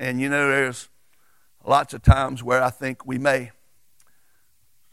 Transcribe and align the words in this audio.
And 0.00 0.18
you 0.18 0.30
know, 0.30 0.48
there's 0.48 0.88
lots 1.62 1.92
of 1.92 2.00
times 2.00 2.42
where 2.42 2.62
I 2.62 2.70
think 2.70 3.04
we 3.04 3.18
may 3.18 3.50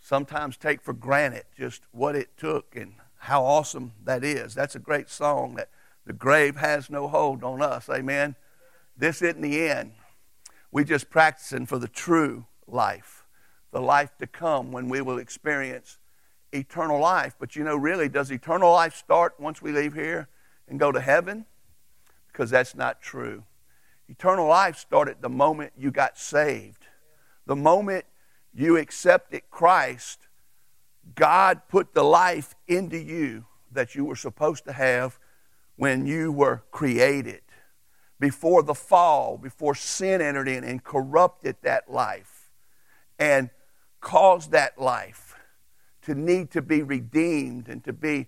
sometimes 0.01 0.57
take 0.57 0.81
for 0.81 0.91
granted 0.91 1.45
just 1.57 1.81
what 1.93 2.13
it 2.13 2.35
took 2.35 2.75
and 2.75 2.95
how 3.19 3.45
awesome 3.45 3.93
that 4.03 4.25
is. 4.25 4.53
That's 4.53 4.75
a 4.75 4.79
great 4.79 5.09
song 5.09 5.55
that 5.55 5.69
the 6.05 6.11
grave 6.11 6.57
has 6.57 6.89
no 6.89 7.07
hold 7.07 7.41
on 7.45 7.61
us. 7.61 7.89
Amen. 7.89 8.35
This 8.97 9.21
isn't 9.21 9.39
the 9.39 9.69
end. 9.69 9.93
We 10.73 10.83
just 10.83 11.09
practicing 11.09 11.67
for 11.67 11.79
the 11.79 11.87
true 11.87 12.45
life, 12.67 13.23
the 13.71 13.79
life 13.79 14.17
to 14.17 14.27
come 14.27 14.73
when 14.73 14.89
we 14.89 14.99
will 14.99 15.19
experience 15.19 15.99
eternal 16.51 16.99
life. 16.99 17.33
But 17.39 17.55
you 17.55 17.63
know, 17.63 17.77
really, 17.77 18.09
does 18.09 18.29
eternal 18.29 18.73
life 18.73 18.93
start 18.93 19.35
once 19.39 19.61
we 19.61 19.71
leave 19.71 19.93
here 19.93 20.27
and 20.67 20.77
go 20.77 20.91
to 20.91 20.99
heaven? 20.99 21.45
Because 22.29 22.49
that's 22.49 22.75
not 22.75 23.01
true. 23.01 23.45
Eternal 24.09 24.47
life 24.47 24.77
started 24.77 25.17
the 25.21 25.29
moment 25.29 25.73
you 25.77 25.91
got 25.91 26.17
saved. 26.17 26.85
The 27.45 27.55
moment 27.55 28.05
you 28.53 28.77
accepted 28.77 29.43
Christ, 29.49 30.27
God 31.15 31.61
put 31.67 31.93
the 31.93 32.03
life 32.03 32.55
into 32.67 32.97
you 32.97 33.45
that 33.71 33.95
you 33.95 34.05
were 34.05 34.15
supposed 34.15 34.65
to 34.65 34.73
have 34.73 35.19
when 35.75 36.05
you 36.05 36.31
were 36.31 36.63
created. 36.71 37.41
Before 38.19 38.63
the 38.63 38.73
fall, 38.73 39.37
before 39.37 39.75
sin 39.75 40.21
entered 40.21 40.47
in 40.47 40.63
and 40.63 40.83
corrupted 40.83 41.57
that 41.61 41.91
life 41.91 42.49
and 43.19 43.49
caused 43.99 44.51
that 44.51 44.79
life 44.79 45.35
to 46.03 46.15
need 46.15 46.49
to 46.51 46.61
be 46.61 46.81
redeemed 46.81 47.67
and 47.67 47.83
to 47.83 47.93
be 47.93 48.27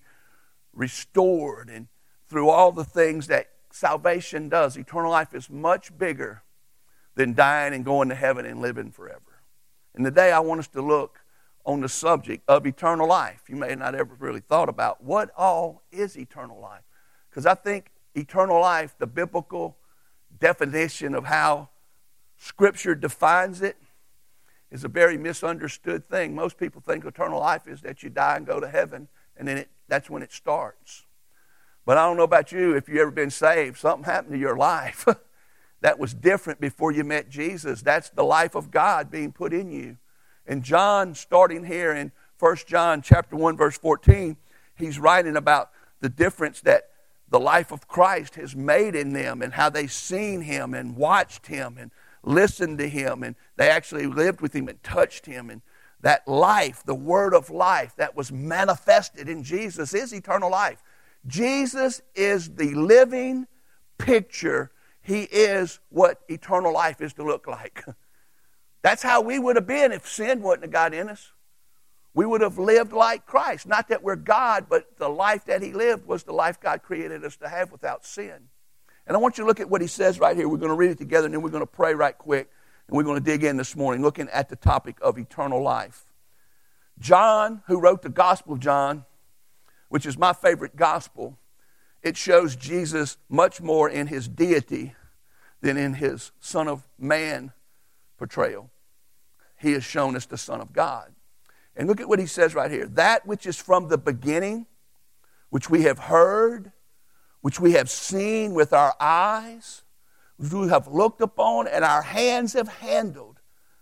restored 0.73 1.69
and 1.69 1.87
through 2.27 2.49
all 2.49 2.71
the 2.71 2.83
things 2.83 3.27
that 3.27 3.49
salvation 3.71 4.49
does. 4.49 4.77
Eternal 4.77 5.11
life 5.11 5.33
is 5.33 5.49
much 5.49 5.97
bigger 5.97 6.43
than 7.15 7.33
dying 7.33 7.73
and 7.73 7.83
going 7.83 8.09
to 8.09 8.15
heaven 8.15 8.45
and 8.45 8.61
living 8.61 8.91
forever. 8.91 9.43
And 9.95 10.05
today 10.05 10.31
I 10.31 10.39
want 10.39 10.59
us 10.59 10.67
to 10.69 10.81
look 10.81 11.19
on 11.65 11.81
the 11.81 11.89
subject 11.89 12.43
of 12.47 12.65
eternal 12.65 13.07
life. 13.07 13.43
You 13.47 13.55
may 13.55 13.75
not 13.75 13.95
ever 13.95 14.15
really 14.17 14.39
thought 14.39 14.69
about 14.69 15.03
what 15.03 15.29
all 15.37 15.83
is 15.91 16.17
eternal 16.17 16.59
life. 16.59 16.83
Because 17.29 17.45
I 17.45 17.53
think 17.53 17.91
eternal 18.15 18.59
life, 18.59 18.95
the 18.97 19.07
biblical 19.07 19.77
definition 20.39 21.13
of 21.13 21.25
how 21.25 21.69
Scripture 22.37 22.95
defines 22.95 23.61
it, 23.61 23.77
is 24.71 24.83
a 24.83 24.87
very 24.87 25.17
misunderstood 25.17 26.07
thing. 26.07 26.35
Most 26.35 26.57
people 26.57 26.81
think 26.81 27.03
eternal 27.03 27.39
life 27.39 27.67
is 27.67 27.81
that 27.81 28.03
you 28.03 28.09
die 28.09 28.37
and 28.37 28.45
go 28.45 28.59
to 28.59 28.67
heaven, 28.67 29.07
and 29.35 29.47
then 29.47 29.57
it, 29.57 29.69
that's 29.87 30.09
when 30.09 30.21
it 30.21 30.31
starts. 30.31 31.05
But 31.85 31.97
I 31.97 32.05
don't 32.05 32.17
know 32.17 32.23
about 32.23 32.51
you, 32.51 32.75
if 32.75 32.87
you've 32.87 32.99
ever 32.99 33.11
been 33.11 33.31
saved, 33.31 33.77
something 33.77 34.03
happened 34.03 34.33
to 34.33 34.39
your 34.39 34.57
life 34.57 35.05
that 35.81 35.97
was 35.97 36.13
different 36.13 36.59
before 36.59 36.91
you 36.91 37.03
met 37.03 37.29
Jesus. 37.29 37.81
That's 37.81 38.09
the 38.09 38.23
life 38.23 38.55
of 38.55 38.71
God 38.71 39.09
being 39.09 39.31
put 39.31 39.53
in 39.53 39.71
you. 39.71 39.97
And 40.45 40.63
John, 40.63 41.15
starting 41.15 41.65
here 41.65 41.93
in 41.93 42.11
1 42.39 42.57
John 42.67 43.01
chapter 43.01 43.35
1, 43.35 43.57
verse 43.57 43.77
14, 43.77 44.37
he's 44.75 44.99
writing 44.99 45.35
about 45.35 45.71
the 45.99 46.09
difference 46.09 46.61
that 46.61 46.89
the 47.29 47.39
life 47.39 47.71
of 47.71 47.87
Christ 47.87 48.35
has 48.35 48.55
made 48.55 48.95
in 48.95 49.13
them 49.13 49.41
and 49.41 49.53
how 49.53 49.69
they've 49.69 49.91
seen 49.91 50.41
him 50.41 50.73
and 50.73 50.95
watched 50.95 51.47
him 51.47 51.77
and 51.77 51.91
listened 52.23 52.77
to 52.79 52.89
him 52.89 53.23
and 53.23 53.35
they 53.55 53.69
actually 53.69 54.07
lived 54.07 54.41
with 54.41 54.53
him 54.53 54.67
and 54.67 54.81
touched 54.83 55.25
him 55.25 55.49
and 55.49 55.61
that 56.01 56.27
life 56.27 56.83
the 56.85 56.95
word 56.95 57.33
of 57.33 57.49
life 57.49 57.95
that 57.95 58.15
was 58.15 58.31
manifested 58.31 59.29
in 59.29 59.41
jesus 59.41 59.93
is 59.93 60.13
eternal 60.13 60.51
life 60.51 60.83
jesus 61.27 62.01
is 62.15 62.55
the 62.55 62.73
living 62.75 63.47
picture 63.97 64.71
he 65.01 65.23
is 65.23 65.79
what 65.89 66.21
eternal 66.29 66.73
life 66.73 67.01
is 67.01 67.13
to 67.13 67.23
look 67.23 67.47
like 67.47 67.83
that's 68.81 69.03
how 69.03 69.21
we 69.21 69.37
would 69.39 69.55
have 69.55 69.67
been 69.67 69.91
if 69.91 70.07
sin 70.07 70.41
wouldn't 70.41 70.63
have 70.63 70.71
got 70.71 70.93
in 70.93 71.09
us 71.09 71.31
we 72.13 72.25
would 72.25 72.41
have 72.41 72.57
lived 72.57 72.93
like 72.93 73.25
christ 73.25 73.67
not 73.67 73.89
that 73.89 74.03
we're 74.03 74.15
god 74.15 74.67
but 74.69 74.97
the 74.97 75.09
life 75.09 75.45
that 75.45 75.61
he 75.61 75.73
lived 75.73 76.05
was 76.05 76.23
the 76.23 76.33
life 76.33 76.59
god 76.59 76.81
created 76.81 77.23
us 77.23 77.35
to 77.35 77.49
have 77.49 77.71
without 77.71 78.05
sin 78.05 78.47
and 79.09 79.17
I 79.17 79.19
want 79.19 79.39
you 79.39 79.43
to 79.43 79.47
look 79.47 79.59
at 79.59 79.67
what 79.67 79.81
he 79.81 79.87
says 79.87 80.19
right 80.19 80.37
here. 80.37 80.47
We're 80.47 80.57
going 80.57 80.69
to 80.69 80.75
read 80.75 80.91
it 80.91 80.99
together 80.99 81.25
and 81.25 81.33
then 81.33 81.41
we're 81.41 81.49
going 81.49 81.63
to 81.63 81.67
pray 81.67 81.95
right 81.95 82.15
quick. 82.15 82.47
And 82.87 82.95
we're 82.95 83.03
going 83.03 83.17
to 83.17 83.25
dig 83.25 83.43
in 83.43 83.57
this 83.57 83.75
morning 83.75 84.03
looking 84.03 84.29
at 84.29 84.49
the 84.49 84.55
topic 84.55 84.97
of 85.01 85.17
eternal 85.17 85.63
life. 85.63 86.05
John, 86.99 87.63
who 87.65 87.79
wrote 87.79 88.03
the 88.03 88.09
Gospel 88.09 88.53
of 88.53 88.59
John, 88.59 89.05
which 89.89 90.05
is 90.05 90.17
my 90.17 90.33
favorite 90.33 90.75
gospel, 90.75 91.37
it 92.01 92.15
shows 92.15 92.55
Jesus 92.55 93.17
much 93.27 93.59
more 93.59 93.89
in 93.89 94.07
his 94.07 94.27
deity 94.27 94.95
than 95.61 95.77
in 95.77 95.95
his 95.95 96.31
Son 96.39 96.67
of 96.67 96.87
Man 96.97 97.51
portrayal. 98.17 98.69
He 99.57 99.73
has 99.73 99.83
shown 99.83 100.15
us 100.15 100.25
the 100.25 100.37
Son 100.37 100.61
of 100.61 100.71
God. 100.71 101.13
And 101.75 101.87
look 101.87 101.99
at 101.99 102.07
what 102.07 102.19
he 102.19 102.25
says 102.25 102.55
right 102.55 102.71
here 102.71 102.85
that 102.85 103.25
which 103.25 103.45
is 103.45 103.57
from 103.57 103.87
the 103.87 103.97
beginning, 103.97 104.67
which 105.49 105.69
we 105.69 105.83
have 105.83 105.99
heard, 105.99 106.71
which 107.41 107.59
we 107.59 107.73
have 107.73 107.89
seen 107.89 108.53
with 108.53 108.73
our 108.73 108.95
eyes, 108.99 109.83
which 110.37 110.51
we 110.51 110.69
have 110.69 110.87
looked 110.87 111.21
upon, 111.21 111.67
and 111.67 111.83
our 111.83 112.01
hands 112.01 112.53
have 112.53 112.67
handled 112.67 113.39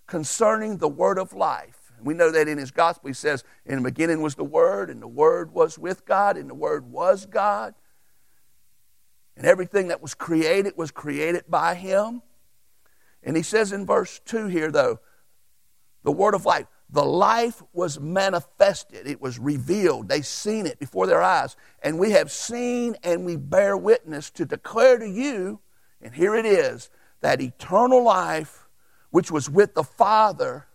concerning 0.08 0.78
the 0.78 0.88
word 0.88 1.20
of 1.20 1.34
life. 1.34 1.77
We 2.02 2.14
know 2.14 2.32
that 2.32 2.48
in 2.48 2.58
his 2.58 2.72
gospel 2.72 3.08
he 3.08 3.14
says, 3.14 3.44
In 3.66 3.78
the 3.78 3.90
beginning 3.90 4.22
was 4.22 4.36
the 4.36 4.44
Word, 4.44 4.90
and 4.90 5.02
the 5.02 5.08
Word 5.08 5.52
was 5.52 5.78
with 5.78 6.06
God, 6.06 6.38
and 6.38 6.50
the 6.50 6.56
Word 6.56 6.92
was 6.92 7.26
God. 7.26 7.74
And 9.36 9.46
everything 9.46 9.90
that 9.90 10.02
was 10.02 10.14
created 10.14 10.74
was 10.78 10.92
created 10.92 11.46
by 11.48 11.76
him. 11.76 12.22
And 13.24 13.36
he 13.36 13.44
says 13.44 13.72
in 13.72 13.86
verse 13.86 14.20
2 14.26 14.48
here, 14.48 14.72
though, 14.72 15.00
the 16.04 16.12
word 16.12 16.34
of 16.34 16.46
life 16.46 16.68
the 16.90 17.04
life 17.04 17.62
was 17.74 18.00
manifested, 18.00 19.08
it 19.08 19.22
was 19.22 19.40
revealed. 19.40 20.08
They 20.08 20.22
seen 20.22 20.66
it 20.66 20.80
before 20.80 21.06
their 21.06 21.22
eyes. 21.22 21.58
And 21.84 22.00
we 22.00 22.12
have 22.12 22.32
seen 22.32 22.96
and 23.04 23.26
we 23.26 23.36
bear 23.36 23.76
witness 23.76 24.30
to 24.32 24.46
declare 24.46 24.98
to 24.98 25.08
you, 25.08 25.60
and 26.02 26.16
here 26.16 26.34
it 26.34 26.46
is, 26.46 26.90
that 27.20 27.42
eternal 27.42 28.04
life 28.04 28.70
which 29.10 29.32
was 29.32 29.50
with 29.50 29.74
the 29.74 29.84
Father 29.84 30.67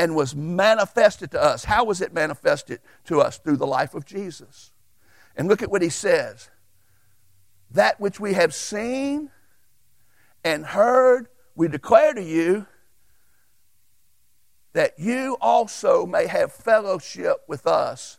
and 0.00 0.16
was 0.16 0.34
manifested 0.34 1.30
to 1.30 1.42
us. 1.42 1.62
How 1.62 1.84
was 1.84 2.00
it 2.00 2.14
manifested 2.14 2.80
to 3.04 3.20
us? 3.20 3.36
Through 3.36 3.58
the 3.58 3.66
life 3.66 3.94
of 3.94 4.06
Jesus. 4.06 4.72
And 5.36 5.46
look 5.46 5.60
at 5.60 5.70
what 5.70 5.82
he 5.82 5.90
says 5.90 6.48
that 7.72 8.00
which 8.00 8.18
we 8.18 8.32
have 8.32 8.54
seen 8.54 9.30
and 10.42 10.64
heard, 10.64 11.28
we 11.54 11.68
declare 11.68 12.14
to 12.14 12.22
you 12.22 12.66
that 14.72 14.98
you 14.98 15.36
also 15.38 16.06
may 16.06 16.26
have 16.26 16.50
fellowship 16.50 17.42
with 17.46 17.66
us. 17.66 18.18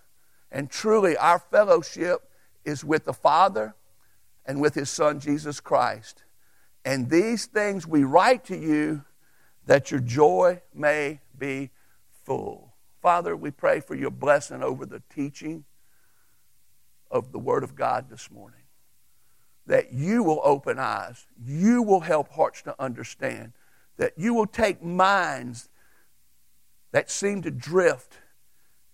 And 0.52 0.70
truly, 0.70 1.18
our 1.18 1.40
fellowship 1.40 2.30
is 2.64 2.86
with 2.86 3.06
the 3.06 3.14
Father 3.14 3.74
and 4.46 4.62
with 4.62 4.76
His 4.76 4.92
Son, 4.92 5.20
Jesus 5.20 5.60
Christ. 5.60 6.24
And 6.86 7.10
these 7.10 7.48
things 7.48 7.88
we 7.88 8.04
write 8.04 8.46
to 8.46 8.56
you 8.56 9.04
that 9.66 9.90
your 9.90 10.00
joy 10.00 10.62
may 10.74 11.22
be 11.42 11.72
full. 12.24 12.76
Father, 13.02 13.36
we 13.36 13.50
pray 13.50 13.80
for 13.80 13.96
your 13.96 14.12
blessing 14.12 14.62
over 14.62 14.86
the 14.86 15.02
teaching 15.14 15.66
of 17.10 17.32
the 17.32 17.40
Word 17.40 17.64
of 17.64 17.76
God 17.76 18.10
this 18.10 18.30
morning. 18.30 18.60
That 19.66 19.92
you 19.92 20.24
will 20.24 20.40
open 20.44 20.78
eyes, 20.80 21.26
you 21.44 21.82
will 21.82 22.02
help 22.02 22.30
hearts 22.30 22.62
to 22.62 22.76
understand, 22.80 23.54
that 23.98 24.14
you 24.18 24.34
will 24.34 24.46
take 24.46 24.84
minds 24.84 25.68
that 26.92 27.10
seem 27.10 27.42
to 27.42 27.52
drift 27.52 28.20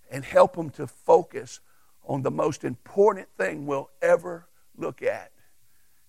and 0.10 0.24
help 0.24 0.56
them 0.56 0.70
to 0.72 0.88
focus 0.88 1.60
on 2.06 2.22
the 2.22 2.32
most 2.32 2.64
important 2.64 3.28
thing 3.38 3.66
we'll 3.66 3.90
ever 4.02 4.48
look 4.78 5.02
at 5.02 5.32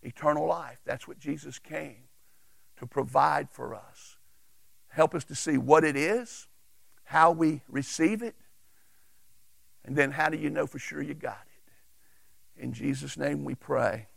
eternal 0.03 0.47
life. 0.47 0.79
That's 0.85 1.09
what 1.09 1.19
Jesus 1.19 1.59
came 1.59 2.05
to 2.77 2.87
provide 2.87 3.51
for 3.51 3.75
us. 3.75 4.18
Help 4.99 5.15
us 5.15 5.23
to 5.23 5.37
see 5.37 5.57
what 5.57 5.85
it 5.85 5.95
is, 5.95 6.49
how 7.05 7.31
we 7.31 7.63
receive 7.69 8.21
it, 8.21 8.35
and 9.85 9.95
then 9.95 10.11
how 10.11 10.29
do 10.29 10.37
you 10.37 10.51
know 10.51 10.67
for 10.67 10.81
sure 10.81 11.01
you 11.01 11.15
got 11.15 11.39
it? 11.47 12.61
In 12.65 12.73
Jesus' 12.73 13.17
name 13.17 13.45
we 13.45 13.55
pray. 13.55 14.09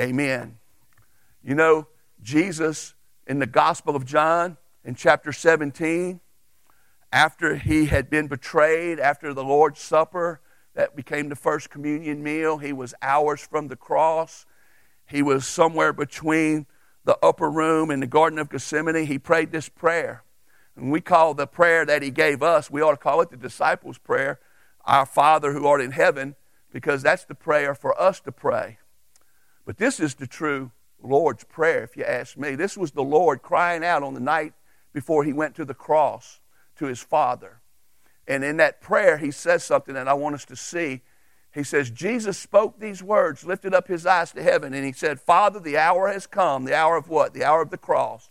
Amen. 0.00 0.56
You 1.44 1.54
know, 1.54 1.86
Jesus 2.22 2.94
in 3.26 3.40
the 3.40 3.46
Gospel 3.46 3.94
of 3.94 4.06
John 4.06 4.56
in 4.86 4.94
chapter 4.94 5.34
17 5.34 6.18
after 7.12 7.56
he 7.56 7.84
had 7.84 8.08
been 8.08 8.28
betrayed, 8.28 8.98
after 8.98 9.34
the 9.34 9.44
Lord's 9.44 9.82
Supper, 9.82 10.40
that 10.72 10.96
became 10.96 11.28
the 11.28 11.36
first 11.36 11.68
communion 11.68 12.22
meal, 12.22 12.56
he 12.56 12.72
was 12.72 12.94
hours 13.02 13.42
from 13.42 13.68
the 13.68 13.76
cross. 13.76 14.46
He 15.04 15.20
was 15.20 15.46
somewhere 15.46 15.92
between 15.92 16.64
the 17.04 17.18
upper 17.22 17.50
room 17.50 17.90
in 17.90 18.00
the 18.00 18.06
Garden 18.06 18.38
of 18.38 18.50
Gethsemane. 18.50 19.06
He 19.06 19.18
prayed 19.18 19.52
this 19.52 19.68
prayer. 19.68 20.22
And 20.76 20.90
we 20.90 21.00
call 21.00 21.34
the 21.34 21.46
prayer 21.46 21.84
that 21.84 22.02
he 22.02 22.10
gave 22.10 22.42
us, 22.42 22.70
we 22.70 22.80
ought 22.80 22.92
to 22.92 22.96
call 22.96 23.20
it 23.20 23.30
the 23.30 23.36
disciples' 23.36 23.98
prayer, 23.98 24.40
Our 24.84 25.04
Father 25.04 25.52
who 25.52 25.66
art 25.66 25.82
in 25.82 25.90
heaven, 25.90 26.34
because 26.72 27.02
that's 27.02 27.24
the 27.24 27.34
prayer 27.34 27.74
for 27.74 28.00
us 28.00 28.20
to 28.20 28.32
pray. 28.32 28.78
But 29.66 29.76
this 29.76 30.00
is 30.00 30.14
the 30.14 30.26
true 30.26 30.70
Lord's 31.02 31.44
Prayer, 31.44 31.82
if 31.82 31.96
you 31.96 32.04
ask 32.04 32.36
me. 32.36 32.54
This 32.54 32.76
was 32.76 32.92
the 32.92 33.02
Lord 33.02 33.42
crying 33.42 33.84
out 33.84 34.02
on 34.02 34.14
the 34.14 34.20
night 34.20 34.54
before 34.92 35.24
he 35.24 35.32
went 35.32 35.54
to 35.56 35.64
the 35.64 35.74
cross 35.74 36.40
to 36.76 36.86
his 36.86 37.00
Father. 37.00 37.60
And 38.26 38.44
in 38.44 38.56
that 38.58 38.80
prayer, 38.80 39.18
he 39.18 39.30
says 39.30 39.64
something 39.64 39.94
that 39.94 40.08
I 40.08 40.14
want 40.14 40.34
us 40.34 40.44
to 40.46 40.56
see. 40.56 41.02
He 41.52 41.64
says, 41.64 41.90
Jesus 41.90 42.38
spoke 42.38 42.78
these 42.78 43.02
words, 43.02 43.44
lifted 43.44 43.74
up 43.74 43.86
his 43.86 44.06
eyes 44.06 44.32
to 44.32 44.42
heaven, 44.42 44.72
and 44.72 44.86
he 44.86 44.92
said, 44.92 45.20
Father, 45.20 45.60
the 45.60 45.76
hour 45.76 46.08
has 46.08 46.26
come. 46.26 46.64
The 46.64 46.74
hour 46.74 46.96
of 46.96 47.08
what? 47.08 47.34
The 47.34 47.44
hour 47.44 47.60
of 47.60 47.70
the 47.70 47.76
cross. 47.76 48.30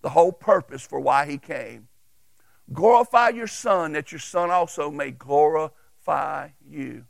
The 0.00 0.10
whole 0.10 0.32
purpose 0.32 0.82
for 0.82 0.98
why 0.98 1.26
he 1.26 1.36
came. 1.36 1.88
Glorify 2.72 3.30
your 3.30 3.46
Son, 3.46 3.92
that 3.92 4.10
your 4.10 4.18
Son 4.18 4.50
also 4.50 4.90
may 4.90 5.10
glorify 5.10 6.48
you. 6.66 7.04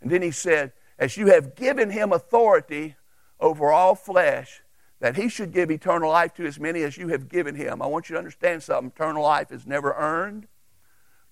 And 0.00 0.10
then 0.10 0.22
he 0.22 0.30
said, 0.30 0.72
As 0.96 1.16
you 1.16 1.26
have 1.26 1.56
given 1.56 1.90
him 1.90 2.12
authority 2.12 2.94
over 3.40 3.72
all 3.72 3.96
flesh, 3.96 4.62
that 5.00 5.16
he 5.16 5.28
should 5.28 5.52
give 5.52 5.70
eternal 5.70 6.10
life 6.10 6.34
to 6.34 6.46
as 6.46 6.60
many 6.60 6.82
as 6.82 6.96
you 6.96 7.08
have 7.08 7.28
given 7.28 7.56
him. 7.56 7.82
I 7.82 7.86
want 7.86 8.08
you 8.08 8.14
to 8.14 8.18
understand 8.18 8.62
something. 8.62 8.92
Eternal 8.94 9.22
life 9.22 9.50
is 9.50 9.66
never 9.66 9.92
earned, 9.94 10.46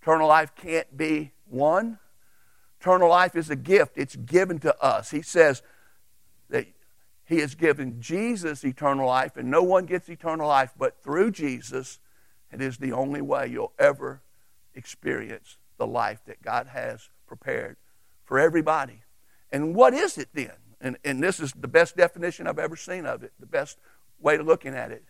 eternal 0.02 0.26
life 0.26 0.54
can't 0.56 0.96
be 0.96 1.32
won. 1.48 1.98
Eternal 2.82 3.10
life 3.10 3.36
is 3.36 3.48
a 3.48 3.54
gift, 3.54 3.92
it's 3.94 4.16
given 4.16 4.58
to 4.58 4.76
us. 4.82 5.12
He 5.12 5.22
says 5.22 5.62
that 6.50 6.66
he 7.24 7.38
has 7.38 7.54
given 7.54 8.00
Jesus 8.00 8.64
eternal 8.64 9.06
life, 9.06 9.36
and 9.36 9.48
no 9.48 9.62
one 9.62 9.86
gets 9.86 10.08
eternal 10.08 10.48
life 10.48 10.72
but 10.76 11.00
through 11.00 11.30
Jesus. 11.30 12.00
It 12.50 12.60
is 12.60 12.78
the 12.78 12.90
only 12.90 13.20
way 13.20 13.46
you'll 13.46 13.70
ever 13.78 14.20
experience 14.74 15.58
the 15.78 15.86
life 15.86 16.24
that 16.26 16.42
God 16.42 16.66
has 16.66 17.08
prepared 17.28 17.76
for 18.24 18.40
everybody. 18.40 19.02
And 19.52 19.76
what 19.76 19.94
is 19.94 20.18
it 20.18 20.30
then? 20.34 20.50
And, 20.80 20.96
and 21.04 21.22
this 21.22 21.38
is 21.38 21.52
the 21.52 21.68
best 21.68 21.96
definition 21.96 22.48
I've 22.48 22.58
ever 22.58 22.74
seen 22.74 23.06
of 23.06 23.22
it, 23.22 23.30
the 23.38 23.46
best 23.46 23.78
way 24.20 24.34
of 24.34 24.46
looking 24.46 24.74
at 24.74 24.90
it. 24.90 25.04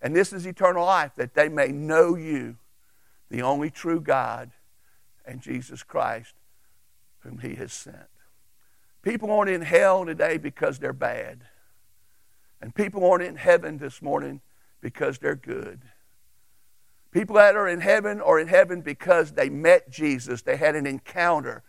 And 0.00 0.14
this 0.14 0.32
is 0.32 0.46
eternal 0.46 0.84
life, 0.84 1.16
that 1.16 1.34
they 1.34 1.48
may 1.48 1.72
know 1.72 2.14
you, 2.14 2.54
the 3.30 3.42
only 3.42 3.68
true 3.68 4.00
God, 4.00 4.52
and 5.24 5.40
Jesus 5.40 5.82
Christ, 5.82 6.32
whom 7.26 7.38
He 7.38 7.56
has 7.56 7.72
sent. 7.72 7.96
People 9.02 9.30
aren't 9.30 9.50
in 9.50 9.62
hell 9.62 10.04
today 10.04 10.38
because 10.38 10.78
they're 10.78 10.92
bad. 10.92 11.44
And 12.60 12.74
people 12.74 13.08
aren't 13.08 13.24
in 13.24 13.36
heaven 13.36 13.78
this 13.78 14.00
morning 14.00 14.40
because 14.80 15.18
they're 15.18 15.36
good. 15.36 15.82
People 17.12 17.36
that 17.36 17.56
are 17.56 17.68
in 17.68 17.80
heaven 17.80 18.20
are 18.20 18.38
in 18.38 18.48
heaven 18.48 18.80
because 18.80 19.32
they 19.32 19.48
met 19.48 19.90
Jesus, 19.90 20.42
they 20.42 20.56
had 20.56 20.74
an 20.74 20.86
encounter, 20.86 21.62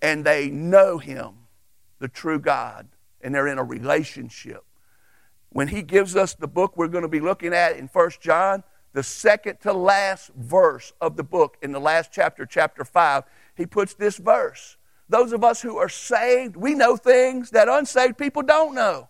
and 0.00 0.24
they 0.24 0.48
know 0.48 0.98
Him, 0.98 1.34
the 1.98 2.08
true 2.08 2.38
God, 2.38 2.88
and 3.20 3.34
they're 3.34 3.46
in 3.46 3.58
a 3.58 3.64
relationship. 3.64 4.64
When 5.50 5.68
He 5.68 5.82
gives 5.82 6.16
us 6.16 6.34
the 6.34 6.48
book 6.48 6.76
we're 6.76 6.88
going 6.88 7.02
to 7.02 7.08
be 7.08 7.20
looking 7.20 7.52
at 7.52 7.76
in 7.76 7.88
First 7.88 8.20
John, 8.20 8.62
the 8.92 9.02
second 9.02 9.60
to 9.60 9.72
last 9.72 10.30
verse 10.34 10.92
of 11.00 11.16
the 11.16 11.24
book, 11.24 11.56
in 11.62 11.72
the 11.72 11.80
last 11.80 12.10
chapter, 12.12 12.46
chapter 12.46 12.84
5, 12.84 13.24
He 13.56 13.66
puts 13.66 13.94
this 13.94 14.16
verse. 14.16 14.76
Those 15.10 15.32
of 15.32 15.42
us 15.42 15.60
who 15.60 15.76
are 15.76 15.88
saved, 15.88 16.56
we 16.56 16.74
know 16.74 16.96
things 16.96 17.50
that 17.50 17.68
unsaved 17.68 18.16
people 18.16 18.42
don't 18.42 18.76
know. 18.76 19.08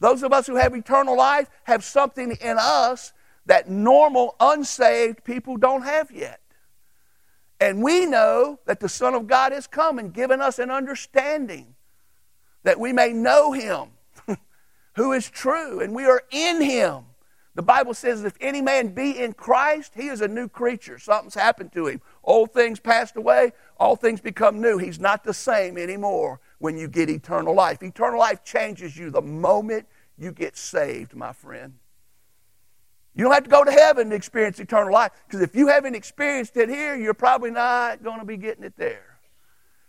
Those 0.00 0.22
of 0.22 0.32
us 0.32 0.46
who 0.46 0.56
have 0.56 0.74
eternal 0.74 1.14
life 1.14 1.48
have 1.64 1.84
something 1.84 2.32
in 2.40 2.56
us 2.58 3.12
that 3.44 3.68
normal, 3.68 4.34
unsaved 4.40 5.24
people 5.24 5.58
don't 5.58 5.82
have 5.82 6.10
yet. 6.10 6.40
And 7.60 7.82
we 7.82 8.06
know 8.06 8.58
that 8.64 8.80
the 8.80 8.88
Son 8.88 9.14
of 9.14 9.26
God 9.26 9.52
has 9.52 9.66
come 9.66 9.98
and 9.98 10.12
given 10.12 10.40
us 10.40 10.58
an 10.58 10.70
understanding 10.70 11.74
that 12.62 12.80
we 12.80 12.94
may 12.94 13.12
know 13.12 13.52
Him 13.52 13.90
who 14.94 15.12
is 15.12 15.28
true, 15.28 15.80
and 15.80 15.94
we 15.94 16.06
are 16.06 16.22
in 16.30 16.62
Him. 16.62 17.04
The 17.56 17.62
Bible 17.62 17.94
says, 17.94 18.24
if 18.24 18.36
any 18.40 18.60
man 18.60 18.88
be 18.88 19.18
in 19.18 19.32
Christ, 19.32 19.92
he 19.96 20.08
is 20.08 20.20
a 20.20 20.28
new 20.28 20.46
creature. 20.46 20.98
Something's 20.98 21.34
happened 21.34 21.72
to 21.72 21.86
him. 21.86 22.02
Old 22.26 22.52
things 22.52 22.80
passed 22.80 23.16
away, 23.16 23.52
all 23.78 23.94
things 23.94 24.20
become 24.20 24.60
new. 24.60 24.78
He's 24.78 24.98
not 24.98 25.22
the 25.22 25.32
same 25.32 25.78
anymore 25.78 26.40
when 26.58 26.76
you 26.76 26.88
get 26.88 27.08
eternal 27.08 27.54
life. 27.54 27.82
Eternal 27.82 28.18
life 28.18 28.42
changes 28.42 28.96
you 28.96 29.10
the 29.10 29.22
moment 29.22 29.86
you 30.18 30.32
get 30.32 30.56
saved, 30.56 31.14
my 31.14 31.32
friend. 31.32 31.74
You 33.14 33.24
don't 33.24 33.32
have 33.32 33.44
to 33.44 33.50
go 33.50 33.64
to 33.64 33.70
heaven 33.70 34.10
to 34.10 34.16
experience 34.16 34.58
eternal 34.58 34.92
life 34.92 35.12
because 35.26 35.40
if 35.40 35.54
you 35.54 35.68
haven't 35.68 35.94
experienced 35.94 36.56
it 36.56 36.68
here, 36.68 36.96
you're 36.96 37.14
probably 37.14 37.52
not 37.52 38.02
going 38.02 38.18
to 38.18 38.26
be 38.26 38.36
getting 38.36 38.64
it 38.64 38.76
there. 38.76 39.18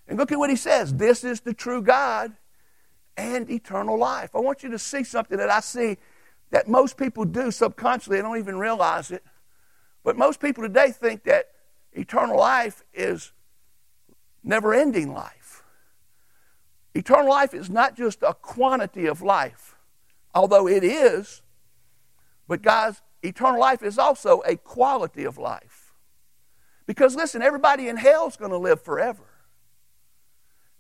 And 0.08 0.18
look 0.18 0.32
at 0.32 0.38
what 0.38 0.50
he 0.50 0.56
says 0.56 0.94
this 0.94 1.24
is 1.24 1.42
the 1.42 1.54
true 1.54 1.82
God 1.82 2.34
and 3.18 3.50
eternal 3.50 3.98
life. 3.98 4.30
I 4.36 4.40
want 4.40 4.62
you 4.62 4.70
to 4.70 4.80
see 4.80 5.04
something 5.04 5.38
that 5.40 5.50
I 5.50 5.60
see 5.60 5.98
that 6.52 6.68
most 6.70 6.98
people 6.98 7.26
do 7.26 7.52
subconsciously, 7.52 8.18
they 8.18 8.22
don't 8.22 8.38
even 8.38 8.58
realize 8.58 9.12
it. 9.12 9.24
But 10.04 10.18
most 10.18 10.40
people 10.40 10.64
today 10.64 10.92
think 10.92 11.24
that 11.24 11.48
eternal 11.98 12.38
life 12.38 12.84
is 12.94 13.34
never 14.44 14.74
ending 14.74 15.14
life. 15.14 15.64
Eternal 16.94 17.30
life 17.30 17.54
is 17.54 17.70
not 17.70 17.96
just 17.96 18.24
a 18.24 18.34
quantity 18.34 19.06
of 19.06 19.22
life, 19.22 19.76
although 20.34 20.68
it 20.68 20.84
is. 20.84 21.42
But, 22.48 22.62
guys, 22.62 23.02
eternal 23.22 23.60
life 23.60 23.84
is 23.84 23.98
also 23.98 24.42
a 24.46 24.56
quality 24.56 25.26
of 25.26 25.38
life. 25.38 25.94
Because 26.86 27.16
listen, 27.16 27.42
everybody 27.42 27.90
in 27.90 27.98
hell 27.98 28.28
is 28.28 28.38
going 28.38 28.52
to 28.52 28.58
live 28.58 28.82
forever. 28.82 29.26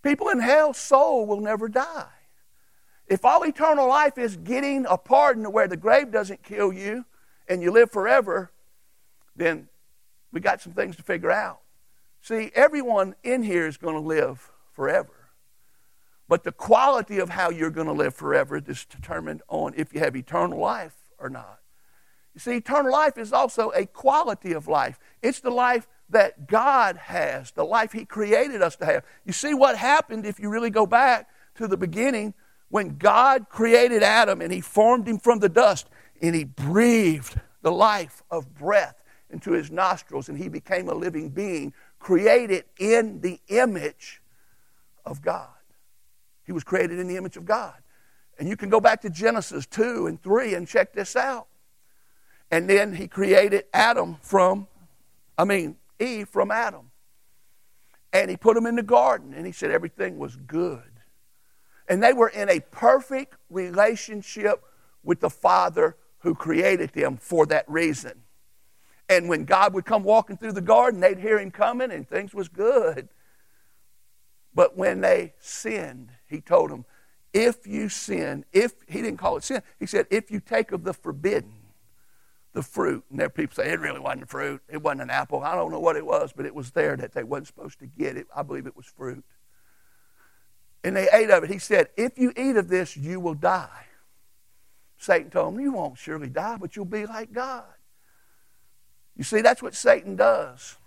People 0.01 0.29
in 0.29 0.39
hell's 0.39 0.77
soul 0.77 1.25
will 1.27 1.41
never 1.41 1.67
die. 1.67 2.07
If 3.07 3.25
all 3.25 3.43
eternal 3.43 3.87
life 3.87 4.17
is 4.17 4.37
getting 4.37 4.85
a 4.85 4.97
pardon 4.97 5.43
to 5.43 5.49
where 5.49 5.67
the 5.67 5.77
grave 5.77 6.11
doesn't 6.11 6.43
kill 6.43 6.71
you 6.71 7.05
and 7.47 7.61
you 7.61 7.71
live 7.71 7.91
forever, 7.91 8.51
then 9.35 9.67
we 10.31 10.39
got 10.39 10.61
some 10.61 10.73
things 10.73 10.95
to 10.97 11.03
figure 11.03 11.31
out. 11.31 11.61
See, 12.21 12.51
everyone 12.55 13.15
in 13.23 13.43
here 13.43 13.67
is 13.67 13.77
going 13.77 13.95
to 13.95 14.01
live 14.01 14.51
forever. 14.73 15.29
But 16.27 16.43
the 16.43 16.51
quality 16.51 17.19
of 17.19 17.29
how 17.29 17.49
you're 17.49 17.69
going 17.69 17.87
to 17.87 17.93
live 17.93 18.13
forever 18.13 18.57
is 18.57 18.85
determined 18.85 19.41
on 19.47 19.73
if 19.77 19.93
you 19.93 20.01
have 20.01 20.15
eternal 20.15 20.59
life 20.59 20.95
or 21.17 21.29
not. 21.29 21.59
You 22.33 22.39
see, 22.39 22.57
eternal 22.57 22.91
life 22.91 23.17
is 23.17 23.31
also 23.33 23.71
a 23.71 23.85
quality 23.85 24.53
of 24.53 24.67
life. 24.67 24.99
It's 25.21 25.39
the 25.39 25.49
life 25.49 25.87
that 26.09 26.47
God 26.47 26.97
has, 26.97 27.51
the 27.51 27.63
life 27.63 27.93
He 27.93 28.05
created 28.05 28.61
us 28.61 28.75
to 28.77 28.85
have. 28.85 29.03
You 29.25 29.33
see 29.33 29.53
what 29.53 29.77
happened 29.77 30.25
if 30.25 30.39
you 30.39 30.49
really 30.49 30.69
go 30.69 30.85
back 30.85 31.29
to 31.55 31.67
the 31.67 31.77
beginning 31.77 32.33
when 32.69 32.97
God 32.97 33.47
created 33.49 34.03
Adam 34.03 34.41
and 34.41 34.51
He 34.51 34.61
formed 34.61 35.07
him 35.07 35.19
from 35.19 35.39
the 35.39 35.49
dust 35.49 35.87
and 36.21 36.35
He 36.35 36.43
breathed 36.43 37.39
the 37.61 37.71
life 37.71 38.21
of 38.29 38.53
breath 38.53 38.95
into 39.29 39.51
his 39.51 39.69
nostrils 39.71 40.29
and 40.29 40.37
he 40.37 40.47
became 40.47 40.87
a 40.87 40.93
living 40.93 41.29
being 41.29 41.73
created 41.99 42.65
in 42.79 43.21
the 43.21 43.39
image 43.47 44.21
of 45.05 45.21
God. 45.21 45.49
He 46.45 46.51
was 46.51 46.63
created 46.63 46.99
in 46.99 47.07
the 47.07 47.17
image 47.17 47.37
of 47.37 47.45
God. 47.45 47.75
And 48.39 48.47
you 48.47 48.55
can 48.55 48.69
go 48.69 48.79
back 48.79 49.01
to 49.01 49.09
Genesis 49.09 49.65
2 49.65 50.07
and 50.07 50.21
3 50.21 50.53
and 50.53 50.67
check 50.67 50.93
this 50.93 51.15
out. 51.15 51.47
And 52.51 52.69
then 52.69 52.93
he 52.93 53.07
created 53.07 53.65
Adam 53.73 54.17
from, 54.21 54.67
I 55.37 55.43
mean, 55.43 55.75
Eve 55.99 56.29
from 56.29 56.51
Adam. 56.51 56.91
And 58.13 58.29
he 58.29 58.37
put 58.37 58.55
them 58.55 58.65
in 58.65 58.75
the 58.75 58.83
garden, 58.83 59.33
and 59.33 59.45
he 59.45 59.51
said 59.51 59.71
everything 59.71 60.17
was 60.17 60.35
good. 60.35 60.81
And 61.89 62.01
they 62.01 62.13
were 62.13 62.29
in 62.29 62.49
a 62.49 62.59
perfect 62.59 63.35
relationship 63.49 64.63
with 65.03 65.19
the 65.19 65.29
Father 65.29 65.97
who 66.19 66.33
created 66.33 66.91
them 66.91 67.17
for 67.17 67.45
that 67.47 67.69
reason. 67.69 68.23
And 69.09 69.29
when 69.29 69.45
God 69.45 69.73
would 69.73 69.85
come 69.85 70.03
walking 70.03 70.37
through 70.37 70.51
the 70.53 70.61
garden, 70.61 70.99
they'd 70.99 71.19
hear 71.19 71.39
him 71.39 71.51
coming, 71.51 71.91
and 71.91 72.07
things 72.07 72.33
was 72.33 72.49
good. 72.49 73.09
But 74.53 74.75
when 74.75 75.01
they 75.01 75.33
sinned, 75.39 76.09
he 76.27 76.41
told 76.41 76.71
them, 76.71 76.85
if 77.33 77.67
you 77.67 77.89
sin, 77.89 78.43
if 78.51 78.73
he 78.87 79.01
didn't 79.01 79.17
call 79.17 79.37
it 79.37 79.43
sin, 79.43 79.61
he 79.79 79.85
said, 79.85 80.07
if 80.09 80.31
you 80.31 80.39
take 80.39 80.71
of 80.71 80.83
the 80.83 80.93
forbidden, 80.93 81.53
the 82.53 82.63
fruit. 82.63 83.03
And 83.11 83.19
there 83.19 83.29
people 83.29 83.55
say 83.55 83.69
it 83.69 83.79
really 83.79 83.99
wasn't 83.99 84.27
fruit. 84.27 84.61
It 84.67 84.81
wasn't 84.81 85.01
an 85.01 85.09
apple. 85.11 85.43
I 85.43 85.53
don't 85.53 85.71
know 85.71 85.79
what 85.79 85.95
it 85.95 86.05
was, 86.05 86.33
but 86.35 86.45
it 86.45 86.55
was 86.55 86.71
there 86.71 86.97
that 86.97 87.13
they 87.13 87.23
wasn't 87.23 87.47
supposed 87.47 87.79
to 87.79 87.85
get 87.85 88.17
it. 88.17 88.25
I 88.35 88.41
believe 88.41 88.65
it 88.65 88.75
was 88.75 88.87
fruit. 88.87 89.23
And 90.83 90.95
they 90.95 91.07
ate 91.13 91.29
of 91.29 91.43
it. 91.43 91.51
He 91.51 91.59
said, 91.59 91.89
If 91.95 92.17
you 92.17 92.33
eat 92.35 92.55
of 92.55 92.67
this, 92.67 92.97
you 92.97 93.19
will 93.19 93.35
die. 93.35 93.85
Satan 94.97 95.29
told 95.29 95.53
him, 95.53 95.59
You 95.59 95.73
won't 95.73 95.97
surely 95.99 96.29
die, 96.29 96.57
but 96.59 96.75
you'll 96.75 96.85
be 96.85 97.05
like 97.05 97.31
God. 97.31 97.65
You 99.17 99.23
see, 99.23 99.41
that's 99.41 99.63
what 99.63 99.75
Satan 99.75 100.15
does. 100.15 100.77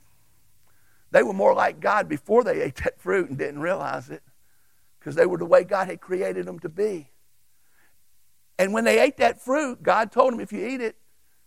They 1.11 1.23
were 1.25 1.33
more 1.33 1.53
like 1.53 1.81
God 1.81 2.09
before 2.09 2.45
they 2.45 2.63
ate 2.63 2.77
that 2.77 3.01
fruit 3.01 3.29
and 3.29 3.37
didn't 3.37 3.61
realize 3.61 4.09
it 4.09 4.23
because 4.99 5.17
they 5.17 5.27
were 5.27 5.39
the 5.39 5.45
way 5.45 5.65
God 5.65 5.89
had 5.89 6.01
created 6.01 6.47
them 6.47 6.61
to 6.61 6.69
be. 6.69 7.11
And 8.59 8.73
when 8.73 8.85
they 8.85 9.01
ate 9.01 9.17
that 9.17 9.41
fruit, 9.41 9.83
God 9.83 10.13
told 10.13 10.33
them, 10.33 10.41
if 10.41 10.53
you 10.53 10.65
eat 10.67 10.81
it, 10.81 10.97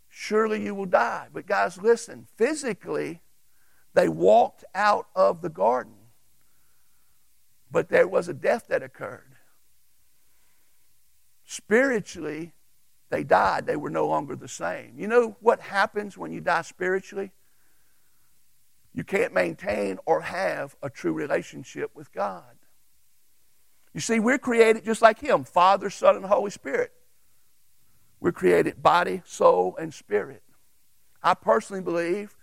surely 0.10 0.64
you 0.64 0.76
will 0.76 0.86
die. 0.86 1.28
But 1.32 1.48
guys, 1.48 1.78
listen, 1.78 2.28
physically, 2.36 3.22
they 3.94 4.10
walked 4.10 4.66
out 4.76 5.08
of 5.16 5.42
the 5.42 5.50
garden. 5.50 5.94
But 7.72 7.90
there 7.90 8.08
was 8.08 8.28
a 8.28 8.34
death 8.34 8.68
that 8.68 8.84
occurred. 8.84 9.36
spiritually, 11.46 12.54
they 13.14 13.24
died. 13.24 13.68
They 13.68 13.76
were 13.76 13.92
no 13.92 14.08
longer 14.08 14.36
the 14.36 14.48
same. 14.48 14.94
You 14.98 15.08
know 15.08 15.38
what 15.40 15.60
happens 15.60 16.18
when 16.18 16.32
you 16.32 16.42
die 16.42 16.64
spiritually? 16.64 17.32
You 18.92 19.04
can't 19.04 19.36
maintain 19.36 20.00
or 20.08 20.22
have 20.22 20.76
a 20.82 20.90
true 20.90 21.14
relationship 21.14 21.92
with 21.94 22.12
God. 22.12 22.56
You 23.94 24.02
see, 24.02 24.20
we're 24.20 24.40
created 24.40 24.84
just 24.84 25.04
like 25.04 25.20
Him 25.20 25.44
Father, 25.44 25.92
Son, 25.92 26.16
and 26.16 26.26
Holy 26.26 26.50
Spirit. 26.50 26.92
We're 28.20 28.32
created 28.32 28.82
body, 28.82 29.22
soul, 29.26 29.76
and 29.80 29.94
spirit. 29.94 30.42
I 31.22 31.36
personally 31.36 31.84
believe 31.84 32.36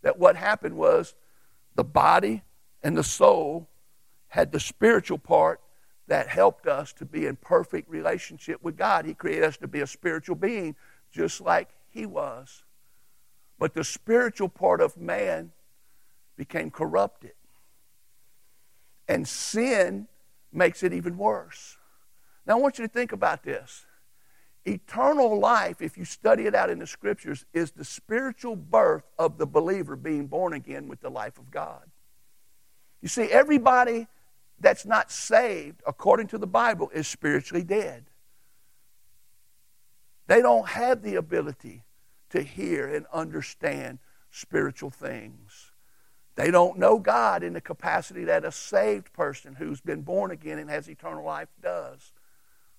that 0.00 0.18
what 0.18 0.36
happened 0.36 0.78
was 0.78 1.14
the 1.74 1.84
body 1.84 2.44
and 2.82 2.96
the 2.96 3.04
soul 3.04 3.68
had 4.28 4.52
the 4.52 4.60
spiritual 4.60 5.18
part 5.18 5.60
that 6.06 6.28
helped 6.28 6.66
us 6.66 6.92
to 6.94 7.04
be 7.04 7.26
in 7.26 7.36
perfect 7.36 7.88
relationship 7.88 8.62
with 8.62 8.76
God. 8.76 9.06
He 9.06 9.14
created 9.14 9.44
us 9.44 9.56
to 9.58 9.68
be 9.68 9.80
a 9.80 9.86
spiritual 9.86 10.36
being 10.36 10.76
just 11.10 11.40
like 11.40 11.70
He 11.88 12.06
was. 12.06 12.62
But 13.58 13.74
the 13.74 13.84
spiritual 13.84 14.48
part 14.48 14.80
of 14.80 14.96
man 14.96 15.52
became 16.36 16.70
corrupted. 16.70 17.32
And 19.08 19.26
sin 19.26 20.08
makes 20.52 20.82
it 20.82 20.92
even 20.92 21.16
worse. 21.16 21.76
Now, 22.46 22.58
I 22.58 22.60
want 22.60 22.78
you 22.78 22.86
to 22.86 22.92
think 22.92 23.12
about 23.12 23.42
this. 23.42 23.86
Eternal 24.66 25.38
life, 25.38 25.82
if 25.82 25.98
you 25.98 26.04
study 26.04 26.46
it 26.46 26.54
out 26.54 26.70
in 26.70 26.78
the 26.78 26.86
scriptures, 26.86 27.44
is 27.52 27.70
the 27.72 27.84
spiritual 27.84 28.56
birth 28.56 29.04
of 29.18 29.36
the 29.36 29.46
believer 29.46 29.94
being 29.94 30.26
born 30.26 30.54
again 30.54 30.88
with 30.88 31.00
the 31.00 31.10
life 31.10 31.38
of 31.38 31.50
God. 31.50 31.82
You 33.02 33.08
see, 33.08 33.24
everybody 33.24 34.06
that's 34.60 34.86
not 34.86 35.10
saved, 35.10 35.82
according 35.86 36.28
to 36.28 36.38
the 36.38 36.46
Bible, 36.46 36.90
is 36.94 37.06
spiritually 37.06 37.64
dead. 37.64 38.04
They 40.26 40.40
don't 40.40 40.68
have 40.68 41.02
the 41.02 41.16
ability 41.16 41.84
to 42.30 42.42
hear 42.42 42.86
and 42.86 43.06
understand 43.12 43.98
spiritual 44.30 44.90
things. 44.90 45.70
They 46.36 46.50
don't 46.50 46.78
know 46.78 46.98
God 46.98 47.42
in 47.42 47.52
the 47.52 47.60
capacity 47.60 48.24
that 48.24 48.44
a 48.44 48.50
saved 48.50 49.12
person 49.12 49.54
who's 49.54 49.80
been 49.80 50.02
born 50.02 50.30
again 50.30 50.58
and 50.58 50.68
has 50.68 50.88
eternal 50.88 51.24
life 51.24 51.48
does. 51.62 52.12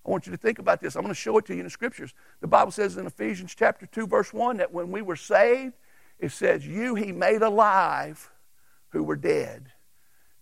I 0.05 0.09
want 0.09 0.25
you 0.25 0.31
to 0.31 0.37
think 0.37 0.59
about 0.59 0.81
this. 0.81 0.95
I'm 0.95 1.03
going 1.03 1.13
to 1.13 1.19
show 1.19 1.37
it 1.37 1.45
to 1.45 1.53
you 1.53 1.59
in 1.59 1.65
the 1.65 1.69
scriptures. 1.69 2.13
The 2.41 2.47
Bible 2.47 2.71
says 2.71 2.97
in 2.97 3.07
Ephesians 3.07 3.55
chapter 3.55 3.85
2 3.85 4.07
verse 4.07 4.33
1 4.33 4.57
that 4.57 4.73
when 4.73 4.91
we 4.91 5.01
were 5.01 5.15
saved, 5.15 5.73
it 6.19 6.31
says 6.31 6.67
you 6.67 6.95
he 6.95 7.11
made 7.11 7.41
alive 7.41 8.29
who 8.89 9.03
were 9.03 9.15
dead 9.15 9.71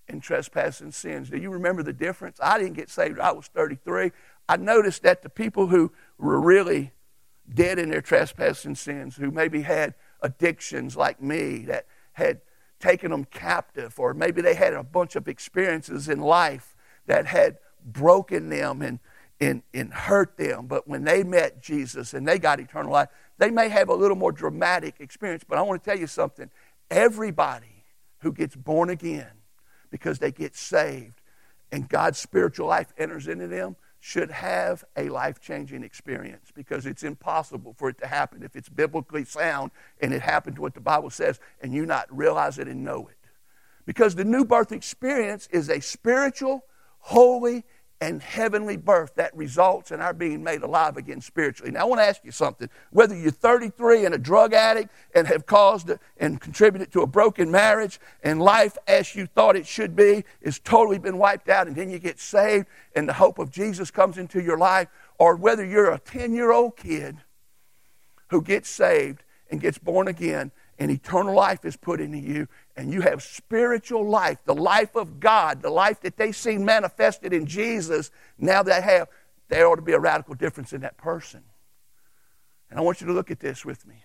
in 0.08 0.20
trespass 0.20 0.82
and 0.82 0.94
sins. 0.94 1.30
Do 1.30 1.38
you 1.38 1.50
remember 1.50 1.84
the 1.84 1.94
difference? 1.94 2.38
I 2.42 2.58
didn't 2.58 2.74
get 2.74 2.90
saved. 2.90 3.20
I 3.20 3.32
was 3.32 3.48
33. 3.48 4.12
I 4.50 4.58
noticed 4.58 5.04
that 5.04 5.24
the 5.24 5.30
people 5.30 5.68
who 5.68 5.92
were 6.18 6.40
really 6.40 6.92
dead 7.52 7.80
in 7.80 7.90
their 7.90 8.02
trespass 8.02 8.66
and 8.66 8.78
sins, 8.78 9.16
who 9.16 9.32
maybe 9.32 9.62
had 9.62 9.96
addictions 10.22 10.96
like 10.96 11.22
me, 11.22 11.66
that 11.66 11.88
had 12.14 12.42
taken 12.80 13.12
them 13.12 13.26
captive, 13.26 13.98
or 14.00 14.14
maybe 14.14 14.42
they 14.42 14.56
had 14.56 14.74
a 14.74 14.84
bunch 14.84 15.16
of 15.16 15.28
experiences 15.28 16.10
in 16.10 16.20
life 16.20 16.76
that 17.06 17.26
had 17.26 17.58
broken 17.86 18.50
them 18.50 18.82
and, 18.82 19.00
and, 19.40 19.64
and 19.74 19.94
hurt 19.94 20.38
them. 20.38 20.68
But 20.68 20.88
when 20.88 21.04
they 21.04 21.24
met 21.24 21.62
Jesus 21.62 22.14
and 22.14 22.28
they 22.28 22.40
got 22.40 22.60
eternal 22.60 22.92
life, 22.92 23.10
they 23.38 23.50
may 23.50 23.70
have 23.70 23.90
a 23.90 23.96
little 23.96 24.18
more 24.18 24.32
dramatic 24.32 24.96
experience. 25.00 25.44
But 25.48 25.58
I 25.58 25.62
want 25.62 25.84
to 25.84 25.90
tell 25.90 26.00
you 26.00 26.08
something 26.08 26.50
everybody 26.90 27.86
who 28.20 28.32
gets 28.32 28.56
born 28.56 28.90
again 28.90 29.32
because 29.94 30.18
they 30.18 30.32
get 30.32 30.56
saved 30.56 31.22
and 31.72 31.88
God's 31.88 32.18
spiritual 32.18 32.66
life 32.66 32.92
enters 32.98 33.28
into 33.28 33.46
them 33.46 33.76
should 34.00 34.32
have 34.32 34.84
a 34.98 35.08
life 35.08 35.40
changing 35.40 35.84
experience 35.84 36.52
because 36.56 36.88
it's 36.88 37.04
impossible 37.04 37.76
for 37.78 37.90
it 37.90 38.00
to 38.00 38.08
happen 38.08 38.42
if 38.42 38.56
it's 38.56 38.70
biblically 38.70 39.24
sound 39.24 39.70
and 40.02 40.12
it 40.12 40.24
happened 40.24 40.56
to 40.56 40.64
what 40.64 40.74
the 40.74 40.80
Bible 40.80 41.12
says 41.12 41.40
and 41.62 41.76
you 41.76 41.86
not 41.86 42.08
realize 42.10 42.58
it 42.58 42.68
and 42.68 42.84
know 42.84 43.08
it. 43.08 43.30
Because 43.86 44.16
the 44.16 44.26
new 44.26 44.44
birth 44.44 44.72
experience 44.72 45.48
is 45.52 45.70
a 45.70 45.80
spiritual, 45.80 46.66
holy, 46.98 47.64
and 48.02 48.22
heavenly 48.22 48.76
birth 48.76 49.16
that 49.16 49.36
results 49.36 49.92
in 49.92 50.02
our 50.02 50.14
being 50.14 50.44
made 50.44 50.62
alive 50.62 50.98
again 50.98 51.22
spiritually. 51.22 51.72
Now, 51.72 51.82
I 51.82 51.84
want 51.86 52.00
to 52.02 52.06
ask 52.06 52.24
you 52.26 52.32
something. 52.32 52.70
Whether 52.92 53.18
you're 53.18 53.32
33 53.32 54.06
and 54.06 54.14
a 54.14 54.18
drug 54.18 54.54
addict 54.54 54.90
and 55.16 55.26
have 55.28 55.46
caused 55.46 55.90
and 56.18 56.42
contributed 56.42 56.92
to 56.94 57.02
a 57.02 57.08
broken 57.08 57.50
marriage 57.50 58.02
and 58.22 58.42
life 58.42 58.78
as 58.88 59.16
you 59.16 59.26
thought 59.26 59.56
it 59.56 59.66
should 59.66 59.96
be 59.96 60.26
is 60.42 60.60
totally 60.60 61.00
been 61.00 61.18
wiped 61.18 61.48
out 61.48 61.68
and 61.68 61.76
then 61.76 61.90
you 61.90 61.98
get 61.98 62.20
saved 62.20 62.68
and 62.96 63.08
the 63.08 63.14
hope 63.14 63.40
of 63.40 63.52
Jesus 63.52 63.90
comes 63.90 64.18
into 64.18 64.42
your 64.42 64.58
life, 64.58 64.90
or 65.18 65.36
whether 65.36 65.66
you're 65.66 65.92
a 65.92 66.00
10 66.00 66.34
year 66.34 66.52
old 66.52 66.76
kid 66.76 67.18
who 68.30 68.42
gets 68.42 68.70
saved 68.70 69.24
and 69.50 69.62
gets 69.62 69.78
born 69.78 70.08
again 70.08 70.52
and 70.80 70.90
eternal 70.90 71.36
life 71.36 71.66
is 71.66 71.76
put 71.76 72.02
into 72.02 72.18
you 72.18 72.48
and 72.76 72.92
you 72.92 73.02
have 73.02 73.22
spiritual 73.22 74.08
life, 74.10 74.40
the 74.46 74.56
life 74.56 74.96
of 74.96 75.20
God, 75.20 75.62
the 75.62 75.70
life 75.70 76.02
that 76.02 76.18
they 76.18 76.32
see 76.32 76.58
manifested 76.58 77.34
in 77.34 77.46
Jesus, 77.46 78.12
now 78.38 78.64
they 78.64 78.82
have, 78.82 79.08
there 79.50 79.68
ought 79.68 79.76
to 79.76 79.82
be 79.82 79.94
a 79.94 80.00
radical 80.00 80.34
difference 80.34 80.74
in 80.74 80.82
that 80.82 80.98
person. 80.98 81.44
And 82.70 82.80
I 82.80 82.82
want 82.82 83.02
you 83.02 83.08
to 83.08 83.14
look 83.14 83.30
at 83.30 83.40
this 83.40 83.64
with 83.64 83.86
me. 83.86 84.04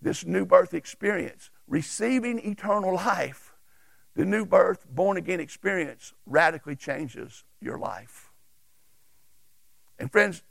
This 0.00 0.24
new 0.24 0.46
birth 0.46 0.72
experience, 0.72 1.50
receiving 1.68 2.38
eternal 2.38 2.94
life, 2.94 3.54
the 4.14 4.24
new 4.24 4.44
birth, 4.46 4.86
born 4.88 5.16
again 5.16 5.40
experience 5.40 6.12
radically 6.26 6.76
changes 6.76 7.44
your 7.60 7.78
life. 7.78 8.30
And 9.98 10.10
friends, 10.10 10.42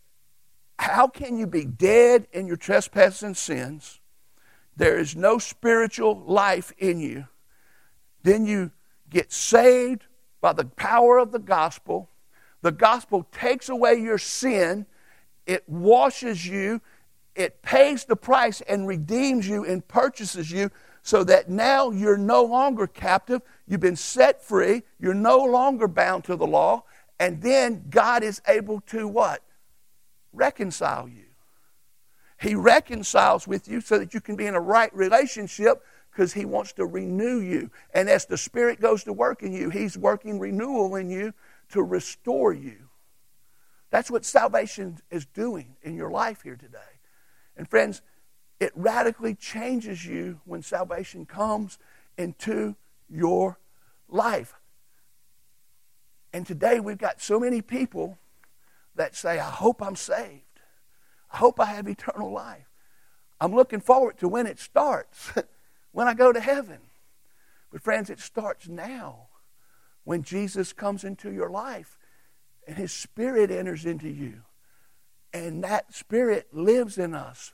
how 0.78 1.08
can 1.08 1.38
you 1.38 1.48
be 1.48 1.66
dead 1.66 2.28
in 2.32 2.48
your 2.48 2.58
trespasses 2.58 3.24
and 3.24 3.38
sins? 3.38 4.01
There 4.76 4.98
is 4.98 5.16
no 5.16 5.38
spiritual 5.38 6.24
life 6.26 6.74
in 6.78 7.00
you, 7.00 7.28
then 8.24 8.46
you 8.46 8.72
get 9.10 9.32
saved 9.32 10.06
by 10.40 10.54
the 10.54 10.66
power 10.66 11.18
of 11.18 11.32
the 11.32 11.40
gospel. 11.40 12.10
The 12.62 12.72
gospel 12.72 13.28
takes 13.32 13.70
away 13.70 13.96
your 13.96 14.18
sin, 14.18 14.86
it 15.46 15.68
washes 15.68 16.46
you, 16.46 16.82
it 17.36 17.62
pays 17.62 18.06
the 18.06 18.16
price 18.16 18.62
and 18.62 18.88
redeems 18.88 19.48
you 19.48 19.66
and 19.66 19.88
purchases 19.88 20.52
you 20.52 20.70
so 21.02 21.24
that 21.24 21.50
now 21.50 21.92
you're 21.92 22.18
no 22.18 22.44
longer 22.44 22.88
captive. 22.88 23.42
You've 23.68 23.80
been 23.80 23.96
set 23.96 24.44
free. 24.44 24.84
You're 25.00 25.14
no 25.14 25.44
longer 25.44 25.88
bound 25.88 26.26
to 26.26 26.36
the 26.36 26.46
law. 26.46 26.84
And 27.20 27.42
then 27.42 27.86
God 27.90 28.24
is 28.24 28.42
able 28.48 28.82
to 28.88 29.08
what? 29.08 29.42
Reconcile 30.34 31.08
you. 31.08 31.31
He 32.42 32.56
reconciles 32.56 33.48
with 33.48 33.68
you 33.68 33.82
so 33.82 34.00
that 34.00 34.16
you 34.16 34.20
can 34.20 34.36
be 34.36 34.48
in 34.48 34.56
a 34.56 34.60
right 34.60 34.94
relationship 34.96 35.84
because 36.10 36.34
He 36.34 36.44
wants 36.44 36.74
to 36.74 36.88
renew 36.88 37.40
you. 37.40 37.70
And 37.94 38.10
as 38.10 38.26
the 38.26 38.38
Spirit 38.38 38.82
goes 38.82 39.04
to 39.04 39.14
work 39.14 39.44
in 39.44 39.54
you, 39.54 39.70
He's 39.70 39.96
working 39.96 40.40
renewal 40.40 40.96
in 40.96 41.12
you 41.12 41.34
to 41.70 41.84
restore 41.84 42.52
you. 42.52 42.90
That's 43.92 44.10
what 44.10 44.26
salvation 44.26 44.98
is 45.12 45.28
doing 45.28 45.76
in 45.84 45.96
your 45.96 46.10
life 46.10 46.42
here 46.42 46.56
today. 46.56 46.80
And 47.56 47.70
friends, 47.70 48.02
it 48.60 48.72
radically 48.76 49.36
changes 49.36 50.04
you 50.04 50.42
when 50.46 50.64
salvation 50.64 51.28
comes 51.28 51.78
into 52.18 52.76
your 53.08 53.60
life. 54.10 54.56
And 56.34 56.48
today 56.48 56.80
we've 56.80 56.98
got 56.98 57.22
so 57.22 57.40
many 57.40 57.62
people 57.62 58.18
that 58.96 59.16
say, 59.16 59.38
I 59.38 59.50
hope 59.50 59.82
I'm 59.84 59.96
saved. 59.96 60.51
I 61.32 61.38
hope 61.38 61.60
I 61.60 61.66
have 61.66 61.88
eternal 61.88 62.32
life. 62.32 62.70
I'm 63.40 63.56
looking 63.56 63.80
forward 63.80 64.18
to 64.20 64.28
when 64.28 64.48
it 64.48 64.60
starts, 64.60 65.32
when 65.92 66.08
I 66.08 66.14
go 66.14 66.32
to 66.32 66.40
heaven. 66.40 66.80
But, 67.72 67.82
friends, 67.82 68.10
it 68.10 68.20
starts 68.20 68.68
now 68.68 69.28
when 70.04 70.24
Jesus 70.24 70.74
comes 70.74 71.04
into 71.04 71.32
your 71.32 71.50
life 71.50 71.98
and 72.68 72.78
His 72.78 72.92
Spirit 72.92 73.50
enters 73.50 73.86
into 73.86 74.10
you. 74.10 74.42
And 75.34 75.64
that 75.64 75.94
Spirit 75.94 76.50
lives 76.52 76.98
in 76.98 77.16
us. 77.16 77.54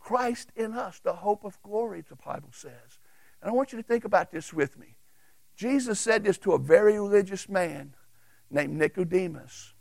Christ 0.00 0.50
in 0.56 0.72
us, 0.72 1.00
the 1.00 1.12
hope 1.12 1.44
of 1.44 1.62
glory, 1.62 2.02
the 2.08 2.16
Bible 2.16 2.50
says. 2.52 2.98
And 3.42 3.50
I 3.50 3.52
want 3.52 3.72
you 3.72 3.78
to 3.78 3.84
think 3.84 4.04
about 4.04 4.30
this 4.30 4.52
with 4.52 4.78
me. 4.78 4.96
Jesus 5.54 6.00
said 6.00 6.24
this 6.24 6.38
to 6.38 6.52
a 6.52 6.58
very 6.58 6.94
religious 6.94 7.48
man 7.48 7.94
named 8.50 8.76
Nicodemus 8.78 9.74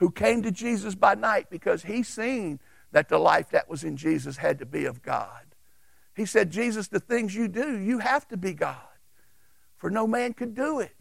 who 0.00 0.10
came 0.10 0.42
to 0.42 0.50
Jesus 0.50 0.94
by 0.94 1.14
night 1.14 1.48
because 1.50 1.82
he 1.82 2.02
seen 2.02 2.58
that 2.90 3.10
the 3.10 3.18
life 3.18 3.50
that 3.50 3.68
was 3.68 3.84
in 3.84 3.96
Jesus 3.96 4.38
had 4.38 4.58
to 4.58 4.66
be 4.66 4.86
of 4.86 5.02
God. 5.02 5.42
He 6.16 6.24
said, 6.24 6.50
Jesus, 6.50 6.88
the 6.88 6.98
things 6.98 7.34
you 7.34 7.48
do, 7.48 7.78
you 7.78 7.98
have 7.98 8.26
to 8.28 8.36
be 8.36 8.54
God, 8.54 8.76
for 9.76 9.90
no 9.90 10.06
man 10.06 10.32
could 10.32 10.54
do 10.54 10.80
it. 10.80 10.96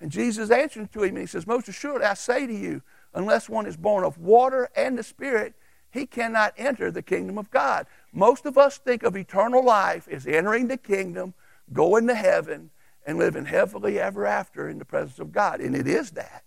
And 0.00 0.10
Jesus 0.10 0.50
answered 0.50 0.92
to 0.92 1.04
him, 1.04 1.10
and 1.10 1.18
he 1.18 1.26
says, 1.26 1.46
Most 1.46 1.68
assuredly, 1.68 2.04
I 2.06 2.14
say 2.14 2.46
to 2.46 2.52
you, 2.52 2.82
unless 3.14 3.48
one 3.48 3.64
is 3.64 3.76
born 3.76 4.04
of 4.04 4.18
water 4.18 4.68
and 4.76 4.98
the 4.98 5.04
Spirit, 5.04 5.54
he 5.90 6.04
cannot 6.04 6.52
enter 6.58 6.90
the 6.90 7.02
kingdom 7.02 7.38
of 7.38 7.50
God. 7.52 7.86
Most 8.12 8.44
of 8.44 8.58
us 8.58 8.76
think 8.76 9.04
of 9.04 9.16
eternal 9.16 9.64
life 9.64 10.08
as 10.08 10.26
entering 10.26 10.66
the 10.66 10.76
kingdom, 10.76 11.32
going 11.72 12.08
to 12.08 12.14
heaven, 12.14 12.70
and 13.06 13.18
living 13.18 13.44
heavily 13.46 14.00
ever 14.00 14.26
after 14.26 14.68
in 14.68 14.78
the 14.78 14.84
presence 14.84 15.20
of 15.20 15.30
God. 15.32 15.60
And 15.60 15.76
it 15.76 15.86
is 15.86 16.10
that. 16.10 16.42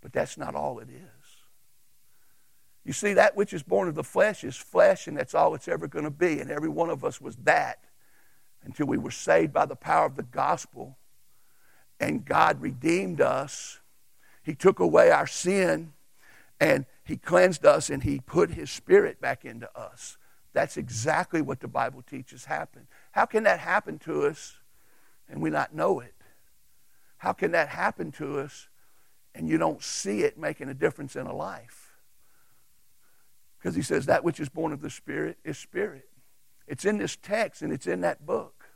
But 0.00 0.12
that's 0.12 0.38
not 0.38 0.54
all 0.54 0.78
it 0.78 0.88
is. 0.88 1.20
You 2.84 2.92
see, 2.92 3.12
that 3.14 3.36
which 3.36 3.52
is 3.52 3.62
born 3.62 3.88
of 3.88 3.94
the 3.94 4.04
flesh 4.04 4.42
is 4.42 4.56
flesh, 4.56 5.06
and 5.06 5.16
that's 5.16 5.34
all 5.34 5.54
it's 5.54 5.68
ever 5.68 5.86
going 5.86 6.04
to 6.04 6.10
be. 6.10 6.40
And 6.40 6.50
every 6.50 6.68
one 6.68 6.90
of 6.90 7.04
us 7.04 7.20
was 7.20 7.36
that 7.36 7.84
until 8.64 8.86
we 8.86 8.98
were 8.98 9.10
saved 9.10 9.52
by 9.52 9.66
the 9.66 9.76
power 9.76 10.06
of 10.06 10.16
the 10.16 10.22
gospel. 10.22 10.96
And 11.98 12.24
God 12.24 12.60
redeemed 12.60 13.20
us. 13.20 13.80
He 14.42 14.54
took 14.54 14.78
away 14.80 15.10
our 15.10 15.26
sin, 15.26 15.92
and 16.58 16.86
He 17.04 17.16
cleansed 17.16 17.66
us, 17.66 17.90
and 17.90 18.02
He 18.02 18.20
put 18.20 18.52
His 18.52 18.70
Spirit 18.70 19.20
back 19.20 19.44
into 19.44 19.70
us. 19.78 20.16
That's 20.52 20.76
exactly 20.76 21.42
what 21.42 21.60
the 21.60 21.68
Bible 21.68 22.02
teaches 22.02 22.46
happened. 22.46 22.86
How 23.12 23.26
can 23.26 23.44
that 23.44 23.60
happen 23.60 23.98
to 24.00 24.26
us 24.26 24.56
and 25.28 25.40
we 25.40 25.50
not 25.50 25.74
know 25.74 26.00
it? 26.00 26.14
How 27.18 27.32
can 27.32 27.52
that 27.52 27.68
happen 27.68 28.10
to 28.12 28.40
us 28.40 28.68
and 29.34 29.48
you 29.48 29.58
don't 29.58 29.82
see 29.82 30.22
it 30.22 30.38
making 30.38 30.68
a 30.68 30.74
difference 30.74 31.16
in 31.16 31.26
a 31.26 31.34
life? 31.34 31.92
Because 33.58 33.74
he 33.74 33.82
says 33.82 34.06
that 34.06 34.24
which 34.24 34.40
is 34.40 34.48
born 34.48 34.72
of 34.72 34.80
the 34.80 34.90
Spirit 34.90 35.38
is 35.44 35.58
spirit. 35.58 36.08
It's 36.66 36.84
in 36.84 36.98
this 36.98 37.16
text 37.16 37.62
and 37.62 37.72
it's 37.72 37.86
in 37.86 38.00
that 38.02 38.24
book. 38.24 38.66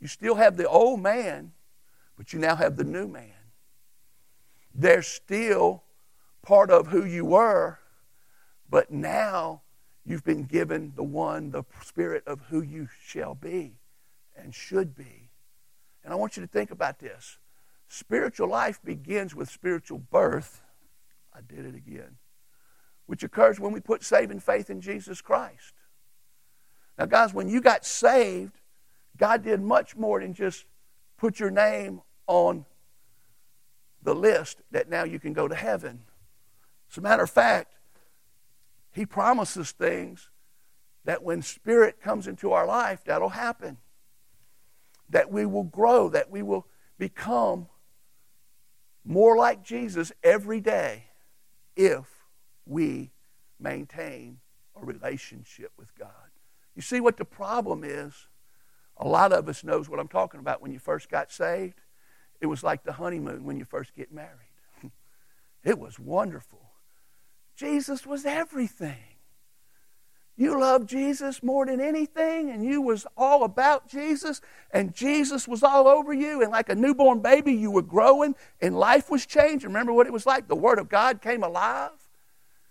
You 0.00 0.08
still 0.08 0.34
have 0.34 0.56
the 0.56 0.68
old 0.68 1.00
man, 1.00 1.52
but 2.16 2.32
you 2.32 2.38
now 2.38 2.56
have 2.56 2.76
the 2.76 2.84
new 2.84 3.06
man. 3.06 3.30
They're 4.74 5.02
still 5.02 5.84
part 6.42 6.70
of 6.70 6.88
who 6.88 7.04
you 7.04 7.24
were, 7.24 7.78
but 8.68 8.90
now 8.90 9.62
you've 10.04 10.24
been 10.24 10.44
given 10.44 10.92
the 10.96 11.04
one, 11.04 11.50
the 11.50 11.62
spirit 11.84 12.24
of 12.26 12.40
who 12.50 12.60
you 12.60 12.88
shall 13.00 13.34
be 13.34 13.76
and 14.36 14.54
should 14.54 14.96
be. 14.96 15.30
And 16.04 16.12
I 16.12 16.16
want 16.16 16.36
you 16.36 16.42
to 16.42 16.48
think 16.48 16.70
about 16.70 16.98
this. 16.98 17.38
Spiritual 17.94 18.48
life 18.48 18.80
begins 18.82 19.34
with 19.34 19.50
spiritual 19.50 19.98
birth. 19.98 20.62
I 21.34 21.40
did 21.40 21.66
it 21.66 21.74
again 21.74 22.16
which 23.12 23.22
occurs 23.22 23.60
when 23.60 23.72
we 23.72 23.80
put 23.80 24.02
saving 24.02 24.40
faith 24.40 24.70
in 24.70 24.80
Jesus 24.80 25.20
Christ. 25.20 25.74
Now, 26.98 27.04
guys, 27.04 27.34
when 27.34 27.46
you 27.46 27.60
got 27.60 27.84
saved, 27.84 28.58
God 29.18 29.42
did 29.42 29.60
much 29.60 29.96
more 29.96 30.20
than 30.20 30.32
just 30.32 30.64
put 31.18 31.38
your 31.38 31.50
name 31.50 32.00
on 32.26 32.64
the 34.02 34.14
list 34.14 34.62
that 34.70 34.88
now 34.88 35.04
you 35.04 35.18
can 35.18 35.34
go 35.34 35.46
to 35.46 35.54
heaven. 35.54 36.04
As 36.90 36.96
a 36.96 37.02
matter 37.02 37.24
of 37.24 37.30
fact, 37.30 37.74
He 38.92 39.04
promises 39.04 39.72
things 39.72 40.30
that 41.04 41.22
when 41.22 41.42
Spirit 41.42 42.00
comes 42.00 42.26
into 42.26 42.52
our 42.52 42.66
life, 42.66 43.04
that'll 43.04 43.28
happen. 43.28 43.76
That 45.10 45.30
we 45.30 45.44
will 45.44 45.64
grow, 45.64 46.08
that 46.08 46.30
we 46.30 46.42
will 46.42 46.66
become 46.96 47.68
more 49.04 49.36
like 49.36 49.62
Jesus 49.62 50.12
every 50.22 50.60
day 50.60 51.04
if 51.76 52.06
we 52.66 53.10
maintain 53.58 54.38
a 54.80 54.84
relationship 54.84 55.72
with 55.76 55.94
God. 55.96 56.08
You 56.74 56.82
see 56.82 57.00
what 57.00 57.16
the 57.16 57.24
problem 57.24 57.84
is? 57.84 58.28
A 58.96 59.06
lot 59.06 59.32
of 59.32 59.48
us 59.48 59.64
knows 59.64 59.88
what 59.88 59.98
I'm 59.98 60.08
talking 60.08 60.40
about 60.40 60.62
when 60.62 60.72
you 60.72 60.78
first 60.78 61.10
got 61.10 61.30
saved. 61.30 61.80
It 62.40 62.46
was 62.46 62.62
like 62.62 62.84
the 62.84 62.92
honeymoon 62.92 63.44
when 63.44 63.56
you 63.56 63.64
first 63.64 63.94
get 63.94 64.12
married. 64.12 64.30
it 65.64 65.78
was 65.78 65.98
wonderful. 65.98 66.70
Jesus 67.56 68.06
was 68.06 68.24
everything. 68.24 69.11
You 70.42 70.58
loved 70.58 70.88
Jesus 70.88 71.40
more 71.40 71.66
than 71.66 71.80
anything, 71.80 72.50
and 72.50 72.64
you 72.64 72.82
was 72.82 73.06
all 73.16 73.44
about 73.44 73.86
Jesus, 73.86 74.40
and 74.72 74.92
Jesus 74.92 75.46
was 75.46 75.62
all 75.62 75.86
over 75.86 76.12
you, 76.12 76.42
and 76.42 76.50
like 76.50 76.68
a 76.68 76.74
newborn 76.74 77.20
baby, 77.20 77.52
you 77.52 77.70
were 77.70 77.80
growing, 77.80 78.34
and 78.60 78.76
life 78.76 79.08
was 79.08 79.24
changing. 79.24 79.68
Remember 79.68 79.92
what 79.92 80.08
it 80.08 80.12
was 80.12 80.26
like? 80.26 80.48
The 80.48 80.56
Word 80.56 80.80
of 80.80 80.88
God 80.88 81.22
came 81.22 81.44
alive. 81.44 81.92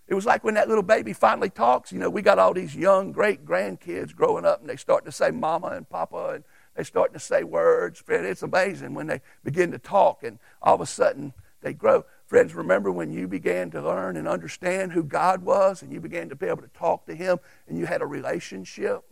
It 0.06 0.12
was 0.12 0.26
like 0.26 0.44
when 0.44 0.52
that 0.52 0.68
little 0.68 0.82
baby 0.82 1.14
finally 1.14 1.48
talks. 1.48 1.92
You 1.92 1.98
know, 1.98 2.10
we 2.10 2.20
got 2.20 2.38
all 2.38 2.52
these 2.52 2.76
young, 2.76 3.10
great 3.10 3.46
grandkids 3.46 4.14
growing 4.14 4.44
up, 4.44 4.60
and 4.60 4.68
they 4.68 4.76
start 4.76 5.06
to 5.06 5.12
say 5.12 5.30
mama 5.30 5.68
and 5.68 5.88
papa, 5.88 6.32
and 6.34 6.44
they 6.76 6.84
start 6.84 7.14
to 7.14 7.18
say 7.18 7.42
words. 7.42 8.04
It's 8.06 8.42
amazing 8.42 8.92
when 8.92 9.06
they 9.06 9.22
begin 9.44 9.70
to 9.70 9.78
talk, 9.78 10.24
and 10.24 10.38
all 10.60 10.74
of 10.74 10.82
a 10.82 10.86
sudden 10.86 11.32
they 11.62 11.72
grow. 11.72 12.04
Friends, 12.32 12.54
remember 12.54 12.90
when 12.90 13.12
you 13.12 13.28
began 13.28 13.70
to 13.72 13.82
learn 13.82 14.16
and 14.16 14.26
understand 14.26 14.92
who 14.92 15.02
God 15.02 15.42
was, 15.42 15.82
and 15.82 15.92
you 15.92 16.00
began 16.00 16.30
to 16.30 16.34
be 16.34 16.46
able 16.46 16.62
to 16.62 16.68
talk 16.68 17.04
to 17.04 17.14
Him, 17.14 17.36
and 17.68 17.76
you 17.76 17.84
had 17.84 18.00
a 18.00 18.06
relationship? 18.06 19.02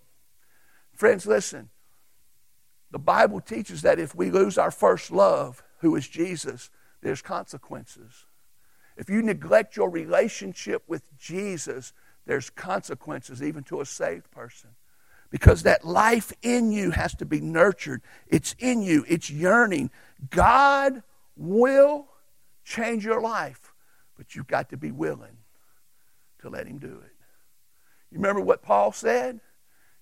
Friends, 0.94 1.26
listen. 1.26 1.68
The 2.90 2.98
Bible 2.98 3.42
teaches 3.42 3.82
that 3.82 3.98
if 3.98 4.14
we 4.14 4.30
lose 4.30 4.56
our 4.56 4.70
first 4.70 5.10
love, 5.10 5.62
who 5.80 5.94
is 5.96 6.08
Jesus, 6.08 6.70
there's 7.02 7.20
consequences. 7.20 8.24
If 8.96 9.10
you 9.10 9.20
neglect 9.20 9.76
your 9.76 9.90
relationship 9.90 10.82
with 10.86 11.02
Jesus, 11.18 11.92
there's 12.24 12.48
consequences 12.48 13.42
even 13.42 13.64
to 13.64 13.82
a 13.82 13.84
saved 13.84 14.30
person. 14.30 14.70
Because 15.28 15.64
that 15.64 15.84
life 15.84 16.32
in 16.40 16.72
you 16.72 16.92
has 16.92 17.14
to 17.16 17.26
be 17.26 17.42
nurtured. 17.42 18.00
It's 18.28 18.54
in 18.58 18.80
you, 18.80 19.04
it's 19.06 19.28
yearning. 19.28 19.90
God 20.30 21.02
will 21.36 22.06
change 22.64 23.04
your 23.04 23.20
life, 23.20 23.72
but 24.16 24.34
you've 24.34 24.46
got 24.46 24.70
to 24.70 24.76
be 24.76 24.90
willing 24.90 25.38
to 26.40 26.48
let 26.48 26.66
Him 26.66 26.78
do 26.78 27.00
it. 27.04 27.14
You 28.10 28.18
remember 28.18 28.40
what 28.40 28.62
Paul 28.62 28.92
said 28.92 29.40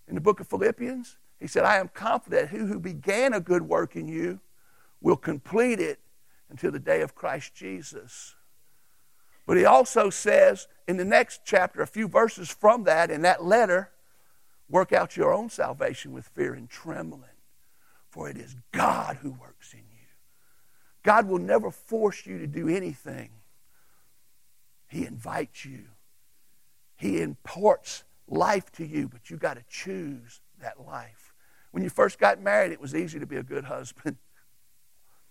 in 0.06 0.14
the 0.14 0.20
book 0.20 0.40
of 0.40 0.48
Philippians? 0.48 1.16
He 1.38 1.46
said, 1.46 1.64
I 1.64 1.76
am 1.76 1.88
confident 1.88 2.50
who 2.50 2.66
who 2.66 2.80
began 2.80 3.32
a 3.32 3.40
good 3.40 3.62
work 3.62 3.96
in 3.96 4.08
you 4.08 4.40
will 5.00 5.16
complete 5.16 5.78
it 5.78 6.00
until 6.50 6.72
the 6.72 6.78
day 6.78 7.00
of 7.02 7.14
Christ 7.14 7.54
Jesus. 7.54 8.34
But 9.46 9.56
he 9.56 9.64
also 9.64 10.10
says 10.10 10.68
in 10.86 10.96
the 10.96 11.04
next 11.04 11.40
chapter, 11.44 11.80
a 11.80 11.86
few 11.86 12.08
verses 12.08 12.50
from 12.50 12.84
that, 12.84 13.10
in 13.10 13.22
that 13.22 13.44
letter, 13.44 13.90
work 14.68 14.92
out 14.92 15.16
your 15.16 15.32
own 15.32 15.48
salvation 15.48 16.12
with 16.12 16.26
fear 16.26 16.54
and 16.54 16.68
trembling, 16.68 17.22
for 18.10 18.28
it 18.28 18.36
is 18.36 18.56
God 18.72 19.18
who 19.22 19.30
works 19.30 19.72
in 19.72 19.80
you. 19.80 19.87
God 21.08 21.26
will 21.26 21.38
never 21.38 21.70
force 21.70 22.26
you 22.26 22.38
to 22.38 22.46
do 22.46 22.68
anything, 22.68 23.30
He 24.88 25.06
invites 25.06 25.64
you, 25.64 25.84
He 26.96 27.22
imparts 27.22 28.04
life 28.26 28.70
to 28.72 28.84
you, 28.84 29.08
but 29.08 29.30
you 29.30 29.38
got 29.38 29.54
to 29.54 29.64
choose 29.70 30.42
that 30.60 30.86
life. 30.86 31.32
When 31.70 31.82
you 31.82 31.88
first 31.88 32.18
got 32.18 32.42
married, 32.42 32.72
it 32.72 32.80
was 32.80 32.94
easy 32.94 33.18
to 33.18 33.24
be 33.24 33.38
a 33.38 33.42
good 33.42 33.64
husband. 33.64 34.18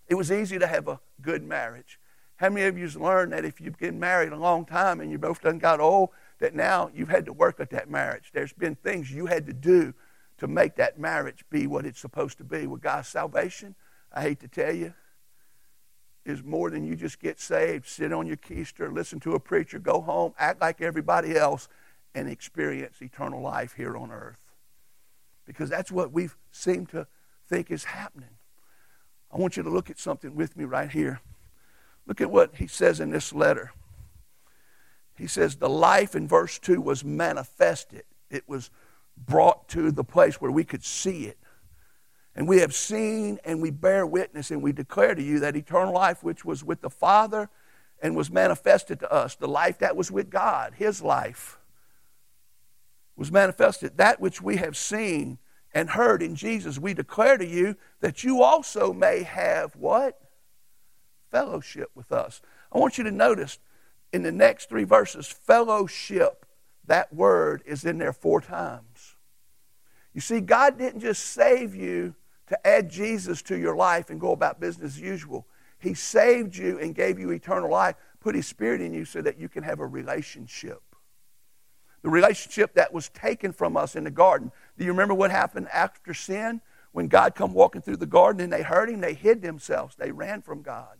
It 0.08 0.16
was 0.16 0.32
easy 0.32 0.58
to 0.58 0.66
have 0.66 0.88
a 0.88 1.00
good 1.20 1.44
marriage. 1.44 2.00
How 2.36 2.48
many 2.48 2.66
of 2.66 2.78
you 2.78 2.86
have 2.86 2.96
learned 2.96 3.32
that 3.34 3.44
if 3.44 3.60
you've 3.60 3.76
been 3.76 4.00
married 4.00 4.32
a 4.32 4.38
long 4.38 4.64
time 4.64 5.00
and 5.00 5.12
you 5.12 5.18
both 5.18 5.42
done 5.42 5.58
got 5.58 5.80
old, 5.80 6.08
that 6.38 6.54
now 6.54 6.90
you've 6.94 7.10
had 7.10 7.26
to 7.26 7.32
work 7.34 7.60
at 7.60 7.68
that 7.70 7.90
marriage? 7.90 8.30
There's 8.32 8.54
been 8.54 8.74
things 8.74 9.12
you 9.12 9.26
had 9.26 9.46
to 9.46 9.52
do 9.52 9.92
to 10.38 10.48
make 10.48 10.76
that 10.76 10.98
marriage 10.98 11.44
be 11.50 11.66
what 11.66 11.84
it's 11.84 12.00
supposed 12.00 12.38
to 12.38 12.44
be. 12.44 12.66
With 12.66 12.80
God's 12.80 13.08
salvation, 13.08 13.74
I 14.10 14.22
hate 14.22 14.40
to 14.40 14.48
tell 14.48 14.74
you, 14.74 14.94
is 16.24 16.42
more 16.42 16.70
than 16.70 16.84
you 16.84 16.94
just 16.94 17.20
get 17.20 17.40
saved, 17.40 17.86
sit 17.86 18.12
on 18.12 18.26
your 18.26 18.36
keister, 18.36 18.92
listen 18.92 19.20
to 19.20 19.34
a 19.34 19.40
preacher, 19.40 19.78
go 19.78 20.00
home, 20.00 20.34
act 20.38 20.60
like 20.60 20.80
everybody 20.80 21.36
else, 21.36 21.68
and 22.14 22.28
experience 22.28 23.00
eternal 23.00 23.40
life 23.40 23.74
here 23.74 23.96
on 23.96 24.10
earth. 24.10 24.44
Because 25.46 25.70
that's 25.70 25.90
what 25.90 26.12
we 26.12 26.28
seem 26.50 26.86
to 26.86 27.06
think 27.48 27.70
is 27.70 27.84
happening. 27.84 28.36
I 29.32 29.38
want 29.38 29.56
you 29.56 29.62
to 29.62 29.70
look 29.70 29.90
at 29.90 29.98
something 29.98 30.34
with 30.34 30.56
me 30.56 30.64
right 30.64 30.90
here. 30.90 31.20
Look 32.06 32.20
at 32.20 32.30
what 32.30 32.56
he 32.56 32.66
says 32.66 33.00
in 33.00 33.10
this 33.10 33.32
letter. 33.32 33.72
He 35.16 35.26
says, 35.26 35.56
The 35.56 35.68
life 35.68 36.14
in 36.14 36.28
verse 36.28 36.58
2 36.58 36.80
was 36.80 37.04
manifested, 37.04 38.04
it 38.30 38.44
was 38.46 38.70
brought 39.16 39.68
to 39.68 39.90
the 39.90 40.04
place 40.04 40.40
where 40.40 40.50
we 40.50 40.64
could 40.64 40.84
see 40.84 41.24
it. 41.24 41.38
And 42.38 42.46
we 42.46 42.60
have 42.60 42.72
seen 42.72 43.40
and 43.44 43.60
we 43.60 43.72
bear 43.72 44.06
witness 44.06 44.52
and 44.52 44.62
we 44.62 44.70
declare 44.70 45.12
to 45.16 45.20
you 45.20 45.40
that 45.40 45.56
eternal 45.56 45.92
life 45.92 46.22
which 46.22 46.44
was 46.44 46.62
with 46.62 46.82
the 46.82 46.88
Father 46.88 47.50
and 48.00 48.14
was 48.14 48.30
manifested 48.30 49.00
to 49.00 49.12
us, 49.12 49.34
the 49.34 49.48
life 49.48 49.78
that 49.78 49.96
was 49.96 50.12
with 50.12 50.30
God, 50.30 50.74
His 50.76 51.02
life, 51.02 51.58
was 53.16 53.32
manifested. 53.32 53.96
That 53.96 54.20
which 54.20 54.40
we 54.40 54.54
have 54.58 54.76
seen 54.76 55.38
and 55.74 55.90
heard 55.90 56.22
in 56.22 56.36
Jesus, 56.36 56.78
we 56.78 56.94
declare 56.94 57.38
to 57.38 57.44
you 57.44 57.74
that 58.02 58.22
you 58.22 58.40
also 58.40 58.92
may 58.92 59.24
have 59.24 59.74
what? 59.74 60.20
fellowship 61.32 61.90
with 61.96 62.12
us. 62.12 62.40
I 62.72 62.78
want 62.78 62.98
you 62.98 63.04
to 63.04 63.10
notice 63.10 63.58
in 64.12 64.22
the 64.22 64.30
next 64.30 64.68
three 64.68 64.84
verses, 64.84 65.26
fellowship, 65.26 66.46
that 66.86 67.12
word 67.12 67.64
is 67.66 67.84
in 67.84 67.98
there 67.98 68.12
four 68.12 68.40
times. 68.40 69.16
You 70.14 70.20
see, 70.20 70.40
God 70.40 70.78
didn't 70.78 71.00
just 71.00 71.24
save 71.24 71.74
you 71.74 72.14
to 72.48 72.66
add 72.66 72.90
Jesus 72.90 73.42
to 73.42 73.58
your 73.58 73.76
life 73.76 74.10
and 74.10 74.20
go 74.20 74.32
about 74.32 74.60
business 74.60 74.94
as 74.94 75.00
usual. 75.00 75.46
He 75.78 75.94
saved 75.94 76.56
you 76.56 76.78
and 76.78 76.94
gave 76.94 77.18
you 77.18 77.30
eternal 77.30 77.70
life, 77.70 77.96
put 78.20 78.34
His 78.34 78.46
Spirit 78.46 78.80
in 78.80 78.92
you 78.92 79.04
so 79.04 79.22
that 79.22 79.38
you 79.38 79.48
can 79.48 79.62
have 79.62 79.80
a 79.80 79.86
relationship. 79.86 80.82
The 82.02 82.10
relationship 82.10 82.74
that 82.74 82.92
was 82.92 83.08
taken 83.10 83.52
from 83.52 83.76
us 83.76 83.96
in 83.96 84.04
the 84.04 84.10
garden. 84.10 84.52
Do 84.76 84.84
you 84.84 84.92
remember 84.92 85.14
what 85.14 85.30
happened 85.30 85.68
after 85.72 86.14
sin? 86.14 86.60
When 86.92 87.08
God 87.08 87.34
come 87.34 87.52
walking 87.52 87.82
through 87.82 87.98
the 87.98 88.06
garden 88.06 88.42
and 88.42 88.52
they 88.52 88.62
heard 88.62 88.88
Him, 88.88 89.00
they 89.00 89.14
hid 89.14 89.42
themselves. 89.42 89.94
They 89.96 90.10
ran 90.10 90.42
from 90.42 90.62
God. 90.62 90.98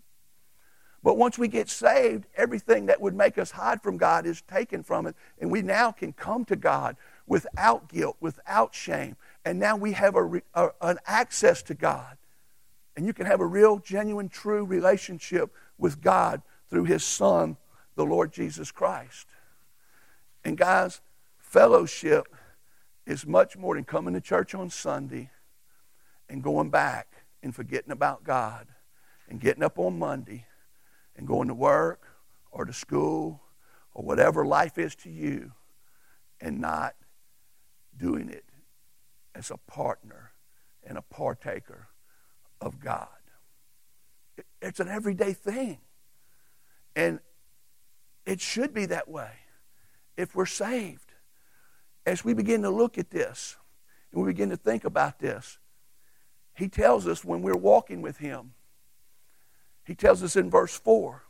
But 1.03 1.17
once 1.17 1.39
we 1.39 1.49
get 1.49 1.71
saved, 1.71 2.27
everything 2.37 2.87
that 2.87 3.01
would 3.01 3.15
make 3.15 3.39
us 3.39 3.53
hide 3.53 3.83
from 3.83 3.97
God 3.97 4.27
is 4.27 4.43
taken 4.43 4.83
from 4.83 5.07
it. 5.07 5.15
And 5.41 5.51
we 5.51 5.63
now 5.63 5.93
can 5.93 6.13
come 6.13 6.45
to 6.47 6.57
God 6.57 6.97
without 7.27 7.89
guilt, 7.89 8.17
without 8.21 8.75
shame. 8.75 9.17
And 9.45 9.59
now 9.59 9.77
we 9.77 9.93
have 9.93 10.15
a, 10.15 10.43
a, 10.55 10.71
an 10.81 10.99
access 11.07 11.63
to 11.65 11.75
God. 11.75 12.17
And 12.97 13.07
you 13.07 13.13
can 13.13 13.27
have 13.27 13.41
a 13.41 13.47
real, 13.47 13.79
genuine, 13.79 14.29
true 14.29 14.65
relationship 14.65 15.53
with 15.79 16.01
God 16.01 16.43
through 16.69 16.85
His 16.85 17.05
Son, 17.05 17.57
the 17.95 18.05
Lord 18.05 18.33
Jesus 18.33 18.71
Christ. 18.71 19.27
And 20.45 20.57
guys, 20.57 21.01
fellowship 21.39 22.27
is 23.07 23.27
much 23.27 23.57
more 23.57 23.75
than 23.75 23.85
coming 23.85 24.15
to 24.15 24.21
church 24.21 24.55
on 24.55 24.69
Sunday 24.69 25.31
and 26.29 26.43
going 26.43 26.71
back 26.71 27.09
and 27.43 27.55
forgetting 27.55 27.93
about 27.93 28.25
God 28.25 28.67
and 29.29 29.41
getting 29.41 29.63
up 29.63 29.79
on 29.79 29.99
Monday 29.99 30.47
and 31.17 31.27
going 31.27 31.49
to 31.49 31.55
work 31.55 32.03
or 32.51 32.65
to 32.65 32.73
school 32.73 33.41
or 33.95 34.05
whatever 34.05 34.45
life 34.45 34.79
is 34.79 34.95
to 34.97 35.11
you 35.11 35.53
and 36.41 36.61
not 36.61 36.95
doing 37.97 38.29
it 38.29 38.45
as 39.39 39.51
a 39.51 39.57
partner 39.57 40.33
and 40.85 40.99
a 40.99 41.03
partaker 41.03 41.89
of 42.61 42.81
God. 42.81 43.09
It's 44.61 44.81
an 44.81 44.89
everyday 44.89 45.33
thing. 45.33 45.79
And 46.95 47.21
it 48.27 48.41
should 48.41 48.75
be 48.75 48.87
that 48.87 49.09
way 49.09 49.31
if 50.17 50.35
we're 50.35 50.47
saved. 50.47 51.13
As 52.05 52.25
we 52.25 52.35
begin 52.35 52.63
to 52.63 52.71
look 52.71 52.99
at 52.99 53.11
this 53.11 53.57
and 54.13 54.23
we 54.23 54.33
begin 54.33 54.51
to 54.51 54.57
think 54.57 54.85
about 54.85 55.19
this, 55.19 55.59
he 56.55 56.69
tells 56.69 57.07
us 57.07 57.25
when 57.25 57.43
we're 57.43 57.57
walking 57.57 58.03
with 58.03 58.19
him 58.19 58.55
he 59.89 59.95
tells 59.95 60.23
us 60.23 60.37
in 60.37 60.51
verse 60.51 60.79
4 60.79 61.25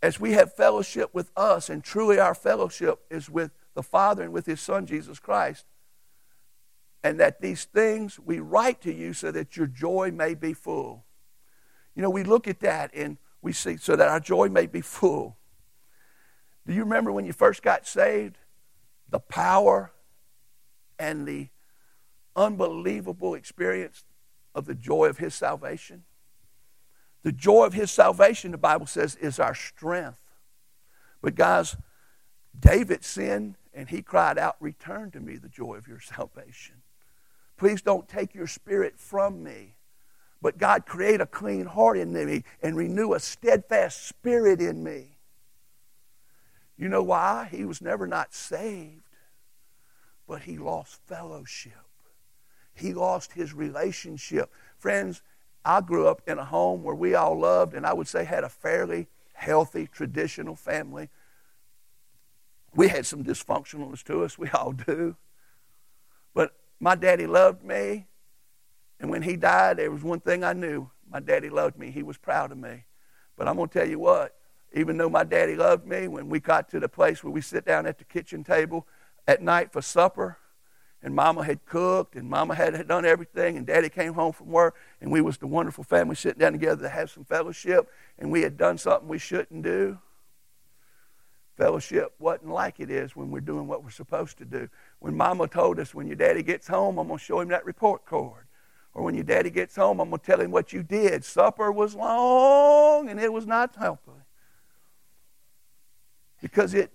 as 0.00 0.20
we 0.20 0.34
have 0.34 0.54
fellowship 0.54 1.12
with 1.12 1.32
us, 1.36 1.68
and 1.68 1.82
truly 1.82 2.20
our 2.20 2.32
fellowship 2.32 3.00
is 3.10 3.28
with 3.28 3.50
the 3.74 3.82
Father 3.82 4.22
and 4.22 4.32
with 4.32 4.46
His 4.46 4.60
Son, 4.60 4.86
Jesus 4.86 5.18
Christ, 5.18 5.66
and 7.04 7.18
that 7.20 7.40
these 7.40 7.64
things 7.64 8.18
we 8.18 8.38
write 8.38 8.80
to 8.82 8.92
you 8.92 9.12
so 9.12 9.30
that 9.32 9.56
your 9.56 9.66
joy 9.66 10.10
may 10.12 10.34
be 10.34 10.52
full. 10.52 11.04
You 11.94 12.02
know, 12.02 12.10
we 12.10 12.22
look 12.22 12.46
at 12.48 12.60
that 12.60 12.90
and 12.94 13.18
we 13.40 13.52
see, 13.52 13.76
so 13.76 13.96
that 13.96 14.08
our 14.08 14.20
joy 14.20 14.48
may 14.48 14.66
be 14.66 14.80
full. 14.80 15.36
Do 16.66 16.72
you 16.72 16.84
remember 16.84 17.10
when 17.10 17.26
you 17.26 17.32
first 17.32 17.62
got 17.62 17.86
saved? 17.86 18.38
The 19.10 19.18
power 19.18 19.92
and 20.98 21.26
the 21.26 21.48
unbelievable 22.36 23.34
experience 23.34 24.04
of 24.54 24.66
the 24.66 24.74
joy 24.74 25.06
of 25.06 25.18
His 25.18 25.34
salvation? 25.34 26.04
The 27.22 27.32
joy 27.32 27.64
of 27.66 27.72
his 27.72 27.90
salvation, 27.90 28.50
the 28.50 28.58
Bible 28.58 28.86
says, 28.86 29.14
is 29.16 29.38
our 29.38 29.54
strength. 29.54 30.20
But 31.20 31.34
guys, 31.36 31.76
David 32.58 33.04
sinned 33.04 33.56
and 33.72 33.88
he 33.88 34.02
cried 34.02 34.38
out, 34.38 34.56
Return 34.60 35.10
to 35.12 35.20
me 35.20 35.36
the 35.36 35.48
joy 35.48 35.76
of 35.76 35.86
your 35.86 36.00
salvation. 36.00 36.76
Please 37.56 37.82
don't 37.82 38.08
take 38.08 38.34
your 38.34 38.46
spirit 38.46 38.98
from 38.98 39.42
me. 39.42 39.74
But 40.40 40.58
God, 40.58 40.86
create 40.86 41.20
a 41.20 41.26
clean 41.26 41.66
heart 41.66 41.96
in 41.96 42.12
me 42.12 42.42
and 42.62 42.76
renew 42.76 43.14
a 43.14 43.20
steadfast 43.20 44.08
spirit 44.08 44.60
in 44.60 44.82
me. 44.82 45.18
You 46.76 46.88
know 46.88 47.02
why? 47.02 47.48
He 47.50 47.64
was 47.64 47.80
never 47.80 48.08
not 48.08 48.34
saved, 48.34 49.16
but 50.26 50.42
he 50.42 50.58
lost 50.58 51.00
fellowship. 51.06 51.72
He 52.74 52.92
lost 52.92 53.32
his 53.32 53.54
relationship. 53.54 54.50
Friends, 54.78 55.22
I 55.64 55.80
grew 55.80 56.08
up 56.08 56.22
in 56.26 56.38
a 56.38 56.44
home 56.44 56.82
where 56.82 56.94
we 56.94 57.14
all 57.14 57.38
loved, 57.38 57.74
and 57.74 57.86
I 57.86 57.92
would 57.92 58.08
say 58.08 58.24
had 58.24 58.42
a 58.42 58.48
fairly 58.48 59.06
healthy, 59.32 59.86
traditional 59.86 60.56
family. 60.56 61.08
We 62.74 62.88
had 62.88 63.06
some 63.06 63.22
dysfunctionalness 63.22 64.02
to 64.04 64.24
us, 64.24 64.36
we 64.38 64.48
all 64.50 64.72
do. 64.72 65.16
But 66.34 66.54
my 66.82 66.96
daddy 66.96 67.28
loved 67.28 67.62
me, 67.62 68.08
and 68.98 69.08
when 69.08 69.22
he 69.22 69.36
died, 69.36 69.76
there 69.76 69.88
was 69.88 70.02
one 70.02 70.18
thing 70.18 70.42
I 70.42 70.52
knew 70.52 70.90
my 71.08 71.20
daddy 71.20 71.48
loved 71.48 71.78
me. 71.78 71.92
He 71.92 72.02
was 72.02 72.18
proud 72.18 72.50
of 72.50 72.58
me. 72.58 72.86
But 73.36 73.46
I'm 73.46 73.54
going 73.54 73.68
to 73.68 73.78
tell 73.78 73.88
you 73.88 74.00
what, 74.00 74.34
even 74.74 74.96
though 74.96 75.08
my 75.08 75.22
daddy 75.22 75.54
loved 75.54 75.86
me, 75.86 76.08
when 76.08 76.28
we 76.28 76.40
got 76.40 76.68
to 76.70 76.80
the 76.80 76.88
place 76.88 77.22
where 77.22 77.32
we 77.32 77.40
sit 77.40 77.64
down 77.64 77.86
at 77.86 77.98
the 77.98 78.04
kitchen 78.04 78.42
table 78.42 78.88
at 79.28 79.40
night 79.40 79.72
for 79.72 79.80
supper, 79.80 80.38
and 81.04 81.14
mama 81.14 81.44
had 81.44 81.64
cooked 81.66 82.16
and 82.16 82.28
mama 82.28 82.56
had, 82.56 82.74
had 82.74 82.88
done 82.88 83.04
everything 83.04 83.56
and 83.56 83.66
daddy 83.66 83.88
came 83.88 84.14
home 84.14 84.32
from 84.32 84.46
work 84.46 84.76
and 85.00 85.10
we 85.10 85.20
was 85.20 85.36
the 85.38 85.46
wonderful 85.48 85.82
family 85.82 86.14
sitting 86.14 86.38
down 86.38 86.52
together 86.52 86.82
to 86.82 86.88
have 86.88 87.10
some 87.10 87.24
fellowship 87.24 87.88
and 88.20 88.30
we 88.30 88.42
had 88.42 88.56
done 88.56 88.78
something 88.78 89.08
we 89.08 89.18
shouldn't 89.18 89.64
do 89.64 89.98
fellowship 91.56 92.14
wasn't 92.18 92.50
like 92.50 92.80
it 92.80 92.90
is 92.90 93.14
when 93.14 93.30
we're 93.30 93.40
doing 93.40 93.66
what 93.66 93.84
we're 93.84 93.90
supposed 93.90 94.38
to 94.38 94.44
do. 94.44 94.68
When 95.00 95.16
mama 95.16 95.48
told 95.48 95.78
us 95.78 95.94
when 95.94 96.06
your 96.06 96.16
daddy 96.16 96.42
gets 96.42 96.66
home 96.68 96.98
i'm 96.98 97.08
going 97.08 97.18
to 97.18 97.24
show 97.24 97.40
him 97.40 97.48
that 97.48 97.64
report 97.64 98.04
card. 98.04 98.46
Or 98.94 99.02
when 99.04 99.14
your 99.14 99.24
daddy 99.24 99.50
gets 99.50 99.76
home 99.76 100.00
i'm 100.00 100.10
going 100.10 100.20
to 100.20 100.26
tell 100.26 100.40
him 100.40 100.50
what 100.50 100.72
you 100.72 100.82
did. 100.82 101.24
Supper 101.24 101.70
was 101.70 101.94
long 101.94 103.08
and 103.08 103.20
it 103.20 103.32
was 103.32 103.46
not 103.46 103.76
healthy. 103.76 104.12
Because 106.40 106.74
it 106.74 106.90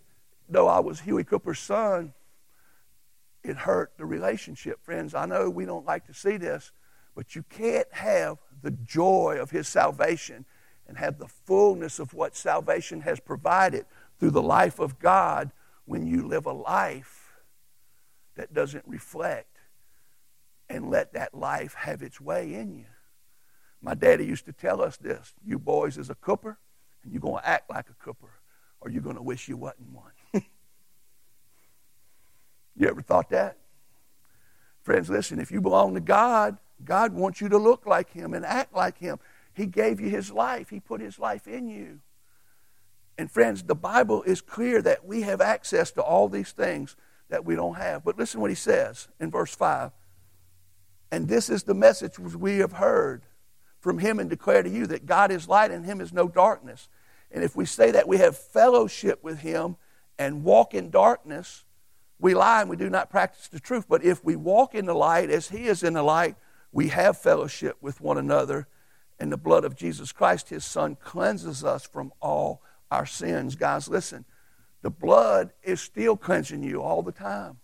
though 0.50 0.67
i 0.67 0.80
was 0.80 1.02
huey 1.02 1.24
cooper's 1.24 1.60
son 1.60 2.13
it 3.48 3.58
hurt 3.58 3.93
the 3.98 4.06
relationship. 4.06 4.84
Friends, 4.84 5.13
I 5.13 5.26
know 5.26 5.50
we 5.50 5.65
don't 5.65 5.86
like 5.86 6.06
to 6.08 6.13
see 6.13 6.38
this, 6.38 6.72
but 7.15 7.36
you 7.36 7.43
can't 7.43 7.88
have 7.91 8.38
the 8.62 8.72
joy 8.72 9.38
of 9.39 9.52
His 9.52 9.67
salvation 9.67 10.46
and 10.88 10.98
have 10.98 11.17
the 11.17 11.28
fullness 11.28 12.00
of 12.00 12.13
what 12.13 12.36
salvation 12.36 13.02
has 13.02 13.20
provided 13.20 13.86
through 14.19 14.32
the 14.32 14.41
life 14.41 14.80
of 14.80 14.99
God 14.99 15.51
when 15.86 16.06
you 16.08 16.27
live 16.27 16.45
a 16.45 16.53
life 16.53 17.34
that 18.36 18.53
doesn't 18.53 18.84
reflect 18.88 19.58
and 20.69 20.89
let 20.89 21.13
that 21.13 21.34
life 21.34 21.73
have 21.73 22.01
its 22.01 22.19
way 22.19 22.53
in 22.53 22.73
you. 22.73 22.86
My 23.82 23.93
daddy 23.93 24.25
used 24.25 24.45
to 24.45 24.53
tell 24.53 24.82
us 24.82 24.97
this 24.97 25.34
you 25.45 25.60
boys 25.60 25.97
is 25.97 26.10
a 26.10 26.15
cooper, 26.15 26.58
and 27.03 27.12
you're 27.13 27.21
going 27.21 27.41
to 27.41 27.47
act 27.47 27.69
like 27.69 27.89
a 27.89 28.03
cooper, 28.03 28.32
or 28.82 28.89
you're 28.89 29.01
going 29.01 29.15
to 29.15 29.21
wish 29.21 29.47
you 29.47 29.58
wasn't 29.58 29.89
one. 29.91 30.12
You 32.80 32.88
ever 32.88 33.01
thought 33.01 33.32
that? 33.32 33.58
Friends, 34.84 35.10
listen, 35.10 35.39
if 35.39 35.51
you 35.51 35.60
belong 35.60 35.95
to 35.95 35.99
God, 35.99 36.58
God 36.86 37.13
wants 37.13 37.41
you 37.41 37.49
to 37.49 37.58
look 37.58 37.86
like 37.86 38.13
Him 38.13 38.34
and 38.34 38.45
act 38.45 38.73
like 38.73 38.99
Him. 38.99 39.19
He 39.53 39.65
gave 39.65 39.99
you 39.99 40.10
His 40.10 40.32
life, 40.32 40.69
He 40.69 40.80
put 40.80 41.01
His 41.01 41.17
life 41.17 41.47
in 41.47 41.67
you. 41.67 41.99
And 43.17 43.32
friends, 43.32 43.63
the 43.63 43.75
Bible 43.75 44.23
is 44.23 44.41
clear 44.41 44.82
that 44.84 45.06
we 45.06 45.21
have 45.21 45.41
access 45.41 45.91
to 45.91 46.01
all 46.01 46.30
these 46.30 46.51
things 46.51 46.95
that 47.30 47.45
we 47.45 47.56
don't 47.56 47.75
have. 47.75 48.03
But 48.03 48.17
listen 48.17 48.41
what 48.41 48.51
He 48.51 48.56
says 48.56 49.08
in 49.19 49.32
verse 49.32 49.56
5. 49.56 49.91
And 51.12 51.27
this 51.27 51.49
is 51.49 51.63
the 51.63 51.73
message 51.73 52.19
which 52.19 52.36
we 52.36 52.58
have 52.58 52.73
heard 52.73 53.23
from 53.80 53.99
Him 53.99 54.19
and 54.19 54.30
declare 54.30 54.63
to 54.63 54.69
you 54.69 54.86
that 54.88 55.06
God 55.06 55.32
is 55.32 55.47
light 55.47 55.71
and 55.71 55.86
Him 55.86 56.01
is 56.01 56.13
no 56.13 56.27
darkness. 56.27 56.89
And 57.32 57.43
if 57.43 57.56
we 57.56 57.65
say 57.65 57.91
that 57.91 58.08
we 58.08 58.17
have 58.17 58.38
fellowship 58.38 59.23
with 59.23 59.39
Him 59.39 59.77
and 60.19 60.43
walk 60.43 60.73
in 60.73 60.89
darkness, 60.89 61.63
we 62.19 62.34
lie 62.34 62.62
and 62.62 62.69
we 62.69 62.75
do 62.75 62.89
not 62.89 63.10
practice 63.10 63.47
the 63.47 63.60
truth. 63.60 63.86
But 63.88 64.03
if 64.03 64.23
we 64.23 64.36
walk 64.36 64.75
in 64.75 64.86
the 64.86 64.93
light 64.93 65.30
as 65.30 65.49
He 65.49 65.65
is 65.65 65.84
in 65.84 65.93
the 65.93 66.03
light, 66.03 66.36
we 66.71 66.89
have 66.89 67.17
fellowship 67.17 67.77
with 67.82 68.01
one 68.01 68.17
another. 68.17 68.67
And 69.19 69.32
the 69.32 69.38
blood 69.38 69.65
of 69.65 69.75
Jesus 69.75 70.12
Christ, 70.12 70.49
His 70.49 70.63
Son, 70.63 70.95
cleanses 70.95 71.63
us 71.63 71.86
from 71.86 72.12
all 72.21 72.62
our 72.91 73.06
sins. 73.06 73.56
Guys, 73.56 73.88
listen, 73.88 74.26
the 74.82 74.89
blood 74.89 75.52
is 75.63 75.82
still 75.82 76.15
cleansing 76.17 76.63
you 76.63 76.82
all 76.82 77.02
the 77.02 77.12
time. 77.12 77.60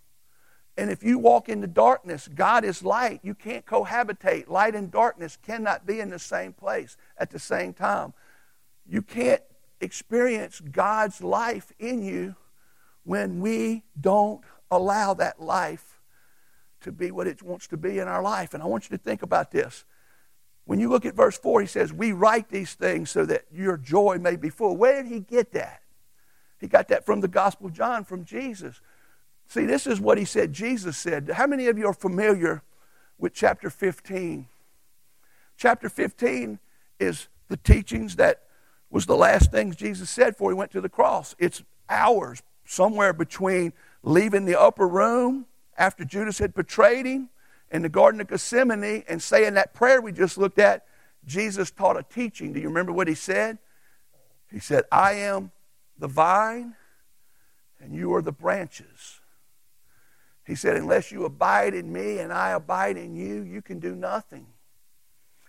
And 0.76 0.90
if 0.90 1.04
you 1.04 1.20
walk 1.20 1.50
in 1.50 1.62
the 1.62 1.68
darkness, 1.68 2.28
God 2.28 2.66
is 2.66 2.84
light. 2.84 3.20
You 3.22 3.36
can't 3.36 3.66
cohabitate. 3.66 4.50
Light 4.50 4.74
and 4.74 4.90
darkness 4.90 5.38
cannot 5.42 5.86
be 5.86 6.00
in 6.00 6.10
the 6.10 6.18
same 6.18 6.52
place 6.52 6.98
at 7.18 7.30
the 7.30 7.40
same 7.40 7.74
time. 7.74 8.14
You 8.88 9.04
can't 9.04 9.44
experience 9.80 10.60
God's 10.60 11.22
life 11.22 11.72
in 11.78 12.04
you 12.04 12.36
when 13.04 13.40
we 13.40 13.84
don't 14.00 14.42
allow 14.72 15.14
that 15.14 15.40
life 15.40 16.00
to 16.82 16.92
be 16.92 17.12
what 17.12 17.28
it 17.28 17.44
wants 17.44 17.68
to 17.68 17.78
be 17.78 18.00
in 18.00 18.08
our 18.08 18.22
life. 18.22 18.54
And 18.54 18.64
I 18.64 18.66
want 18.66 18.90
you 18.90 18.98
to 18.98 19.04
think 19.04 19.22
about 19.22 19.52
this. 19.52 19.86
When 20.66 20.80
you 20.80 20.90
look 20.90 21.06
at 21.06 21.16
verse 21.16 21.38
4, 21.38 21.62
he 21.62 21.68
says, 21.68 21.92
We 21.92 22.14
write 22.14 22.50
these 22.50 22.74
things 22.74 23.10
so 23.10 23.26
that 23.26 23.46
your 23.54 23.78
joy 23.78 24.18
may 24.20 24.36
be 24.36 24.50
full. 24.50 24.78
Where 24.78 25.04
did 25.04 25.12
he 25.12 25.20
get 25.20 25.52
that? 25.54 25.82
He 26.60 26.68
got 26.68 26.88
that 26.88 27.06
from 27.06 27.20
the 27.20 27.28
Gospel 27.28 27.68
of 27.68 27.74
John, 27.74 28.06
from 28.06 28.24
Jesus. 28.24 28.80
See, 29.48 29.66
this 29.66 29.86
is 29.86 30.00
what 30.00 30.18
he 30.18 30.26
said, 30.26 30.54
Jesus 30.54 30.98
said. 30.98 31.30
How 31.34 31.46
many 31.46 31.68
of 31.68 31.78
you 31.78 31.88
are 31.88 31.94
familiar 31.94 32.64
with 33.18 33.34
chapter 33.34 33.70
15? 33.70 34.48
Chapter 35.58 35.90
15 35.90 36.60
is 37.00 37.28
the 37.50 37.58
teachings 37.58 38.16
that 38.16 38.44
was 38.90 39.06
the 39.06 39.18
last 39.18 39.52
things 39.52 39.76
Jesus 39.76 40.10
said 40.10 40.32
before 40.32 40.52
he 40.52 40.56
went 40.56 40.72
to 40.72 40.82
the 40.82 40.90
cross. 40.90 41.36
It's 41.38 41.62
hours, 41.90 42.42
somewhere 42.66 43.12
between 43.12 43.74
leaving 44.02 44.46
the 44.46 44.60
upper 44.60 44.88
room 44.88 45.46
after 45.78 46.06
Judas 46.06 46.40
had 46.40 46.54
betrayed 46.54 47.06
him 47.06 47.30
in 47.74 47.82
the 47.82 47.90
Garden 47.90 48.22
of 48.22 48.28
Gethsemane 48.28 49.04
and 49.10 49.22
saying 49.22 49.56
that 49.56 49.74
prayer 49.74 50.00
we 50.00 50.12
just 50.12 50.38
looked 50.38 50.60
at 50.60 50.86
Jesus 51.26 51.72
taught 51.72 51.98
a 51.98 52.04
teaching. 52.04 52.54
Do 52.54 52.60
you 52.60 52.68
remember 52.68 52.94
what 52.94 53.08
he 53.08 53.16
said? 53.16 53.58
He 54.52 54.60
said, 54.60 54.84
I 54.92 55.14
am 55.14 55.52
the 55.98 56.08
vine 56.08 56.76
and 57.82 57.96
you 57.96 58.14
are 58.14 58.22
the 58.22 58.32
branches. 58.32 59.20
He 60.46 60.54
said, 60.56 60.76
Unless 60.76 61.12
you 61.12 61.26
abide 61.26 61.74
in 61.74 61.92
me 61.92 62.20
and 62.20 62.32
I 62.32 62.52
abide 62.52 62.98
in 62.98 63.16
you, 63.16 63.42
you 63.42 63.62
can 63.62 63.80
do 63.80 63.96
nothing. 63.96 64.46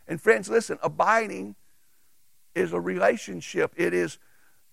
And 0.09 0.21
friends, 0.21 0.49
listen, 0.49 0.79
abiding 0.83 1.57
is 2.55 2.73
a 2.73 2.81
relationship, 2.81 3.73
it 3.77 3.93
is 3.93 4.19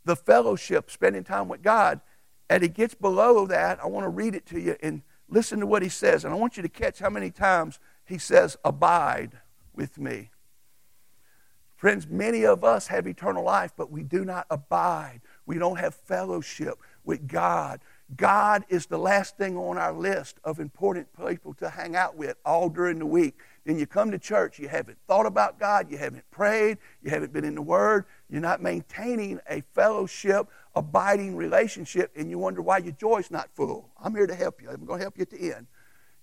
the 0.05 0.15
fellowship, 0.15 0.89
spending 0.89 1.23
time 1.23 1.49
with 1.49 1.61
God. 1.61 1.99
And 2.49 2.63
it 2.63 2.73
gets 2.73 2.93
below 2.93 3.47
that. 3.47 3.79
I 3.83 3.87
want 3.87 4.05
to 4.05 4.09
read 4.09 4.35
it 4.35 4.45
to 4.47 4.59
you 4.59 4.75
and 4.81 5.01
listen 5.31 5.59
to 5.61 5.65
what 5.65 5.81
he 5.81 5.89
says. 5.89 6.23
And 6.23 6.33
I 6.33 6.37
want 6.37 6.57
you 6.57 6.63
to 6.63 6.69
catch 6.69 6.99
how 6.99 7.09
many 7.09 7.31
times 7.31 7.79
he 8.05 8.19
says, 8.19 8.57
Abide 8.63 9.39
with 9.73 9.97
me. 9.97 10.29
Friends, 11.75 12.05
many 12.07 12.45
of 12.45 12.63
us 12.63 12.85
have 12.87 13.07
eternal 13.07 13.43
life, 13.43 13.71
but 13.75 13.89
we 13.89 14.03
do 14.03 14.23
not 14.23 14.45
abide. 14.51 15.21
We 15.47 15.57
don't 15.57 15.79
have 15.79 15.95
fellowship 15.95 16.75
with 17.03 17.27
God. 17.27 17.79
God 18.15 18.65
is 18.69 18.85
the 18.85 18.99
last 18.99 19.35
thing 19.37 19.57
on 19.57 19.79
our 19.79 19.93
list 19.93 20.39
of 20.43 20.59
important 20.59 21.07
people 21.25 21.55
to 21.55 21.69
hang 21.69 21.95
out 21.95 22.15
with 22.15 22.37
all 22.45 22.69
during 22.69 22.99
the 22.99 23.07
week. 23.07 23.39
Then 23.65 23.78
you 23.78 23.86
come 23.86 24.10
to 24.12 24.17
church, 24.17 24.58
you 24.58 24.67
haven't 24.67 24.97
thought 25.08 25.28
about 25.28 25.60
God, 25.60 25.91
you 25.91 25.97
haven't 25.97 26.30
prayed, 26.32 26.80
you 27.04 27.12
haven't 27.12 27.32
been 27.32 27.45
in 27.45 27.54
the 27.54 27.62
Word, 27.62 28.06
you're 28.28 28.41
not 28.41 28.62
maintaining 28.62 29.39
a 29.47 29.62
fellowship, 29.74 30.47
abiding 30.76 31.36
relationship, 31.36 32.12
and 32.15 32.30
you 32.30 32.39
wonder 32.39 32.62
why 32.62 32.80
your 32.80 32.93
joy's 32.93 33.30
not 33.30 33.50
full. 33.54 33.91
I'm 34.02 34.15
here 34.15 34.26
to 34.26 34.34
help 34.34 34.62
you. 34.62 34.69
I'm 34.69 34.86
going 34.86 35.00
to 35.00 35.04
help 35.04 35.17
you 35.17 35.21
at 35.21 35.30
the 35.30 35.54
end. 35.54 35.67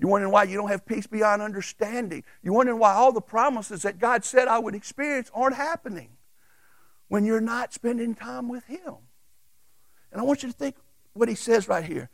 You're 0.00 0.10
wondering 0.10 0.32
why 0.32 0.44
you 0.44 0.56
don't 0.56 0.68
have 0.68 0.84
peace 0.86 1.06
beyond 1.06 1.42
understanding. 1.42 2.24
You're 2.42 2.54
wondering 2.54 2.78
why 2.78 2.94
all 2.94 3.12
the 3.12 3.20
promises 3.20 3.82
that 3.82 3.98
God 3.98 4.24
said 4.24 4.48
I 4.48 4.58
would 4.58 4.74
experience 4.74 5.30
aren't 5.32 5.56
happening 5.56 6.10
when 7.08 7.24
you're 7.24 7.40
not 7.40 7.72
spending 7.72 8.14
time 8.14 8.48
with 8.48 8.64
Him. 8.64 8.94
And 10.10 10.20
I 10.20 10.24
want 10.24 10.42
you 10.42 10.50
to 10.50 10.54
think 10.54 10.76
what 11.14 11.28
He 11.28 11.34
says 11.34 11.68
right 11.68 11.84
here. 11.84 12.10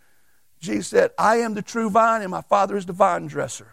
Jesus 0.61 0.89
said, 0.89 1.11
I 1.19 1.37
am 1.37 1.55
the 1.55 1.63
true 1.63 1.91
vine, 1.91 2.23
and 2.23 2.31
my 2.31 2.41
Father 2.41 2.77
is 2.77 2.87
the 2.87 2.93
vine 2.93 3.27
dresser. 3.27 3.69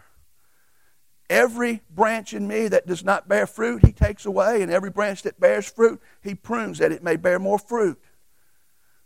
Every 1.32 1.80
branch 1.88 2.34
in 2.34 2.46
me 2.46 2.68
that 2.68 2.86
does 2.86 3.02
not 3.02 3.26
bear 3.26 3.46
fruit, 3.46 3.86
He 3.86 3.90
takes 3.90 4.26
away, 4.26 4.60
and 4.60 4.70
every 4.70 4.90
branch 4.90 5.22
that 5.22 5.40
bears 5.40 5.66
fruit, 5.66 5.98
He 6.20 6.34
prunes 6.34 6.76
that 6.76 6.92
it 6.92 7.02
may 7.02 7.16
bear 7.16 7.38
more 7.38 7.58
fruit. 7.58 7.98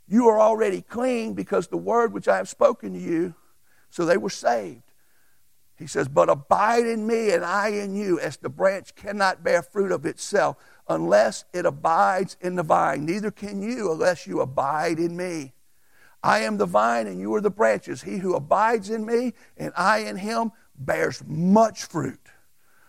You 0.09 0.27
are 0.29 0.41
already 0.41 0.83
clean 0.83 1.35
because 1.35 1.69
the 1.69 1.77
word 1.77 2.13
which 2.13 2.27
I 2.27 2.39
have 2.39 2.49
spoken 2.49 2.95
to 2.95 2.99
you, 2.99 3.37
so 3.91 4.05
they 4.05 4.17
were 4.17 4.29
saved. 4.29 4.83
He 5.79 5.87
says, 5.87 6.09
But 6.09 6.29
abide 6.29 6.85
in 6.85 7.07
me 7.07 7.31
and 7.31 7.45
I 7.45 7.69
in 7.69 7.95
you, 7.95 8.19
as 8.19 8.39
the 8.39 8.49
branch 8.49 8.97
cannot 8.97 9.45
bear 9.45 9.63
fruit 9.63 9.93
of 9.93 10.05
itself 10.05 10.57
unless 10.89 11.45
it 11.53 11.65
abides 11.65 12.37
in 12.41 12.57
the 12.57 12.65
vine. 12.65 13.07
Neither 13.07 13.31
can 13.31 13.63
you 13.63 13.93
unless 13.93 14.27
you 14.27 14.41
abide 14.41 14.99
in 14.99 15.17
me. 15.17 15.53
I 16.23 16.41
am 16.41 16.57
the 16.57 16.67
vine 16.67 17.07
and 17.07 17.21
you 17.21 17.35
are 17.35 17.41
the 17.41 17.51
branches. 17.51 18.03
He 18.03 18.19
who 18.19 18.35
abides 18.35 18.91
in 18.91 19.05
me 19.05 19.35
and 19.57 19.73
I 19.77 19.99
in 19.99 20.17
him 20.17 20.53
bears 20.79 21.23
much 21.27 21.85
fruit. 21.85 22.21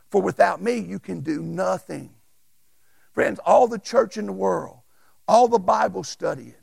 For 0.10 0.22
without 0.22 0.62
me 0.62 0.78
you 0.78 1.00
can 1.00 1.22
do 1.22 1.42
nothing. 1.42 2.16
Friends, 3.12 3.40
all 3.46 3.68
the 3.68 3.80
church 3.80 4.18
in 4.18 4.26
the 4.26 4.34
world, 4.34 4.80
all 5.28 5.48
the 5.48 5.60
Bible 5.60 6.04
studying, 6.04 6.56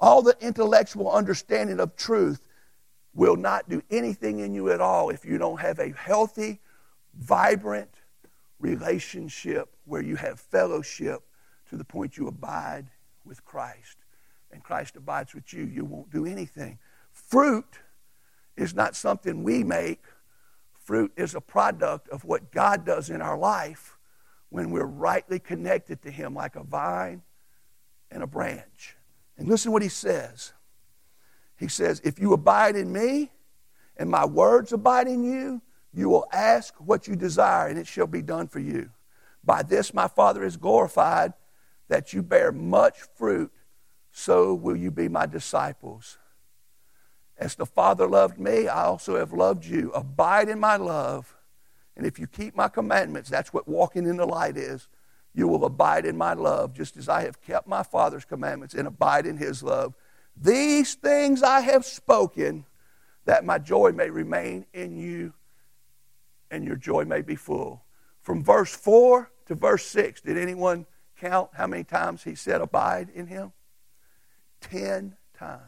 all 0.00 0.22
the 0.22 0.36
intellectual 0.40 1.10
understanding 1.10 1.80
of 1.80 1.96
truth 1.96 2.48
will 3.14 3.36
not 3.36 3.68
do 3.68 3.82
anything 3.90 4.40
in 4.40 4.54
you 4.54 4.70
at 4.70 4.80
all 4.80 5.10
if 5.10 5.24
you 5.24 5.38
don't 5.38 5.60
have 5.60 5.78
a 5.78 5.92
healthy, 5.92 6.60
vibrant 7.18 7.90
relationship 8.58 9.74
where 9.84 10.02
you 10.02 10.16
have 10.16 10.38
fellowship 10.38 11.22
to 11.68 11.76
the 11.76 11.84
point 11.84 12.16
you 12.16 12.28
abide 12.28 12.86
with 13.24 13.44
Christ 13.44 14.05
and 14.56 14.64
Christ 14.64 14.96
abides 14.96 15.34
with 15.34 15.52
you. 15.52 15.64
You 15.64 15.84
won't 15.84 16.10
do 16.10 16.26
anything. 16.26 16.78
Fruit 17.12 17.78
is 18.56 18.74
not 18.74 18.96
something 18.96 19.44
we 19.44 19.62
make, 19.62 20.02
fruit 20.74 21.12
is 21.16 21.34
a 21.34 21.40
product 21.40 22.08
of 22.08 22.24
what 22.24 22.50
God 22.50 22.84
does 22.84 23.10
in 23.10 23.20
our 23.20 23.36
life 23.36 23.98
when 24.48 24.70
we're 24.70 24.84
rightly 24.84 25.38
connected 25.38 26.02
to 26.02 26.10
Him 26.10 26.34
like 26.34 26.56
a 26.56 26.62
vine 26.62 27.22
and 28.10 28.22
a 28.22 28.26
branch. 28.26 28.96
And 29.36 29.46
listen 29.46 29.72
what 29.72 29.82
He 29.82 29.88
says 29.88 30.52
he 31.58 31.68
says, 31.68 32.00
If 32.04 32.18
you 32.18 32.32
abide 32.32 32.76
in 32.76 32.92
me 32.92 33.30
and 33.96 34.10
my 34.10 34.24
words 34.24 34.72
abide 34.72 35.08
in 35.08 35.24
you, 35.24 35.62
you 35.92 36.08
will 36.08 36.26
ask 36.32 36.74
what 36.74 37.08
you 37.08 37.16
desire, 37.16 37.68
and 37.68 37.78
it 37.78 37.86
shall 37.86 38.06
be 38.06 38.20
done 38.20 38.48
for 38.48 38.58
you. 38.58 38.90
By 39.42 39.62
this 39.62 39.94
my 39.94 40.08
Father 40.08 40.44
is 40.44 40.56
glorified, 40.56 41.32
that 41.88 42.12
you 42.12 42.22
bear 42.22 42.52
much 42.52 42.98
fruit, 43.16 43.50
so 44.18 44.54
will 44.54 44.76
you 44.76 44.90
be 44.90 45.10
my 45.10 45.26
disciples. 45.26 46.16
As 47.36 47.54
the 47.54 47.66
Father 47.66 48.06
loved 48.06 48.38
me, 48.38 48.66
I 48.66 48.84
also 48.84 49.18
have 49.18 49.34
loved 49.34 49.66
you. 49.66 49.92
Abide 49.92 50.48
in 50.48 50.58
my 50.58 50.76
love. 50.76 51.36
And 51.98 52.06
if 52.06 52.18
you 52.18 52.26
keep 52.26 52.56
my 52.56 52.68
commandments, 52.68 53.28
that's 53.28 53.52
what 53.52 53.68
walking 53.68 54.06
in 54.06 54.16
the 54.16 54.24
light 54.24 54.56
is. 54.56 54.88
You 55.34 55.46
will 55.48 55.66
abide 55.66 56.06
in 56.06 56.16
my 56.16 56.32
love, 56.32 56.72
just 56.72 56.96
as 56.96 57.10
I 57.10 57.24
have 57.24 57.42
kept 57.42 57.68
my 57.68 57.82
Father's 57.82 58.24
commandments 58.24 58.72
and 58.72 58.88
abide 58.88 59.26
in 59.26 59.36
his 59.36 59.62
love. 59.62 59.92
These 60.34 60.94
things 60.94 61.42
I 61.42 61.60
have 61.60 61.84
spoken, 61.84 62.64
that 63.26 63.44
my 63.44 63.58
joy 63.58 63.92
may 63.92 64.08
remain 64.08 64.64
in 64.72 64.96
you 64.96 65.34
and 66.50 66.64
your 66.64 66.76
joy 66.76 67.04
may 67.04 67.20
be 67.20 67.36
full. 67.36 67.84
From 68.22 68.42
verse 68.42 68.74
4 68.74 69.30
to 69.44 69.54
verse 69.54 69.84
6, 69.84 70.22
did 70.22 70.38
anyone 70.38 70.86
count 71.20 71.50
how 71.52 71.66
many 71.66 71.84
times 71.84 72.24
he 72.24 72.34
said, 72.34 72.62
Abide 72.62 73.10
in 73.14 73.26
him? 73.26 73.52
Ten 74.70 75.16
times. 75.38 75.62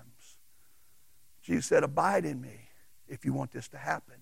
Jesus 1.43 1.67
said, 1.67 1.83
Abide 1.83 2.25
in 2.25 2.41
me 2.41 2.69
if 3.09 3.25
you 3.25 3.33
want 3.33 3.53
this 3.53 3.69
to 3.69 3.79
happen. 3.79 4.17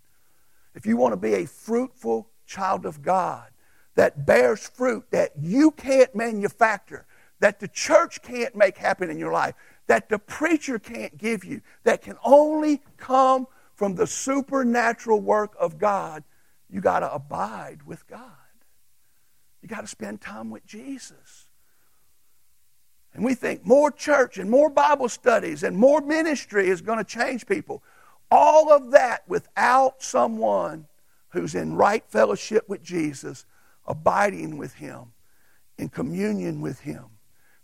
If 0.74 0.86
you 0.86 0.96
want 0.96 1.12
to 1.12 1.16
be 1.16 1.34
a 1.34 1.46
fruitful 1.46 2.28
child 2.46 2.86
of 2.86 3.02
God 3.02 3.48
that 3.94 4.26
bears 4.26 4.68
fruit 4.68 5.06
that 5.10 5.32
you 5.40 5.70
can't 5.70 6.14
manufacture, 6.14 7.06
that 7.40 7.60
the 7.60 7.68
church 7.68 8.22
can't 8.22 8.54
make 8.54 8.76
happen 8.76 9.10
in 9.10 9.18
your 9.18 9.32
life, 9.32 9.54
that 9.86 10.08
the 10.08 10.18
preacher 10.18 10.78
can't 10.78 11.16
give 11.16 11.44
you, 11.44 11.62
that 11.84 12.02
can 12.02 12.16
only 12.24 12.82
come 12.96 13.46
from 13.74 13.94
the 13.94 14.06
supernatural 14.06 15.20
work 15.20 15.54
of 15.58 15.78
God, 15.78 16.24
you 16.68 16.80
got 16.80 17.00
to 17.00 17.12
abide 17.12 17.82
with 17.84 18.06
God. 18.06 18.30
You 19.62 19.68
got 19.68 19.82
to 19.82 19.86
spend 19.86 20.20
time 20.20 20.50
with 20.50 20.66
Jesus. 20.66 21.45
And 23.16 23.24
we 23.24 23.35
think 23.35 23.64
more 23.66 23.90
church 23.90 24.38
and 24.38 24.48
more 24.48 24.70
Bible 24.70 25.09
studies 25.09 25.62
and 25.62 25.76
more 25.76 26.00
ministry 26.00 26.68
is 26.68 26.81
going 26.81 26.98
to 26.98 27.05
change 27.05 27.46
people. 27.46 27.83
All 28.31 28.70
of 28.70 28.92
that 28.92 29.26
without 29.26 30.02
someone 30.02 30.87
who's 31.31 31.55
in 31.55 31.74
right 31.74 32.05
fellowship 32.09 32.68
with 32.68 32.83
Jesus, 32.83 33.46
abiding 33.87 34.59
with 34.59 34.74
Him, 34.74 35.12
in 35.79 35.88
communion 35.88 36.61
with 36.61 36.81
Him 36.81 37.07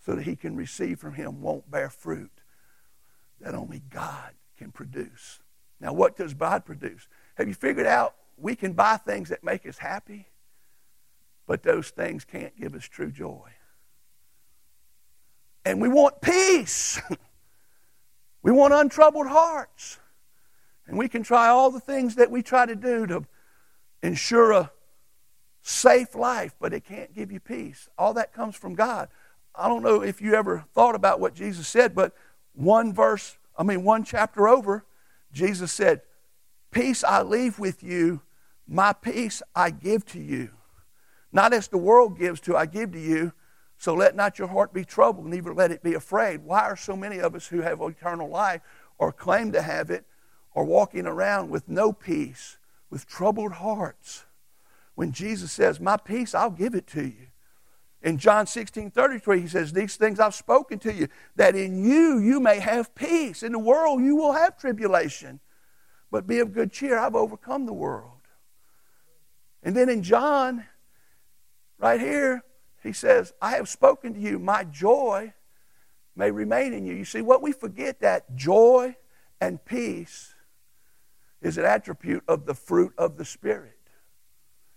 so 0.04 0.14
that 0.14 0.22
he 0.24 0.36
can 0.36 0.56
receive 0.56 0.98
from 0.98 1.14
him 1.14 1.40
won't 1.40 1.70
bear 1.70 1.88
fruit 1.88 2.32
that 3.40 3.54
only 3.54 3.82
God 3.90 4.32
can 4.58 4.70
produce. 4.70 5.40
Now, 5.80 5.92
what 5.92 6.16
does 6.16 6.34
God 6.34 6.64
produce? 6.64 7.08
Have 7.36 7.48
you 7.48 7.54
figured 7.54 7.86
out 7.86 8.14
we 8.36 8.54
can 8.54 8.72
buy 8.72 8.96
things 8.96 9.28
that 9.28 9.44
make 9.44 9.66
us 9.66 9.78
happy, 9.78 10.28
but 11.46 11.62
those 11.62 11.90
things 11.90 12.24
can't 12.24 12.58
give 12.58 12.74
us 12.74 12.84
true 12.84 13.10
joy? 13.10 13.50
And 15.64 15.80
we 15.80 15.88
want 15.88 16.20
peace. 16.20 17.00
we 18.42 18.52
want 18.52 18.74
untroubled 18.74 19.26
hearts. 19.28 19.98
And 20.86 20.98
we 20.98 21.08
can 21.08 21.22
try 21.22 21.48
all 21.48 21.70
the 21.70 21.80
things 21.80 22.16
that 22.16 22.30
we 22.30 22.42
try 22.42 22.66
to 22.66 22.76
do 22.76 23.06
to 23.06 23.24
ensure 24.02 24.52
a 24.52 24.70
safe 25.62 26.14
life, 26.14 26.54
but 26.60 26.72
it 26.72 26.84
can't 26.84 27.14
give 27.14 27.30
you 27.30 27.40
peace. 27.40 27.88
All 27.96 28.14
that 28.14 28.32
comes 28.32 28.56
from 28.56 28.74
God. 28.74 29.08
I 29.54 29.68
don't 29.68 29.82
know 29.82 30.02
if 30.02 30.20
you 30.20 30.34
ever 30.34 30.64
thought 30.74 30.94
about 30.94 31.20
what 31.20 31.34
Jesus 31.34 31.68
said, 31.68 31.94
but 31.94 32.14
one 32.54 32.92
verse, 32.92 33.36
I 33.56 33.62
mean, 33.62 33.84
one 33.84 34.04
chapter 34.04 34.48
over, 34.48 34.84
Jesus 35.32 35.72
said, 35.72 36.02
Peace 36.70 37.04
I 37.04 37.22
leave 37.22 37.58
with 37.58 37.82
you, 37.82 38.22
my 38.66 38.92
peace 38.92 39.42
I 39.54 39.70
give 39.70 40.04
to 40.06 40.20
you. 40.20 40.50
Not 41.32 41.52
as 41.52 41.68
the 41.68 41.78
world 41.78 42.18
gives 42.18 42.40
to, 42.42 42.56
I 42.56 42.66
give 42.66 42.92
to 42.92 42.98
you. 42.98 43.32
So 43.82 43.94
let 43.94 44.14
not 44.14 44.38
your 44.38 44.46
heart 44.46 44.72
be 44.72 44.84
troubled, 44.84 45.26
neither 45.26 45.52
let 45.52 45.72
it 45.72 45.82
be 45.82 45.94
afraid. 45.94 46.44
Why 46.44 46.60
are 46.60 46.76
so 46.76 46.94
many 46.94 47.18
of 47.18 47.34
us 47.34 47.48
who 47.48 47.62
have 47.62 47.80
eternal 47.80 48.28
life 48.28 48.60
or 48.96 49.10
claim 49.10 49.50
to 49.50 49.60
have 49.60 49.90
it 49.90 50.04
are 50.54 50.62
walking 50.62 51.04
around 51.04 51.50
with 51.50 51.68
no 51.68 51.92
peace, 51.92 52.58
with 52.90 53.08
troubled 53.08 53.54
hearts? 53.54 54.24
When 54.94 55.10
Jesus 55.10 55.50
says, 55.50 55.80
My 55.80 55.96
peace, 55.96 56.32
I'll 56.32 56.52
give 56.52 56.76
it 56.76 56.86
to 56.88 57.02
you. 57.02 57.26
In 58.02 58.18
John 58.18 58.46
16 58.46 58.92
33, 58.92 59.40
he 59.40 59.48
says, 59.48 59.72
These 59.72 59.96
things 59.96 60.20
I've 60.20 60.36
spoken 60.36 60.78
to 60.78 60.94
you, 60.94 61.08
that 61.34 61.56
in 61.56 61.84
you 61.84 62.20
you 62.20 62.38
may 62.38 62.60
have 62.60 62.94
peace. 62.94 63.42
In 63.42 63.50
the 63.50 63.58
world 63.58 64.00
you 64.00 64.14
will 64.14 64.34
have 64.34 64.56
tribulation. 64.56 65.40
But 66.08 66.28
be 66.28 66.38
of 66.38 66.54
good 66.54 66.70
cheer, 66.70 67.00
I've 67.00 67.16
overcome 67.16 67.66
the 67.66 67.72
world. 67.72 68.28
And 69.60 69.76
then 69.76 69.88
in 69.88 70.04
John, 70.04 70.66
right 71.80 71.98
here, 71.98 72.44
he 72.82 72.92
says, 72.92 73.32
I 73.40 73.52
have 73.52 73.68
spoken 73.68 74.14
to 74.14 74.20
you, 74.20 74.38
my 74.38 74.64
joy 74.64 75.32
may 76.16 76.30
remain 76.30 76.72
in 76.72 76.84
you. 76.84 76.94
You 76.94 77.04
see, 77.04 77.22
what 77.22 77.42
we 77.42 77.52
forget 77.52 78.00
that 78.00 78.34
joy 78.36 78.96
and 79.40 79.64
peace 79.64 80.34
is 81.40 81.58
an 81.58 81.64
attribute 81.64 82.22
of 82.28 82.46
the 82.46 82.54
fruit 82.54 82.92
of 82.98 83.16
the 83.16 83.24
Spirit. 83.24 83.78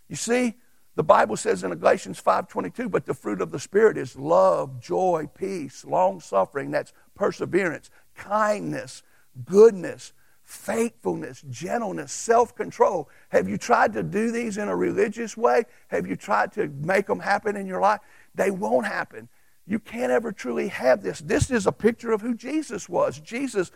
You 0.08 0.16
see, 0.16 0.56
the 0.96 1.04
Bible 1.04 1.36
says 1.36 1.64
in 1.64 1.74
Galatians 1.78 2.22
5:22, 2.22 2.90
but 2.90 3.06
the 3.06 3.14
fruit 3.14 3.42
of 3.42 3.52
the 3.52 3.60
Spirit 3.60 3.98
is 3.98 4.16
love, 4.16 4.80
joy, 4.80 5.30
peace, 5.34 5.84
long 5.84 6.20
suffering, 6.20 6.72
that's 6.72 6.94
perseverance, 7.16 7.90
kindness, 8.16 9.04
goodness, 9.44 10.14
faithfulness, 10.46 11.44
gentleness, 11.50 12.12
self 12.12 12.56
control. 12.56 13.10
Have 13.30 13.50
you 13.50 13.58
tried 13.58 13.94
to 13.94 14.04
do 14.04 14.32
these 14.32 14.58
in 14.58 14.70
a 14.70 14.76
religious 14.76 15.36
way? 15.36 15.64
Have 15.90 16.08
you 16.08 16.16
tried 16.16 16.54
to 16.54 16.68
make 16.68 17.08
them 17.08 17.20
happen 17.20 17.56
in 17.56 17.66
your 17.66 17.82
life? 17.82 18.00
They 18.36 18.52
won't 18.52 18.86
happen. 18.86 19.28
You 19.68 19.80
can't 19.80 20.12
ever 20.12 20.32
truly 20.32 20.68
have 20.68 21.02
this. 21.02 21.20
This 21.20 21.50
is 21.50 21.66
a 21.66 21.72
picture 21.72 22.12
of 22.12 22.22
who 22.22 22.36
Jesus 22.36 22.88
was. 22.88 23.20
Jesus 23.20 23.72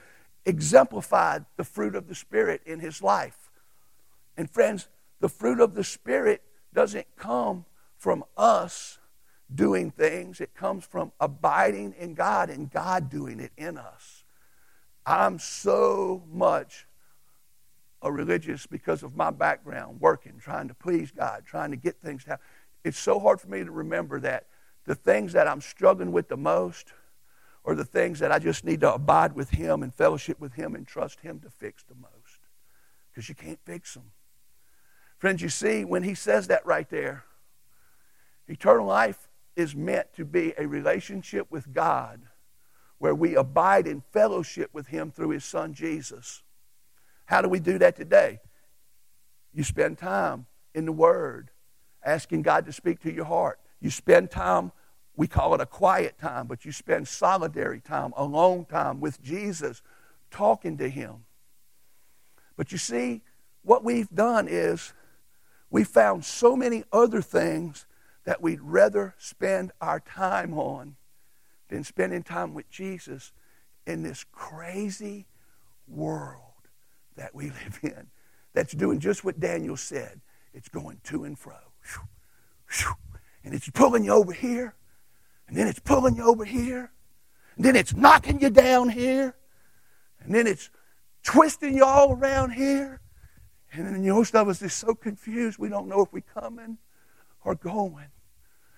exemplified 0.45 1.45
the 1.57 1.63
fruit 1.63 1.95
of 1.95 2.07
the 2.07 2.15
Spirit 2.15 2.61
in 2.65 2.79
his 2.79 3.01
life. 3.01 3.49
And 4.37 4.49
friends, 4.49 4.87
the 5.19 5.29
fruit 5.29 5.59
of 5.59 5.73
the 5.73 5.83
Spirit 5.83 6.43
doesn't 6.73 7.07
come 7.17 7.65
from 7.97 8.23
us 8.37 8.99
doing 9.53 9.89
things, 9.89 10.39
it 10.39 10.53
comes 10.53 10.85
from 10.85 11.11
abiding 11.19 11.95
in 11.97 12.13
God 12.13 12.51
and 12.51 12.69
God 12.69 13.09
doing 13.09 13.39
it 13.39 13.51
in 13.57 13.77
us. 13.77 14.18
I'm 15.09 15.39
so 15.39 16.21
much 16.31 16.85
a 18.03 18.11
religious 18.11 18.67
because 18.67 19.01
of 19.01 19.15
my 19.15 19.31
background, 19.31 19.99
working, 19.99 20.37
trying 20.39 20.67
to 20.67 20.75
please 20.75 21.09
God, 21.09 21.43
trying 21.45 21.71
to 21.71 21.77
get 21.77 21.99
things 21.99 22.23
to 22.23 22.29
happen. 22.31 22.45
It's 22.83 22.99
so 22.99 23.19
hard 23.19 23.41
for 23.41 23.47
me 23.47 23.63
to 23.63 23.71
remember 23.71 24.19
that 24.19 24.45
the 24.85 24.93
things 24.93 25.33
that 25.33 25.47
I'm 25.47 25.61
struggling 25.61 26.11
with 26.11 26.29
the 26.29 26.37
most 26.37 26.93
are 27.65 27.73
the 27.73 27.83
things 27.83 28.19
that 28.19 28.31
I 28.31 28.37
just 28.37 28.63
need 28.63 28.81
to 28.81 28.93
abide 28.93 29.33
with 29.33 29.49
Him 29.49 29.81
and 29.81 29.93
fellowship 29.93 30.39
with 30.39 30.53
Him 30.53 30.75
and 30.75 30.85
trust 30.85 31.21
Him 31.21 31.39
to 31.39 31.49
fix 31.49 31.83
the 31.83 31.95
most. 31.95 32.39
Because 33.11 33.27
you 33.27 33.35
can't 33.35 33.59
fix 33.65 33.95
them. 33.95 34.11
Friends, 35.17 35.41
you 35.41 35.49
see, 35.49 35.83
when 35.83 36.03
He 36.03 36.13
says 36.13 36.47
that 36.47 36.65
right 36.67 36.89
there, 36.89 37.25
eternal 38.47 38.85
life 38.85 39.27
is 39.55 39.75
meant 39.75 40.13
to 40.13 40.23
be 40.23 40.53
a 40.57 40.67
relationship 40.67 41.47
with 41.49 41.73
God 41.73 42.21
where 42.99 43.15
we 43.15 43.35
abide 43.35 43.87
in 43.87 44.01
fellowship 44.11 44.69
with 44.73 44.87
Him 44.87 45.11
through 45.11 45.29
His 45.29 45.43
Son 45.43 45.73
Jesus. 45.73 46.43
How 47.25 47.41
do 47.41 47.49
we 47.49 47.59
do 47.59 47.77
that 47.79 47.95
today? 47.95 48.39
You 49.53 49.63
spend 49.63 49.97
time 49.97 50.45
in 50.75 50.85
the 50.85 50.91
Word, 50.91 51.49
asking 52.03 52.43
God 52.43 52.65
to 52.65 52.71
speak 52.71 52.99
to 53.01 53.13
your 53.13 53.25
heart. 53.25 53.59
You 53.81 53.89
spend 53.89 54.29
time, 54.29 54.71
we 55.15 55.27
call 55.27 55.55
it 55.55 55.61
a 55.61 55.65
quiet 55.65 56.17
time, 56.17 56.47
but 56.47 56.65
you 56.65 56.71
spend 56.71 57.07
solitary 57.07 57.79
time, 57.79 58.13
alone 58.15 58.65
time 58.65 58.99
with 58.99 59.21
Jesus, 59.21 59.81
talking 60.29 60.77
to 60.77 60.89
Him. 60.89 61.25
But 62.57 62.71
you 62.71 62.77
see, 62.77 63.21
what 63.63 63.83
we've 63.83 64.09
done 64.09 64.47
is 64.49 64.93
we 65.69 65.83
found 65.83 66.25
so 66.25 66.55
many 66.55 66.83
other 66.91 67.21
things 67.21 67.85
that 68.25 68.41
we'd 68.41 68.61
rather 68.61 69.15
spend 69.17 69.71
our 69.79 69.99
time 69.99 70.53
on 70.53 70.95
than 71.69 71.83
spending 71.83 72.23
time 72.23 72.53
with 72.53 72.69
Jesus 72.69 73.31
in 73.87 74.03
this 74.03 74.25
crazy 74.31 75.27
world 75.87 76.41
that 77.15 77.33
we 77.33 77.45
live 77.49 77.79
in 77.83 78.07
that's 78.53 78.73
doing 78.73 78.99
just 78.99 79.23
what 79.23 79.39
Daniel 79.39 79.77
said. 79.77 80.21
It's 80.53 80.69
going 80.69 80.99
to 81.05 81.23
and 81.23 81.37
fro. 81.37 81.55
And 83.43 83.53
it's 83.53 83.69
pulling 83.69 84.03
you 84.03 84.11
over 84.11 84.33
here, 84.33 84.75
and 85.47 85.55
then 85.55 85.67
it's 85.67 85.79
pulling 85.79 86.15
you 86.15 86.23
over 86.23 86.45
here, 86.45 86.91
and 87.55 87.65
then 87.65 87.75
it's 87.75 87.95
knocking 87.95 88.41
you 88.41 88.49
down 88.49 88.89
here, 88.89 89.35
and 90.19 90.35
then 90.35 90.45
it's 90.45 90.69
twisting 91.23 91.75
you 91.75 91.85
all 91.85 92.13
around 92.13 92.51
here. 92.51 93.01
And 93.71 93.85
then 93.85 94.07
most 94.07 94.35
of 94.35 94.49
us 94.49 94.61
is 94.61 94.73
so 94.73 94.93
confused 94.95 95.57
we 95.59 95.69
don't 95.69 95.87
know 95.87 96.01
if 96.01 96.11
we're 96.11 96.21
coming 96.21 96.79
or 97.43 97.55
going. 97.55 98.07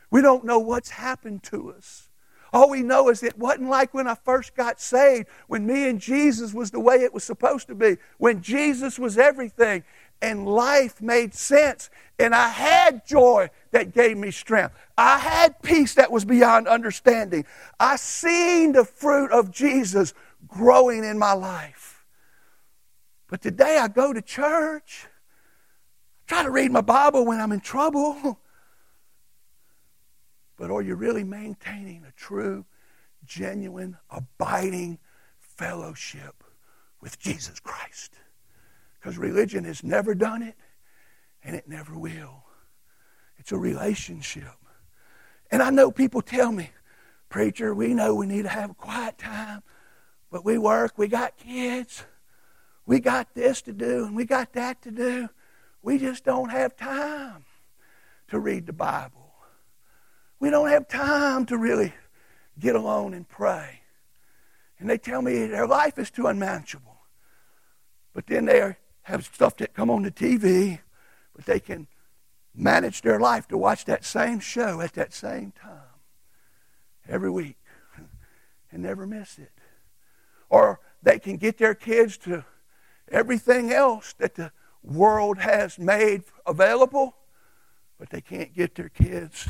We 0.09 0.21
don't 0.21 0.43
know 0.43 0.59
what's 0.59 0.89
happened 0.89 1.43
to 1.43 1.71
us. 1.71 2.09
All 2.53 2.69
we 2.69 2.81
know 2.81 3.09
is 3.09 3.23
it 3.23 3.37
wasn't 3.37 3.69
like 3.69 3.93
when 3.93 4.07
I 4.07 4.15
first 4.15 4.55
got 4.55 4.81
saved, 4.81 5.27
when 5.47 5.65
me 5.65 5.87
and 5.87 6.01
Jesus 6.01 6.53
was 6.53 6.71
the 6.71 6.79
way 6.79 6.95
it 6.97 7.13
was 7.13 7.23
supposed 7.23 7.67
to 7.67 7.75
be, 7.75 7.97
when 8.17 8.41
Jesus 8.41 8.99
was 8.99 9.17
everything 9.17 9.83
and 10.21 10.45
life 10.45 11.01
made 11.01 11.33
sense 11.33 11.89
and 12.19 12.35
I 12.35 12.49
had 12.49 13.05
joy 13.05 13.49
that 13.71 13.93
gave 13.93 14.17
me 14.17 14.31
strength. 14.31 14.75
I 14.97 15.17
had 15.17 15.61
peace 15.61 15.95
that 15.95 16.11
was 16.11 16.25
beyond 16.25 16.67
understanding. 16.67 17.45
I 17.79 17.95
seen 17.95 18.73
the 18.73 18.85
fruit 18.85 19.31
of 19.31 19.51
Jesus 19.51 20.13
growing 20.47 21.03
in 21.03 21.17
my 21.17 21.33
life. 21.33 22.05
But 23.27 23.41
today 23.41 23.77
I 23.79 23.87
go 23.87 24.13
to 24.13 24.21
church, 24.21 25.07
try 26.27 26.43
to 26.43 26.51
read 26.51 26.71
my 26.71 26.81
Bible 26.81 27.25
when 27.25 27.39
I'm 27.39 27.51
in 27.51 27.61
trouble. 27.61 28.39
But 30.61 30.69
are 30.69 30.83
you 30.83 30.93
really 30.93 31.23
maintaining 31.23 32.05
a 32.05 32.11
true, 32.11 32.65
genuine, 33.25 33.97
abiding 34.11 34.99
fellowship 35.39 36.43
with 37.01 37.17
Jesus 37.17 37.59
Christ? 37.59 38.13
Because 38.93 39.17
religion 39.17 39.63
has 39.63 39.83
never 39.83 40.13
done 40.13 40.43
it, 40.43 40.53
and 41.43 41.55
it 41.55 41.67
never 41.67 41.97
will. 41.97 42.43
It's 43.39 43.51
a 43.51 43.57
relationship. 43.57 44.53
And 45.49 45.63
I 45.63 45.71
know 45.71 45.89
people 45.89 46.21
tell 46.21 46.51
me, 46.51 46.69
Preacher, 47.27 47.73
we 47.73 47.95
know 47.95 48.13
we 48.13 48.27
need 48.27 48.43
to 48.43 48.49
have 48.49 48.69
a 48.69 48.75
quiet 48.75 49.17
time, 49.17 49.63
but 50.29 50.45
we 50.45 50.59
work, 50.59 50.95
we 50.95 51.07
got 51.07 51.37
kids, 51.37 52.03
we 52.85 52.99
got 52.99 53.33
this 53.33 53.63
to 53.63 53.73
do, 53.73 54.05
and 54.05 54.15
we 54.15 54.25
got 54.25 54.53
that 54.53 54.83
to 54.83 54.91
do. 54.91 55.27
We 55.81 55.97
just 55.97 56.23
don't 56.23 56.49
have 56.49 56.75
time 56.75 57.45
to 58.27 58.37
read 58.37 58.67
the 58.67 58.73
Bible. 58.73 59.20
We 60.41 60.49
don't 60.49 60.69
have 60.69 60.87
time 60.87 61.45
to 61.45 61.57
really 61.57 61.93
get 62.59 62.75
alone 62.75 63.13
and 63.13 63.29
pray. 63.29 63.81
And 64.79 64.89
they 64.89 64.97
tell 64.97 65.21
me 65.21 65.45
their 65.45 65.67
life 65.67 65.99
is 65.99 66.09
too 66.09 66.25
unmanageable. 66.25 66.97
But 68.11 68.25
then 68.25 68.45
they 68.45 68.75
have 69.03 69.23
stuff 69.23 69.55
that 69.57 69.75
come 69.75 69.91
on 69.91 70.01
the 70.01 70.09
TV, 70.09 70.79
but 71.35 71.45
they 71.45 71.59
can 71.59 71.87
manage 72.55 73.03
their 73.03 73.19
life 73.19 73.47
to 73.49 73.57
watch 73.57 73.85
that 73.85 74.03
same 74.03 74.39
show 74.39 74.81
at 74.81 74.93
that 74.93 75.13
same 75.13 75.51
time 75.51 75.77
every 77.07 77.29
week 77.29 77.59
and 78.71 78.81
never 78.81 79.05
miss 79.05 79.37
it. 79.37 79.51
Or 80.49 80.79
they 81.03 81.19
can 81.19 81.37
get 81.37 81.59
their 81.59 81.75
kids 81.75 82.17
to 82.19 82.45
everything 83.11 83.71
else 83.71 84.13
that 84.13 84.33
the 84.33 84.51
world 84.81 85.37
has 85.37 85.77
made 85.77 86.23
available, 86.47 87.15
but 87.99 88.09
they 88.09 88.21
can't 88.21 88.55
get 88.55 88.73
their 88.73 88.89
kids 88.89 89.47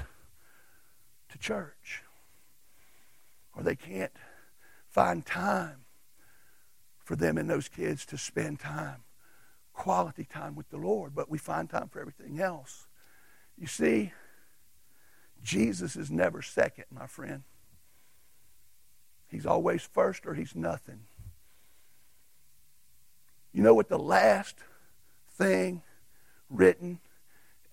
to 1.32 1.38
church. 1.38 2.04
Or 3.56 3.64
they 3.64 3.76
can't 3.76 4.12
find 4.90 5.26
time 5.26 5.86
for 7.04 7.16
them 7.16 7.38
and 7.38 7.50
those 7.50 7.68
kids 7.68 8.06
to 8.08 8.18
spend 8.18 8.60
time, 8.60 9.04
quality 9.74 10.26
time 10.26 10.56
with 10.56 10.70
the 10.70 10.78
Lord, 10.78 11.14
but 11.16 11.30
we 11.30 11.38
find 11.38 11.70
time 11.70 11.90
for 11.90 12.00
everything 12.00 12.40
else. 12.40 12.88
You 13.58 13.68
see, 13.68 14.14
Jesus 15.44 15.96
is 15.96 16.12
never 16.12 16.42
second, 16.42 16.86
my 16.92 17.08
friend. 17.08 17.44
He's 19.28 19.46
always 19.46 19.82
first 19.82 20.26
or 20.26 20.34
he's 20.34 20.56
nothing. 20.56 21.02
You 23.54 23.64
know 23.64 23.74
what 23.74 23.90
the 23.90 24.00
last 24.00 24.58
thing 25.34 25.82
written 26.50 27.00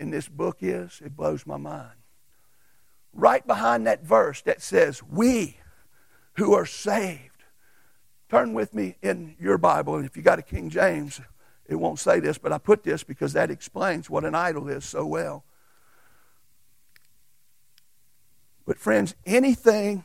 in 0.00 0.10
this 0.10 0.28
book 0.28 0.58
is? 0.60 1.00
It 1.04 1.16
blows 1.16 1.46
my 1.46 1.56
mind 1.56 1.98
right 3.18 3.46
behind 3.46 3.86
that 3.86 4.04
verse 4.04 4.40
that 4.42 4.62
says, 4.62 5.02
We 5.02 5.58
who 6.34 6.54
are 6.54 6.66
saved. 6.66 7.22
Turn 8.30 8.54
with 8.54 8.74
me 8.74 8.96
in 9.02 9.34
your 9.40 9.58
Bible, 9.58 9.96
and 9.96 10.04
if 10.04 10.16
you 10.16 10.22
got 10.22 10.38
a 10.38 10.42
King 10.42 10.70
James, 10.70 11.20
it 11.66 11.74
won't 11.74 11.98
say 11.98 12.20
this, 12.20 12.38
but 12.38 12.52
I 12.52 12.58
put 12.58 12.84
this 12.84 13.02
because 13.02 13.32
that 13.32 13.50
explains 13.50 14.08
what 14.08 14.24
an 14.24 14.34
idol 14.34 14.68
is 14.68 14.84
so 14.84 15.04
well. 15.04 15.44
But, 18.66 18.78
friends, 18.78 19.14
anything 19.26 20.04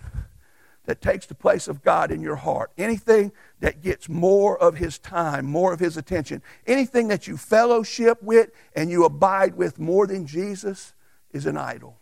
that 0.85 1.01
takes 1.01 1.25
the 1.25 1.35
place 1.35 1.67
of 1.67 1.83
God 1.83 2.11
in 2.11 2.21
your 2.21 2.37
heart, 2.37 2.71
anything 2.77 3.31
that 3.59 3.81
gets 3.81 4.09
more 4.09 4.57
of 4.57 4.75
His 4.75 4.97
time, 4.97 5.45
more 5.45 5.73
of 5.73 5.79
His 5.79 5.97
attention, 5.97 6.41
anything 6.65 7.09
that 7.09 7.27
you 7.27 7.37
fellowship 7.37 8.23
with 8.23 8.51
and 8.75 8.89
you 8.89 9.03
abide 9.05 9.55
with 9.55 9.79
more 9.79 10.07
than 10.07 10.25
Jesus 10.25 10.93
is 11.31 11.45
an 11.45 11.57
idol. 11.57 11.97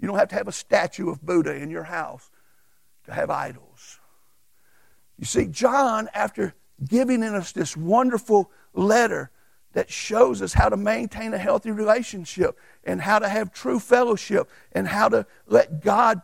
You 0.00 0.08
don't 0.08 0.18
have 0.18 0.28
to 0.28 0.34
have 0.34 0.48
a 0.48 0.52
statue 0.52 1.10
of 1.10 1.24
Buddha 1.24 1.54
in 1.54 1.70
your 1.70 1.84
house 1.84 2.30
to 3.04 3.12
have 3.12 3.30
idols. 3.30 4.00
You 5.18 5.24
see, 5.24 5.46
John, 5.46 6.08
after 6.14 6.54
giving 6.84 7.22
us 7.22 7.52
this 7.52 7.76
wonderful 7.76 8.50
letter 8.72 9.30
that 9.72 9.90
shows 9.90 10.42
us 10.42 10.52
how 10.52 10.68
to 10.68 10.76
maintain 10.76 11.34
a 11.34 11.38
healthy 11.38 11.70
relationship 11.70 12.58
and 12.84 13.00
how 13.00 13.18
to 13.18 13.28
have 13.28 13.52
true 13.52 13.78
fellowship 13.78 14.48
and 14.72 14.88
how 14.88 15.08
to 15.08 15.26
let 15.46 15.82
God 15.82 16.22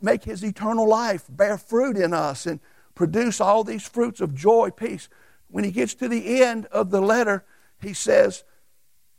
make 0.00 0.24
his 0.24 0.44
eternal 0.44 0.88
life 0.88 1.24
bear 1.28 1.58
fruit 1.58 1.96
in 1.96 2.12
us 2.12 2.46
and 2.46 2.60
produce 2.94 3.40
all 3.40 3.64
these 3.64 3.86
fruits 3.86 4.20
of 4.20 4.34
joy, 4.34 4.70
peace. 4.70 5.08
When 5.48 5.64
he 5.64 5.70
gets 5.70 5.94
to 5.94 6.08
the 6.08 6.42
end 6.42 6.66
of 6.66 6.90
the 6.90 7.00
letter, 7.00 7.44
he 7.80 7.92
says, 7.92 8.44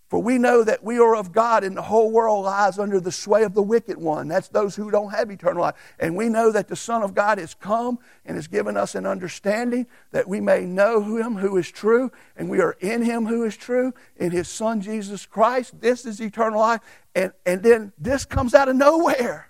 For 0.08 0.22
we 0.22 0.38
know 0.38 0.64
that 0.64 0.84
we 0.84 1.00
are 1.00 1.16
of 1.16 1.32
God, 1.32 1.64
and 1.64 1.76
the 1.76 1.82
whole 1.82 2.12
world 2.12 2.46
lies 2.46 2.78
under 2.78 3.00
the 3.00 3.12
sway 3.12 3.42
of 3.42 3.56
the 3.56 3.64
wicked 3.64 3.98
one. 3.98 4.28
That's 4.28 4.50
those 4.50 4.76
who 4.76 4.92
don't 4.92 5.10
have 5.10 5.32
eternal 5.32 5.64
life. 5.64 5.76
And 6.00 6.16
we 6.16 6.30
know 6.30 6.52
that 6.52 6.68
the 6.68 6.76
Son 6.76 7.02
of 7.02 7.16
God 7.16 7.40
has 7.40 7.56
come 7.56 7.98
and 8.24 8.36
has 8.36 8.48
given 8.48 8.78
us 8.78 8.94
an 8.94 9.08
understanding 9.08 9.88
that 10.12 10.28
we 10.28 10.40
may 10.40 10.62
know 10.62 11.02
him 11.02 11.38
who 11.38 11.58
is 11.58 11.72
true, 11.72 12.12
and 12.36 12.52
we 12.52 12.62
are 12.62 12.78
in 12.80 13.02
him 13.02 13.26
who 13.26 13.44
is 13.44 13.58
true, 13.58 13.96
in 14.16 14.30
his 14.30 14.48
Son 14.48 14.80
Jesus 14.80 15.26
Christ. 15.26 15.82
This 15.82 16.06
is 16.06 16.22
eternal 16.22 16.60
life. 16.60 16.82
And, 17.16 17.32
and 17.44 17.64
then 17.64 17.92
this 17.98 18.26
comes 18.26 18.54
out 18.54 18.70
of 18.70 18.76
nowhere. 18.76 19.50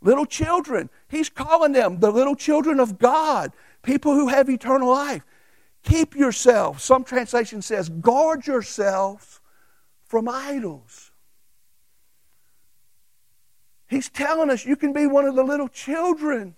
Little 0.00 0.26
children. 0.26 0.88
He's 1.06 1.28
calling 1.28 1.72
them 1.72 2.00
the 2.00 2.10
little 2.10 2.34
children 2.34 2.80
of 2.80 2.98
God, 2.98 3.52
people 3.82 4.14
who 4.14 4.28
have 4.28 4.48
eternal 4.48 4.88
life. 4.88 5.22
Keep 5.82 6.16
yourselves. 6.16 6.82
Some 6.82 7.04
translation 7.04 7.60
says, 7.60 7.90
guard 7.90 8.46
yourselves 8.46 9.40
from 10.12 10.28
idols. 10.28 11.10
He's 13.88 14.10
telling 14.10 14.50
us 14.50 14.66
you 14.66 14.76
can 14.76 14.92
be 14.92 15.06
one 15.06 15.24
of 15.24 15.34
the 15.34 15.42
little 15.42 15.68
children. 15.68 16.54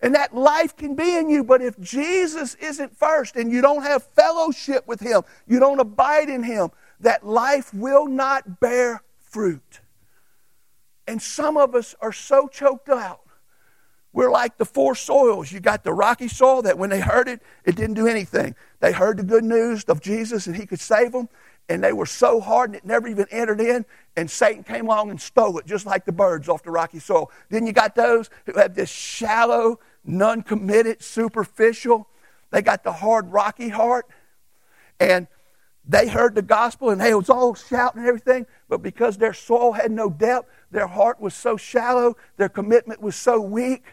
And 0.00 0.14
that 0.14 0.34
life 0.34 0.74
can 0.74 0.94
be 0.94 1.18
in 1.18 1.28
you. 1.28 1.44
But 1.44 1.60
if 1.60 1.78
Jesus 1.78 2.54
isn't 2.54 2.96
first 2.96 3.36
and 3.36 3.52
you 3.52 3.60
don't 3.60 3.82
have 3.82 4.02
fellowship 4.02 4.88
with 4.88 5.00
Him, 5.00 5.20
you 5.46 5.60
don't 5.60 5.80
abide 5.80 6.30
in 6.30 6.44
Him, 6.44 6.70
that 7.00 7.26
life 7.26 7.74
will 7.74 8.06
not 8.06 8.58
bear 8.58 9.02
fruit. 9.20 9.80
And 11.06 11.20
some 11.20 11.58
of 11.58 11.74
us 11.74 11.94
are 12.00 12.10
so 12.10 12.48
choked 12.48 12.88
out. 12.88 13.20
We're 14.14 14.30
like 14.30 14.56
the 14.56 14.64
four 14.64 14.94
soils. 14.94 15.52
You 15.52 15.60
got 15.60 15.84
the 15.84 15.92
rocky 15.92 16.28
soil 16.28 16.62
that 16.62 16.78
when 16.78 16.88
they 16.88 17.00
heard 17.00 17.28
it, 17.28 17.42
it 17.66 17.76
didn't 17.76 17.94
do 17.94 18.06
anything. 18.06 18.54
They 18.80 18.92
heard 18.92 19.18
the 19.18 19.24
good 19.24 19.44
news 19.44 19.84
of 19.84 20.00
Jesus 20.00 20.46
and 20.46 20.56
he 20.56 20.64
could 20.64 20.80
save 20.80 21.12
them, 21.12 21.28
and 21.68 21.82
they 21.82 21.92
were 21.92 22.06
so 22.06 22.40
hard 22.40 22.70
and 22.70 22.76
it 22.76 22.84
never 22.84 23.08
even 23.08 23.26
entered 23.30 23.60
in, 23.60 23.84
and 24.16 24.30
Satan 24.30 24.62
came 24.62 24.86
along 24.86 25.10
and 25.10 25.20
stole 25.20 25.58
it, 25.58 25.66
just 25.66 25.86
like 25.86 26.04
the 26.04 26.12
birds 26.12 26.48
off 26.48 26.62
the 26.62 26.70
rocky 26.70 26.98
soil. 26.98 27.30
Then 27.48 27.66
you 27.66 27.72
got 27.72 27.94
those 27.94 28.30
who 28.46 28.58
have 28.58 28.74
this 28.74 28.90
shallow, 28.90 29.78
non 30.04 30.42
committed, 30.42 31.02
superficial, 31.02 32.08
they 32.50 32.62
got 32.62 32.84
the 32.84 32.92
hard, 32.92 33.32
rocky 33.32 33.70
heart, 33.70 34.06
and 35.00 35.26
they 35.84 36.06
heard 36.06 36.34
the 36.34 36.42
gospel 36.42 36.90
and 36.90 37.00
they 37.00 37.14
was 37.14 37.28
all 37.28 37.54
shouting 37.54 38.00
and 38.00 38.08
everything, 38.08 38.46
but 38.68 38.82
because 38.82 39.18
their 39.18 39.32
soul 39.32 39.72
had 39.72 39.90
no 39.90 40.08
depth, 40.10 40.48
their 40.70 40.86
heart 40.86 41.20
was 41.20 41.34
so 41.34 41.56
shallow, 41.56 42.16
their 42.36 42.48
commitment 42.48 43.00
was 43.00 43.16
so 43.16 43.40
weak. 43.40 43.84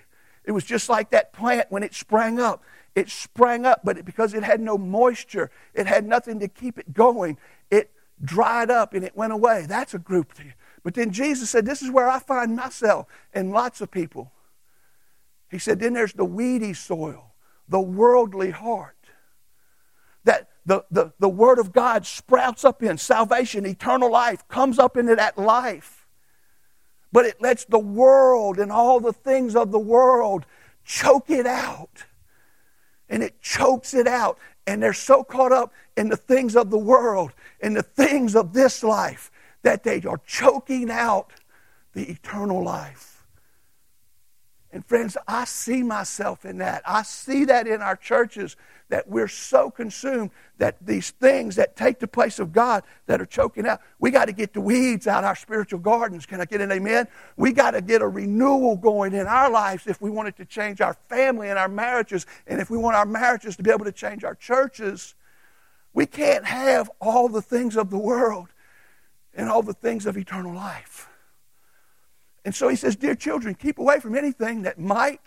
It 0.43 0.51
was 0.51 0.63
just 0.63 0.89
like 0.89 1.09
that 1.11 1.33
plant 1.33 1.67
when 1.69 1.83
it 1.83 1.93
sprang 1.93 2.39
up. 2.39 2.63
It 2.95 3.09
sprang 3.09 3.65
up, 3.65 3.81
but 3.83 3.97
it, 3.97 4.05
because 4.05 4.33
it 4.33 4.43
had 4.43 4.59
no 4.59 4.77
moisture, 4.77 5.51
it 5.73 5.87
had 5.87 6.05
nothing 6.05 6.39
to 6.39 6.47
keep 6.47 6.77
it 6.77 6.93
going. 6.93 7.37
Dried 8.23 8.69
up 8.69 8.93
and 8.93 9.03
it 9.03 9.15
went 9.15 9.33
away. 9.33 9.65
That's 9.67 9.93
a 9.93 9.99
group. 9.99 10.33
But 10.83 10.93
then 10.93 11.11
Jesus 11.11 11.49
said, 11.49 11.65
This 11.65 11.81
is 11.81 11.91
where 11.91 12.09
I 12.09 12.19
find 12.19 12.55
myself 12.55 13.07
and 13.33 13.51
lots 13.51 13.81
of 13.81 13.91
people. 13.91 14.31
He 15.49 15.59
said, 15.59 15.79
Then 15.79 15.93
there's 15.93 16.13
the 16.13 16.25
weedy 16.25 16.73
soil, 16.73 17.33
the 17.67 17.79
worldly 17.79 18.51
heart. 18.51 18.95
That 20.25 20.49
the, 20.65 20.85
the, 20.91 21.13
the 21.19 21.29
Word 21.29 21.59
of 21.59 21.71
God 21.71 22.05
sprouts 22.05 22.65
up 22.65 22.83
in 22.83 22.97
salvation, 22.97 23.65
eternal 23.65 24.11
life, 24.11 24.47
comes 24.47 24.77
up 24.79 24.97
into 24.97 25.15
that 25.15 25.37
life 25.37 25.99
but 27.11 27.25
it 27.25 27.41
lets 27.41 27.65
the 27.65 27.79
world 27.79 28.59
and 28.59 28.71
all 28.71 28.99
the 28.99 29.13
things 29.13 29.55
of 29.55 29.71
the 29.71 29.79
world 29.79 30.45
choke 30.83 31.29
it 31.29 31.45
out. 31.45 32.05
And 33.09 33.23
it 33.23 33.41
chokes 33.41 33.93
it 33.93 34.07
out. 34.07 34.37
And 34.67 34.83
they're 34.83 34.93
so 34.93 35.23
caught 35.23 35.51
up 35.51 35.73
in 35.97 36.09
the 36.09 36.17
things 36.17 36.55
of 36.55 36.69
the 36.69 36.77
world 36.77 37.31
and 37.59 37.75
the 37.75 37.83
things 37.83 38.35
of 38.35 38.53
this 38.53 38.83
life 38.83 39.31
that 39.63 39.83
they 39.83 40.01
are 40.03 40.21
choking 40.25 40.91
out 40.91 41.31
the 41.93 42.03
eternal 42.09 42.63
life. 42.63 43.08
And 44.71 44.85
friends, 44.85 45.17
I 45.27 45.45
see 45.45 45.81
myself 45.81 46.45
in 46.45 46.59
that. 46.59 46.83
I 46.85 47.01
see 47.01 47.45
that 47.45 47.65
in 47.65 47.81
our 47.81 47.95
churches 47.95 48.55
that 48.89 49.07
we're 49.07 49.27
so 49.27 49.71
consumed 49.71 50.29
that 50.59 50.77
these 50.85 51.09
things 51.09 51.55
that 51.55 51.75
take 51.75 51.99
the 51.99 52.07
place 52.07 52.37
of 52.37 52.51
God 52.51 52.83
that 53.07 53.19
are 53.19 53.25
choking 53.25 53.65
out, 53.65 53.81
we 53.99 54.11
got 54.11 54.25
to 54.25 54.31
get 54.31 54.53
the 54.53 54.61
weeds 54.61 55.07
out 55.07 55.23
our 55.23 55.35
spiritual 55.35 55.79
gardens. 55.79 56.27
Can 56.27 56.39
I 56.39 56.45
get 56.45 56.61
an 56.61 56.71
amen? 56.71 57.07
We 57.35 57.51
got 57.51 57.71
to 57.71 57.81
get 57.81 58.03
a 58.03 58.07
renewal 58.07 58.75
going 58.75 59.13
in 59.13 59.25
our 59.25 59.49
lives 59.49 59.87
if 59.87 60.01
we 60.01 60.11
want 60.11 60.27
it 60.27 60.37
to 60.37 60.45
change 60.45 60.81
our 60.81 60.95
family 61.07 61.49
and 61.49 61.57
our 61.57 61.69
marriages, 61.69 62.27
and 62.45 62.61
if 62.61 62.69
we 62.69 62.77
want 62.77 62.95
our 62.95 63.05
marriages 63.05 63.55
to 63.55 63.63
be 63.63 63.71
able 63.71 63.85
to 63.85 63.91
change 63.91 64.23
our 64.23 64.35
churches. 64.35 65.15
We 65.93 66.05
can't 66.05 66.45
have 66.45 66.91
all 67.01 67.27
the 67.27 67.41
things 67.41 67.75
of 67.75 67.89
the 67.89 67.97
world 67.97 68.49
and 69.33 69.49
all 69.49 69.63
the 69.63 69.73
things 69.73 70.05
of 70.05 70.15
eternal 70.15 70.53
life. 70.53 71.08
And 72.45 72.55
so 72.55 72.67
he 72.69 72.75
says, 72.75 72.95
Dear 72.95 73.15
children, 73.15 73.55
keep 73.55 73.79
away 73.79 73.99
from 73.99 74.15
anything 74.15 74.63
that 74.63 74.79
might 74.79 75.21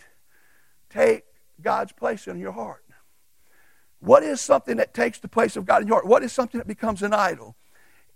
take 0.90 1.24
God's 1.60 1.92
place 1.92 2.26
in 2.26 2.38
your 2.38 2.52
heart. 2.52 2.84
What 4.00 4.22
is 4.22 4.40
something 4.40 4.78
that 4.78 4.94
takes 4.94 5.18
the 5.18 5.28
place 5.28 5.56
of 5.56 5.64
God 5.64 5.82
in 5.82 5.88
your 5.88 5.96
heart? 5.96 6.06
What 6.06 6.22
is 6.22 6.32
something 6.32 6.58
that 6.58 6.66
becomes 6.66 7.02
an 7.02 7.14
idol? 7.14 7.54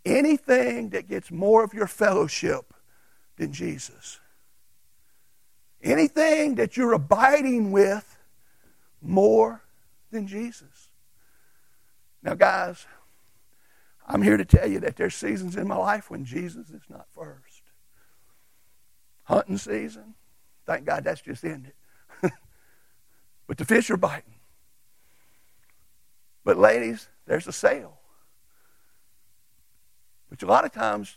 Anything 0.05 0.91
that 0.91 1.09
gets 1.09 1.31
more 1.31 1.63
of 1.63 1.75
your 1.75 1.87
fellowship 1.87 2.75
than 3.37 3.53
Jesus. 3.53 4.21
Anything 5.83 6.57
that 6.57 6.77
you're 6.77 6.93
abiding 6.93 7.71
with 7.71 8.19
more 9.01 9.63
than 10.11 10.27
Jesus. 10.27 10.89
Now, 12.23 12.35
guys, 12.35 12.87
I'm 14.09 14.23
here 14.23 14.37
to 14.37 14.45
tell 14.45 14.69
you 14.69 14.81
that 14.81 14.97
there's 14.97 15.15
seasons 15.15 15.57
in 15.57 15.69
my 15.69 15.77
life 15.77 16.11
when 16.11 16.25
Jesus 16.25 16.71
is 16.71 16.83
not 16.89 17.07
first 17.15 17.46
hunting 19.27 19.59
season. 19.59 20.15
Thank 20.65 20.85
God 20.85 21.05
that's 21.05 21.21
just 21.21 21.45
ended. 21.45 21.73
but 23.47 23.59
the 23.59 23.65
fish 23.65 23.91
are 23.91 23.97
biting. 23.97 24.35
But, 26.45 26.59
ladies, 26.59 27.09
there's 27.27 27.47
a 27.47 27.53
sale. 27.53 27.99
Which 30.29 30.43
a 30.43 30.47
lot 30.47 30.65
of 30.65 30.73
times, 30.73 31.17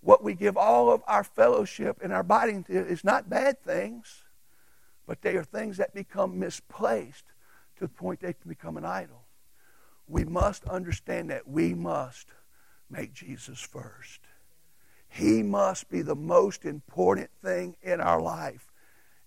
what 0.00 0.22
we 0.22 0.34
give 0.34 0.56
all 0.56 0.90
of 0.90 1.02
our 1.06 1.24
fellowship 1.24 1.98
and 2.02 2.12
our 2.12 2.22
biting 2.22 2.64
to 2.64 2.72
is 2.72 3.04
not 3.04 3.28
bad 3.28 3.62
things, 3.62 4.22
but 5.06 5.22
they 5.22 5.36
are 5.36 5.44
things 5.44 5.78
that 5.78 5.94
become 5.94 6.38
misplaced 6.38 7.24
to 7.76 7.84
the 7.84 7.88
point 7.88 8.20
they 8.20 8.32
can 8.32 8.48
become 8.48 8.76
an 8.76 8.84
idol. 8.84 9.24
We 10.06 10.24
must 10.24 10.64
understand 10.64 11.30
that 11.30 11.48
we 11.48 11.74
must 11.74 12.32
make 12.90 13.12
Jesus 13.12 13.60
first. 13.60 14.20
He 15.10 15.42
must 15.42 15.90
be 15.90 16.02
the 16.02 16.14
most 16.14 16.64
important 16.64 17.30
thing 17.42 17.76
in 17.82 18.00
our 18.00 18.20
life. 18.20 18.70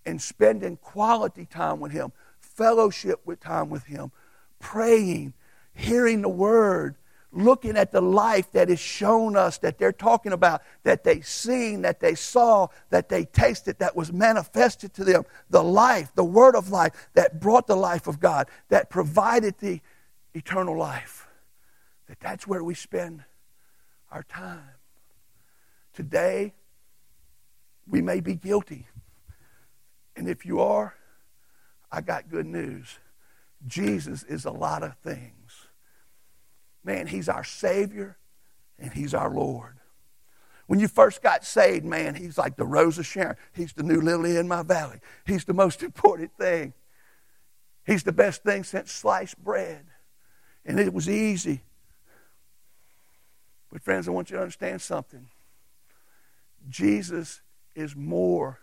And 0.05 0.21
spending 0.21 0.77
quality 0.77 1.45
time 1.45 1.79
with 1.79 1.91
Him, 1.91 2.11
fellowship 2.39 3.21
with 3.25 3.39
time 3.39 3.69
with 3.69 3.85
Him, 3.85 4.11
praying, 4.59 5.33
hearing 5.73 6.21
the 6.21 6.29
Word, 6.29 6.95
looking 7.33 7.75
at 7.75 7.91
the 7.91 8.01
life 8.01 8.51
that 8.53 8.69
is 8.69 8.79
shown 8.79 9.35
us, 9.35 9.57
that 9.57 9.77
they're 9.77 9.91
talking 9.91 10.31
about, 10.31 10.61
that 10.83 11.03
they 11.03 11.19
seen, 11.19 11.81
that 11.81 11.99
they 11.99 12.15
saw, 12.15 12.67
that 12.89 13.09
they 13.09 13.25
tasted, 13.25 13.79
that 13.79 13.95
was 13.95 14.13
manifested 14.13 14.93
to 14.93 15.03
them. 15.03 15.25
The 15.49 15.63
life, 15.63 16.13
the 16.15 16.23
Word 16.23 16.55
of 16.55 16.69
life 16.69 17.09
that 17.13 17.41
brought 17.41 17.67
the 17.67 17.75
life 17.75 18.07
of 18.07 18.19
God, 18.19 18.47
that 18.69 18.89
provided 18.89 19.55
the 19.59 19.81
eternal 20.33 20.77
life. 20.77 21.27
That 22.07 22.19
that's 22.19 22.47
where 22.47 22.63
we 22.63 22.73
spend 22.73 23.23
our 24.11 24.23
time. 24.23 24.69
Today, 25.93 26.53
we 27.87 28.01
may 28.01 28.19
be 28.19 28.35
guilty. 28.35 28.87
And 30.15 30.27
if 30.27 30.45
you 30.45 30.59
are, 30.59 30.95
I 31.91 32.01
got 32.01 32.29
good 32.29 32.45
news. 32.45 32.99
Jesus 33.67 34.23
is 34.23 34.45
a 34.45 34.51
lot 34.51 34.83
of 34.83 34.95
things. 34.97 35.67
Man, 36.83 37.07
He's 37.07 37.29
our 37.29 37.43
Savior 37.43 38.17
and 38.79 38.91
He's 38.91 39.13
our 39.13 39.29
Lord. 39.29 39.77
When 40.67 40.79
you 40.79 40.87
first 40.87 41.21
got 41.21 41.45
saved, 41.45 41.85
man, 41.85 42.15
He's 42.15 42.37
like 42.37 42.55
the 42.55 42.65
rose 42.65 42.97
of 42.97 43.05
Sharon. 43.05 43.35
He's 43.53 43.73
the 43.73 43.83
new 43.83 44.01
lily 44.01 44.37
in 44.37 44.47
my 44.47 44.63
valley. 44.63 44.99
He's 45.25 45.45
the 45.45 45.53
most 45.53 45.83
important 45.83 46.31
thing. 46.37 46.73
He's 47.85 48.03
the 48.03 48.13
best 48.13 48.43
thing 48.43 48.63
since 48.63 48.91
sliced 48.91 49.37
bread. 49.37 49.85
And 50.65 50.79
it 50.79 50.93
was 50.93 51.09
easy. 51.09 51.61
But, 53.71 53.81
friends, 53.83 54.07
I 54.07 54.11
want 54.11 54.29
you 54.29 54.37
to 54.37 54.41
understand 54.41 54.81
something. 54.81 55.27
Jesus 56.69 57.41
is 57.75 57.95
more 57.95 58.59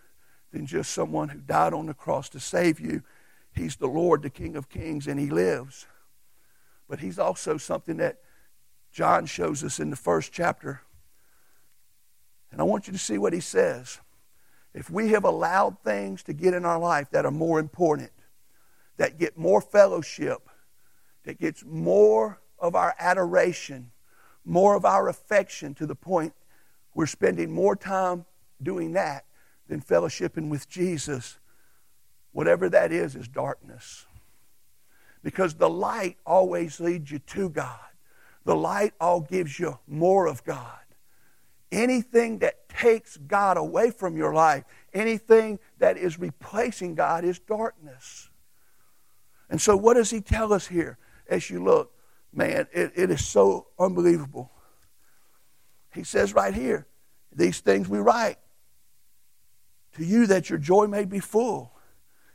than 0.53 0.67
just 0.67 0.93
someone 0.93 1.29
who 1.29 1.39
died 1.39 1.73
on 1.73 1.87
the 1.87 1.95
cross 1.95 2.29
to 2.31 2.41
save 2.41 2.81
you. 2.81 3.03
He's 3.53 3.77
the 3.77 3.87
Lord, 3.87 4.23
the 4.23 4.31
King 4.31 4.57
of 4.57 4.69
Kings, 4.69 5.07
and 5.07 5.19
He 5.19 5.31
lives. 5.31 5.87
But 6.89 7.01
He's 7.01 7.19
also 7.19 7.57
something 7.57 7.99
that 7.99 8.19
John 8.93 9.27
shows 9.27 9.63
us 9.63 9.79
in 9.79 9.91
the 9.91 9.97
first 9.97 10.33
chapter. 10.33 10.83
And 12.51 12.61
I 12.61 12.65
want 12.65 12.87
you 12.87 12.93
to 12.93 12.99
see 12.99 13.19
what 13.19 13.33
he 13.33 13.41
says. 13.41 14.01
If 14.75 14.91
we 14.91 15.11
have 15.11 15.25
allowed 15.25 15.79
things 15.85 16.23
to 16.25 16.33
get 16.33 16.55
in 16.55 16.65
our 16.65 16.79
life 16.79 17.11
that 17.11 17.25
are 17.25 17.31
more 17.31 17.59
important, 17.59 18.13
that 18.97 19.19
get 19.19 19.39
more 19.39 19.61
fellowship, 19.61 20.49
that 21.25 21.39
gets 21.39 21.65
more 21.65 22.41
of 22.59 22.75
our 22.75 22.95
adoration, 22.99 23.91
more 24.45 24.75
of 24.75 24.85
our 24.85 25.09
affection 25.09 25.75
to 25.75 25.87
the 25.87 25.95
point 25.95 26.35
we're 26.95 27.07
spending 27.07 27.51
more 27.51 27.77
time 27.77 28.25
doing 28.63 28.93
that 28.93 29.25
than 29.69 29.81
fellowshipping 29.81 30.49
with 30.49 30.69
Jesus, 30.69 31.39
whatever 32.33 32.69
that 32.69 32.93
is, 32.93 33.15
is 33.15 33.29
darkness. 33.29 34.07
Because 35.23 35.55
the 35.55 35.71
light 35.71 36.17
always 36.27 36.81
leads 36.81 37.11
you 37.11 37.19
to 37.21 37.49
God. 37.49 37.79
The 38.45 38.57
light 38.57 38.95
all 39.01 39.21
gives 39.21 39.59
you 39.59 39.79
more 39.87 40.27
of 40.27 40.45
God. 40.45 40.79
Anything 41.71 42.39
that 42.39 42.69
takes 42.69 43.17
God 43.17 43.57
away 43.57 43.91
from 43.91 44.17
your 44.17 44.35
life, 44.35 44.65
anything 44.93 45.61
that 45.79 45.97
is 45.97 46.19
replacing 46.19 46.97
God, 46.97 47.25
is 47.25 47.39
darkness. 47.39 48.29
And 49.49 49.61
so, 49.61 49.77
what 49.77 49.95
does 49.95 50.11
he 50.11 50.21
tell 50.21 50.53
us 50.53 50.67
here 50.67 50.99
as 51.29 51.49
you 51.49 51.63
look? 51.63 51.93
Man, 52.33 52.67
it, 52.73 52.93
it 52.97 53.11
is 53.11 53.25
so 53.25 53.69
unbelievable. 53.79 54.51
He 55.93 56.05
says 56.05 56.35
right 56.35 56.55
here, 56.55 56.87
these 57.35 57.61
things 57.61 57.89
we 57.89 57.99
write 57.99 58.39
to 59.95 60.05
you 60.05 60.27
that 60.27 60.51
your 60.51 60.59
joy 60.59 60.87
may 60.87 61.05
be 61.05 61.21
full. 61.21 61.73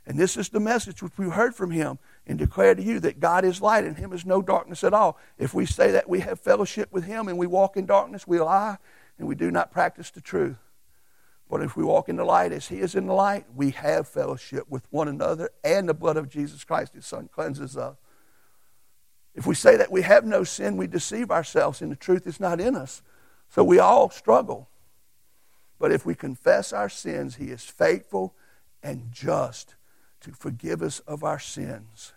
And 0.06 0.18
this 0.18 0.36
is 0.36 0.48
the 0.48 0.60
message 0.60 1.02
which 1.02 1.18
we 1.18 1.28
heard 1.28 1.54
from 1.54 1.70
him 1.70 1.98
and 2.26 2.38
declare 2.38 2.74
to 2.74 2.82
you 2.82 3.00
that 3.00 3.18
God 3.18 3.44
is 3.44 3.60
light 3.60 3.84
and 3.84 3.96
him 3.96 4.12
is 4.12 4.24
no 4.24 4.40
darkness 4.40 4.84
at 4.84 4.94
all. 4.94 5.18
If 5.36 5.52
we 5.52 5.66
say 5.66 5.90
that 5.90 6.08
we 6.08 6.20
have 6.20 6.38
fellowship 6.38 6.92
with 6.92 7.04
him 7.04 7.28
and 7.28 7.36
we 7.36 7.46
walk 7.46 7.76
in 7.76 7.86
darkness, 7.86 8.26
we 8.26 8.38
lie 8.38 8.78
and 9.18 9.26
we 9.26 9.34
do 9.34 9.50
not 9.50 9.72
practice 9.72 10.10
the 10.10 10.20
truth. 10.20 10.58
But 11.48 11.62
if 11.62 11.76
we 11.76 11.84
walk 11.84 12.08
in 12.08 12.16
the 12.16 12.24
light 12.24 12.52
as 12.52 12.68
he 12.68 12.78
is 12.78 12.94
in 12.94 13.06
the 13.06 13.12
light, 13.12 13.46
we 13.54 13.70
have 13.70 14.08
fellowship 14.08 14.66
with 14.68 14.86
one 14.90 15.06
another, 15.06 15.50
and 15.62 15.88
the 15.88 15.94
blood 15.94 16.16
of 16.16 16.28
Jesus 16.28 16.64
Christ, 16.64 16.94
his 16.94 17.06
son, 17.06 17.28
cleanses 17.32 17.76
us. 17.76 17.96
If 19.34 19.46
we 19.46 19.54
say 19.54 19.76
that 19.76 19.92
we 19.92 20.02
have 20.02 20.24
no 20.24 20.42
sin, 20.42 20.76
we 20.76 20.88
deceive 20.88 21.30
ourselves, 21.30 21.82
and 21.82 21.92
the 21.92 21.96
truth 21.96 22.26
is 22.26 22.40
not 22.40 22.60
in 22.60 22.74
us. 22.74 23.02
So 23.48 23.64
we 23.64 23.78
all 23.78 24.10
struggle. 24.10 24.68
But 25.78 25.92
if 25.92 26.06
we 26.06 26.14
confess 26.14 26.72
our 26.72 26.88
sins, 26.88 27.36
He 27.36 27.46
is 27.46 27.64
faithful 27.64 28.34
and 28.82 29.10
just 29.12 29.74
to 30.20 30.32
forgive 30.32 30.82
us 30.82 31.00
of 31.00 31.22
our 31.22 31.38
sins 31.38 32.12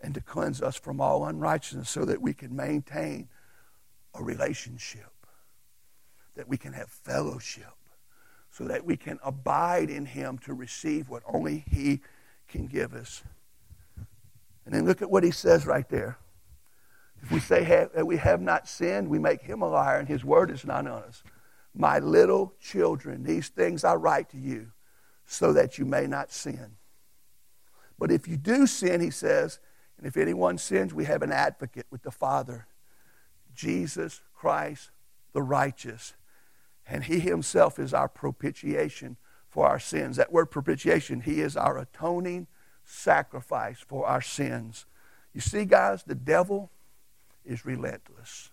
and 0.00 0.14
to 0.14 0.20
cleanse 0.20 0.62
us 0.62 0.76
from 0.76 1.00
all 1.00 1.24
unrighteousness 1.24 1.90
so 1.90 2.04
that 2.04 2.20
we 2.20 2.32
can 2.32 2.54
maintain 2.54 3.28
a 4.14 4.22
relationship, 4.22 5.12
that 6.34 6.48
we 6.48 6.56
can 6.56 6.72
have 6.72 6.90
fellowship, 6.90 7.74
so 8.50 8.64
that 8.64 8.84
we 8.84 8.96
can 8.96 9.18
abide 9.24 9.90
in 9.90 10.06
Him 10.06 10.38
to 10.38 10.54
receive 10.54 11.08
what 11.08 11.22
only 11.26 11.64
He 11.70 12.00
can 12.48 12.66
give 12.66 12.94
us. 12.94 13.22
And 14.64 14.74
then 14.74 14.86
look 14.86 15.02
at 15.02 15.10
what 15.10 15.24
He 15.24 15.30
says 15.30 15.66
right 15.66 15.88
there. 15.88 16.18
If 17.22 17.32
we 17.32 17.40
say 17.40 17.64
that 17.64 18.06
we 18.06 18.18
have 18.18 18.40
not 18.40 18.68
sinned, 18.68 19.08
we 19.08 19.18
make 19.18 19.42
Him 19.42 19.62
a 19.62 19.68
liar, 19.68 19.98
and 19.98 20.08
His 20.08 20.24
word 20.24 20.50
is 20.50 20.64
not 20.64 20.86
on 20.86 21.02
us. 21.02 21.22
My 21.74 21.98
little 21.98 22.54
children, 22.60 23.24
these 23.24 23.48
things 23.48 23.84
I 23.84 23.94
write 23.94 24.30
to 24.30 24.38
you 24.38 24.72
so 25.26 25.52
that 25.52 25.78
you 25.78 25.84
may 25.84 26.06
not 26.06 26.30
sin. 26.30 26.76
But 27.98 28.12
if 28.12 28.28
you 28.28 28.36
do 28.36 28.66
sin, 28.66 29.00
he 29.00 29.10
says, 29.10 29.58
and 29.98 30.06
if 30.06 30.16
anyone 30.16 30.58
sins, 30.58 30.94
we 30.94 31.06
have 31.06 31.22
an 31.22 31.32
advocate 31.32 31.86
with 31.90 32.02
the 32.02 32.10
Father, 32.10 32.66
Jesus 33.54 34.20
Christ 34.34 34.90
the 35.32 35.42
righteous. 35.42 36.14
And 36.86 37.04
he 37.04 37.20
himself 37.20 37.78
is 37.78 37.92
our 37.92 38.08
propitiation 38.08 39.16
for 39.48 39.66
our 39.66 39.78
sins. 39.78 40.16
That 40.16 40.32
word 40.32 40.46
propitiation, 40.46 41.22
he 41.22 41.40
is 41.40 41.56
our 41.56 41.78
atoning 41.78 42.46
sacrifice 42.84 43.78
for 43.86 44.06
our 44.06 44.22
sins. 44.22 44.86
You 45.34 45.40
see, 45.40 45.64
guys, 45.64 46.04
the 46.04 46.14
devil 46.14 46.70
is 47.46 47.64
relentless. 47.64 48.50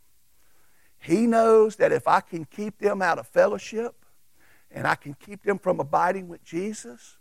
He 1.00 1.28
knows 1.28 1.76
that 1.78 1.92
if 1.92 2.08
I 2.08 2.22
can 2.22 2.46
keep 2.46 2.80
them 2.80 3.02
out 3.02 3.20
of 3.20 3.28
fellowship 3.28 4.06
and 4.72 4.88
I 4.88 4.96
can 4.96 5.14
keep 5.14 5.44
them 5.44 5.60
from 5.60 5.80
abiding 5.80 6.30
with 6.30 6.44
Jesus 6.46 7.18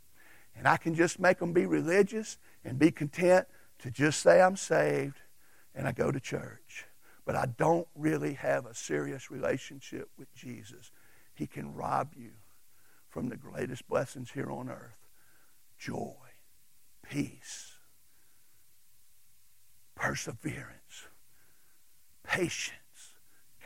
and 0.56 0.68
I 0.68 0.76
can 0.76 0.94
just 0.94 1.18
make 1.18 1.38
them 1.38 1.52
be 1.52 1.66
religious 1.66 2.38
and 2.64 2.78
be 2.78 2.90
content 2.90 3.46
to 3.80 3.90
just 3.90 4.20
say 4.20 4.40
I'm 4.40 4.56
saved 4.56 5.20
and 5.74 5.88
I 5.88 5.92
go 5.92 6.12
to 6.12 6.20
church, 6.20 6.86
but 7.24 7.34
I 7.34 7.46
don't 7.46 7.88
really 7.96 8.34
have 8.34 8.66
a 8.66 8.74
serious 8.74 9.30
relationship 9.30 10.08
with 10.16 10.32
Jesus, 10.34 10.90
He 11.34 11.46
can 11.46 11.74
rob 11.74 12.12
you 12.16 12.30
from 13.08 13.28
the 13.28 13.36
greatest 13.36 13.88
blessings 13.88 14.30
here 14.30 14.50
on 14.50 14.68
earth. 14.68 15.08
Joy, 15.78 16.14
peace, 17.02 17.72
perseverance, 19.94 20.81
patience 22.32 22.78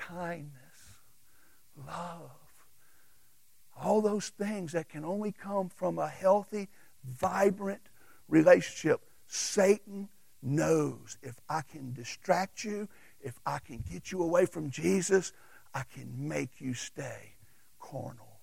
kindness, 0.08 0.52
love. 1.86 2.30
All 3.82 4.00
those 4.00 4.28
things 4.28 4.72
that 4.72 4.88
can 4.88 5.04
only 5.04 5.32
come 5.32 5.68
from 5.68 5.98
a 5.98 6.08
healthy, 6.08 6.68
vibrant 7.04 7.82
relationship. 8.28 9.00
Satan 9.26 10.08
knows 10.42 11.18
if 11.22 11.38
I 11.48 11.62
can 11.62 11.92
distract 11.92 12.64
you, 12.64 12.88
if 13.20 13.38
I 13.44 13.58
can 13.58 13.84
get 13.90 14.12
you 14.12 14.22
away 14.22 14.46
from 14.46 14.70
Jesus, 14.70 15.32
I 15.74 15.82
can 15.82 16.28
make 16.28 16.60
you 16.60 16.72
stay 16.72 17.34
carnal. 17.80 18.40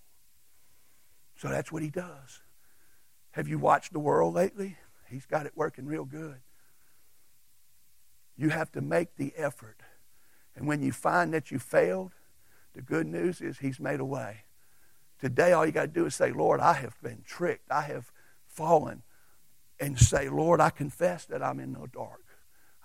So 1.38 1.50
that's 1.50 1.72
what 1.72 1.82
he 1.82 1.90
does. 1.90 2.42
Have 3.32 3.48
you 3.48 3.58
watched 3.58 3.94
the 3.94 4.00
world 4.00 4.36
lately? 4.36 4.78
He's 5.10 5.26
got 5.26 5.46
it 5.46 5.54
working 5.56 5.86
real 5.86 6.06
good. 6.06 6.38
You 8.38 8.50
have 8.50 8.72
to 8.74 8.82
make 8.82 9.16
the 9.16 9.34
effort 9.36 9.82
and 10.56 10.68
when 10.68 10.82
you 10.82 10.92
find 10.92 11.34
that 11.34 11.52
you 11.52 11.60
failed, 11.60 12.12
the 12.74 12.82
good 12.82 13.08
news 13.08 13.42
is 13.42 13.60
He's 13.60 13.80
made 13.80 14.00
a 14.00 14.06
way. 14.06 14.44
Today, 15.20 15.54
all 15.54 15.66
you 15.66 15.72
got 15.72 15.82
to 15.82 15.88
do 15.88 16.06
is 16.06 16.16
say, 16.16 16.32
Lord, 16.32 16.60
I 16.60 16.74
have 16.74 17.02
been 17.02 17.24
tricked. 17.26 17.72
I 17.72 17.82
have 17.84 18.12
fallen. 18.46 19.04
And 19.80 19.98
say, 20.00 20.30
Lord, 20.30 20.60
I 20.60 20.70
confess 20.70 21.26
that 21.26 21.42
I'm 21.42 21.60
in 21.60 21.74
the 21.74 21.88
dark. 21.88 22.24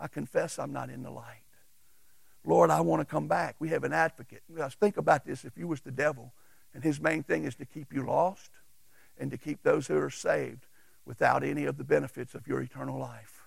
I 0.01 0.09
confess 0.09 0.59
I'm 0.59 0.73
not 0.73 0.91
in 0.91 1.03
the 1.03 1.11
light. 1.11 1.43
Lord, 2.45 2.71
I 2.71 2.81
want 2.81 3.01
to 3.01 3.05
come 3.05 3.29
back. 3.29 3.57
We 3.59 3.69
have 3.71 3.85
an 3.85 3.93
advocate. 3.93 4.43
Think 4.81 4.97
about 4.97 5.27
this. 5.27 5.45
If 5.45 5.59
you 5.59 5.69
was 5.69 5.81
the 5.81 5.91
devil, 5.91 6.33
and 6.73 6.83
his 6.83 7.01
main 7.01 7.23
thing 7.23 7.45
is 7.45 7.55
to 7.57 7.64
keep 7.64 7.93
you 7.93 8.07
lost 8.07 8.51
and 9.19 9.31
to 9.31 9.37
keep 9.37 9.62
those 9.62 9.89
who 9.89 9.99
are 9.99 10.11
saved 10.11 10.66
without 11.05 11.43
any 11.43 11.64
of 11.64 11.77
the 11.77 11.85
benefits 11.85 12.35
of 12.35 12.47
your 12.47 12.61
eternal 12.61 12.99
life 12.99 13.38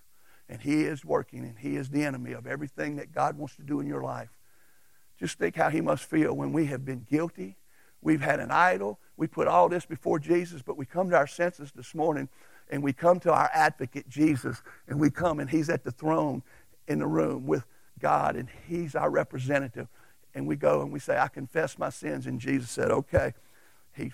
and 0.52 0.62
He 0.62 0.84
is 0.84 1.06
working, 1.06 1.46
and 1.46 1.58
He 1.58 1.78
is 1.78 1.90
the 1.90 2.04
enemy 2.04 2.34
of 2.34 2.46
everything 2.46 2.98
that 2.98 3.14
God 3.14 3.38
wants 3.38 3.56
to 3.56 3.64
do 3.64 3.80
in 3.80 3.88
your 3.88 4.04
life. 4.04 4.30
Just 5.18 5.40
think 5.40 5.56
how 5.56 5.70
He 5.70 5.80
must 5.80 6.04
feel 6.04 6.34
when 6.34 6.52
we 6.52 6.66
have 6.66 6.84
been 6.84 7.08
guilty. 7.10 7.56
We've 8.02 8.22
had 8.22 8.42
an 8.42 8.52
idol. 8.52 9.00
We 9.16 9.28
put 9.28 9.48
all 9.48 9.70
this 9.70 9.86
before 9.86 10.20
Jesus, 10.20 10.62
but 10.62 10.78
we 10.78 10.86
come 10.86 11.10
to 11.10 11.16
our 11.16 11.28
senses 11.28 11.72
this 11.74 11.96
morning 11.96 12.28
and 12.70 12.84
we 12.84 12.92
come 12.92 13.20
to 13.22 13.34
our 13.34 13.50
advocate, 13.54 14.10
Jesus, 14.10 14.62
and 14.88 15.00
we 15.00 15.10
come 15.10 15.40
and 15.40 15.50
He's 15.50 15.70
at 15.70 15.86
the 15.86 15.92
throne 15.92 16.44
in 16.86 17.00
the 17.00 17.08
room 17.08 17.48
with 17.48 17.66
God, 18.00 18.36
and 18.36 18.50
He's 18.68 18.94
our 18.94 19.10
representative. 19.10 19.88
And 20.36 20.48
we 20.48 20.58
go 20.58 20.82
and 20.82 20.92
we 20.92 21.00
say, 21.00 21.18
I 21.18 21.30
confess 21.30 21.80
my 21.80 21.90
sins. 21.90 22.28
And 22.28 22.40
Jesus 22.40 22.70
said, 22.70 22.92
Okay. 22.92 23.34
He 23.96 24.12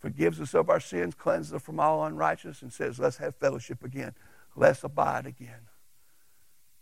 forgives 0.00 0.40
us 0.40 0.54
of 0.54 0.68
our 0.68 0.80
sins, 0.80 1.14
cleanses 1.14 1.52
us 1.52 1.62
from 1.62 1.78
all 1.78 2.04
unrighteousness, 2.04 2.62
and 2.62 2.72
says, 2.72 2.98
Let's 2.98 3.18
have 3.18 3.36
fellowship 3.36 3.84
again 3.84 4.14
let's 4.56 4.84
abide 4.84 5.26
again. 5.26 5.68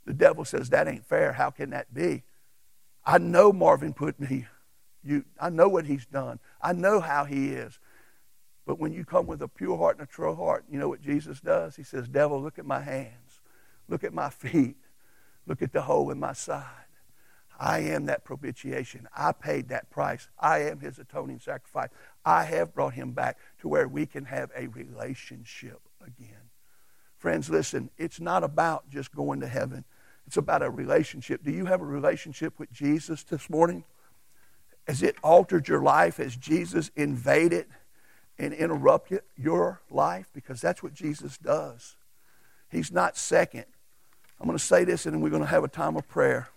The 0.04 0.14
devil 0.14 0.44
says, 0.44 0.70
That 0.70 0.88
ain't 0.88 1.04
fair. 1.04 1.32
How 1.32 1.50
can 1.50 1.70
that 1.70 1.92
be? 1.92 2.24
I 3.04 3.18
know 3.18 3.52
Marvin 3.52 3.92
put 3.92 4.18
me. 4.20 4.46
You, 5.04 5.24
I 5.40 5.50
know 5.50 5.68
what 5.68 5.86
he's 5.86 6.06
done. 6.06 6.40
I 6.60 6.72
know 6.72 7.00
how 7.00 7.24
he 7.24 7.50
is. 7.50 7.78
But 8.66 8.78
when 8.78 8.92
you 8.92 9.04
come 9.04 9.26
with 9.26 9.40
a 9.40 9.48
pure 9.48 9.78
heart 9.78 9.98
and 9.98 10.06
a 10.06 10.10
true 10.10 10.34
heart, 10.34 10.64
you 10.70 10.78
know 10.78 10.88
what 10.88 11.00
Jesus 11.00 11.40
does? 11.40 11.76
He 11.76 11.82
says, 11.82 12.08
Devil, 12.08 12.42
look 12.42 12.58
at 12.58 12.66
my 12.66 12.80
hands. 12.80 13.40
Look 13.88 14.04
at 14.04 14.12
my 14.12 14.28
feet. 14.28 14.76
Look 15.46 15.62
at 15.62 15.72
the 15.72 15.82
hole 15.82 16.10
in 16.10 16.20
my 16.20 16.34
side. 16.34 16.66
I 17.58 17.80
am 17.80 18.06
that 18.06 18.24
propitiation. 18.24 19.08
I 19.16 19.32
paid 19.32 19.68
that 19.70 19.90
price. 19.90 20.28
I 20.38 20.60
am 20.60 20.80
his 20.80 20.98
atoning 20.98 21.40
sacrifice. 21.40 21.88
I 22.24 22.44
have 22.44 22.74
brought 22.74 22.94
him 22.94 23.12
back 23.12 23.38
to 23.60 23.68
where 23.68 23.88
we 23.88 24.06
can 24.06 24.26
have 24.26 24.50
a 24.54 24.68
relationship 24.68 25.80
again. 26.06 26.47
Friends, 27.18 27.50
listen, 27.50 27.90
it's 27.98 28.20
not 28.20 28.44
about 28.44 28.88
just 28.88 29.12
going 29.14 29.40
to 29.40 29.48
heaven. 29.48 29.84
It's 30.26 30.36
about 30.36 30.62
a 30.62 30.70
relationship. 30.70 31.42
Do 31.42 31.50
you 31.50 31.66
have 31.66 31.80
a 31.80 31.86
relationship 31.86 32.58
with 32.58 32.72
Jesus 32.72 33.24
this 33.24 33.50
morning? 33.50 33.84
Has 34.86 35.02
it 35.02 35.16
altered 35.22 35.68
your 35.68 35.82
life? 35.82 36.18
Has 36.18 36.36
Jesus 36.36 36.90
invaded 36.96 37.66
and 38.38 38.54
interrupted 38.54 39.22
your 39.36 39.82
life? 39.90 40.28
Because 40.32 40.60
that's 40.60 40.82
what 40.82 40.94
Jesus 40.94 41.36
does. 41.38 41.96
He's 42.70 42.92
not 42.92 43.16
second. 43.16 43.64
I'm 44.40 44.46
going 44.46 44.56
to 44.56 44.64
say 44.64 44.84
this 44.84 45.04
and 45.04 45.14
then 45.14 45.20
we're 45.20 45.30
going 45.30 45.42
to 45.42 45.48
have 45.48 45.64
a 45.64 45.68
time 45.68 45.96
of 45.96 46.06
prayer. 46.08 46.48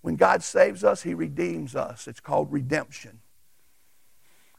When 0.00 0.14
God 0.14 0.42
saves 0.42 0.84
us, 0.84 1.02
He 1.02 1.14
redeems 1.14 1.74
us. 1.74 2.06
It's 2.06 2.20
called 2.20 2.52
redemption. 2.52 3.20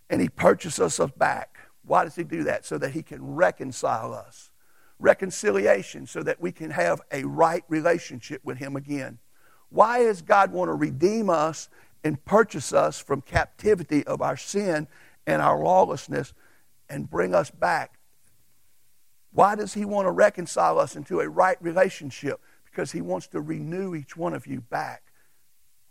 And 0.10 0.20
He 0.20 0.28
purchases 0.28 1.00
us 1.00 1.12
back. 1.12 1.58
Why 1.86 2.04
does 2.04 2.16
He 2.16 2.24
do 2.24 2.44
that? 2.44 2.66
So 2.66 2.78
that 2.78 2.92
He 2.92 3.02
can 3.02 3.36
reconcile 3.36 4.14
us. 4.14 4.52
Reconciliation, 5.00 6.06
so 6.06 6.22
that 6.24 6.42
we 6.42 6.52
can 6.52 6.72
have 6.72 7.02
a 7.12 7.24
right 7.24 7.64
relationship 7.70 8.42
with 8.44 8.58
Him 8.58 8.76
again. 8.76 9.20
Why 9.70 10.04
does 10.04 10.22
God 10.22 10.52
want 10.52 10.70
to 10.70 10.74
redeem 10.74 11.30
us 11.30 11.70
and 12.04 12.24
purchase 12.26 12.74
us 12.74 13.00
from 13.00 13.22
captivity 13.22 14.06
of 14.06 14.22
our 14.22 14.36
sin 14.36 14.88
and 15.26 15.42
our 15.42 15.64
lawlessness 15.64 16.34
and 16.90 17.10
bring 17.10 17.34
us 17.34 17.50
back? 17.50 17.98
Why 19.32 19.56
does 19.56 19.74
He 19.74 19.86
want 19.86 20.08
to 20.08 20.12
reconcile 20.12 20.80
us 20.80 20.96
into 20.96 21.22
a 21.22 21.30
right 21.30 21.58
relationship? 21.62 22.42
Because 22.66 22.92
He 22.92 23.02
wants 23.02 23.28
to 23.28 23.42
renew 23.42 23.96
each 23.96 24.18
one 24.18 24.34
of 24.34 24.48
you 24.48 24.60
back. 24.62 25.04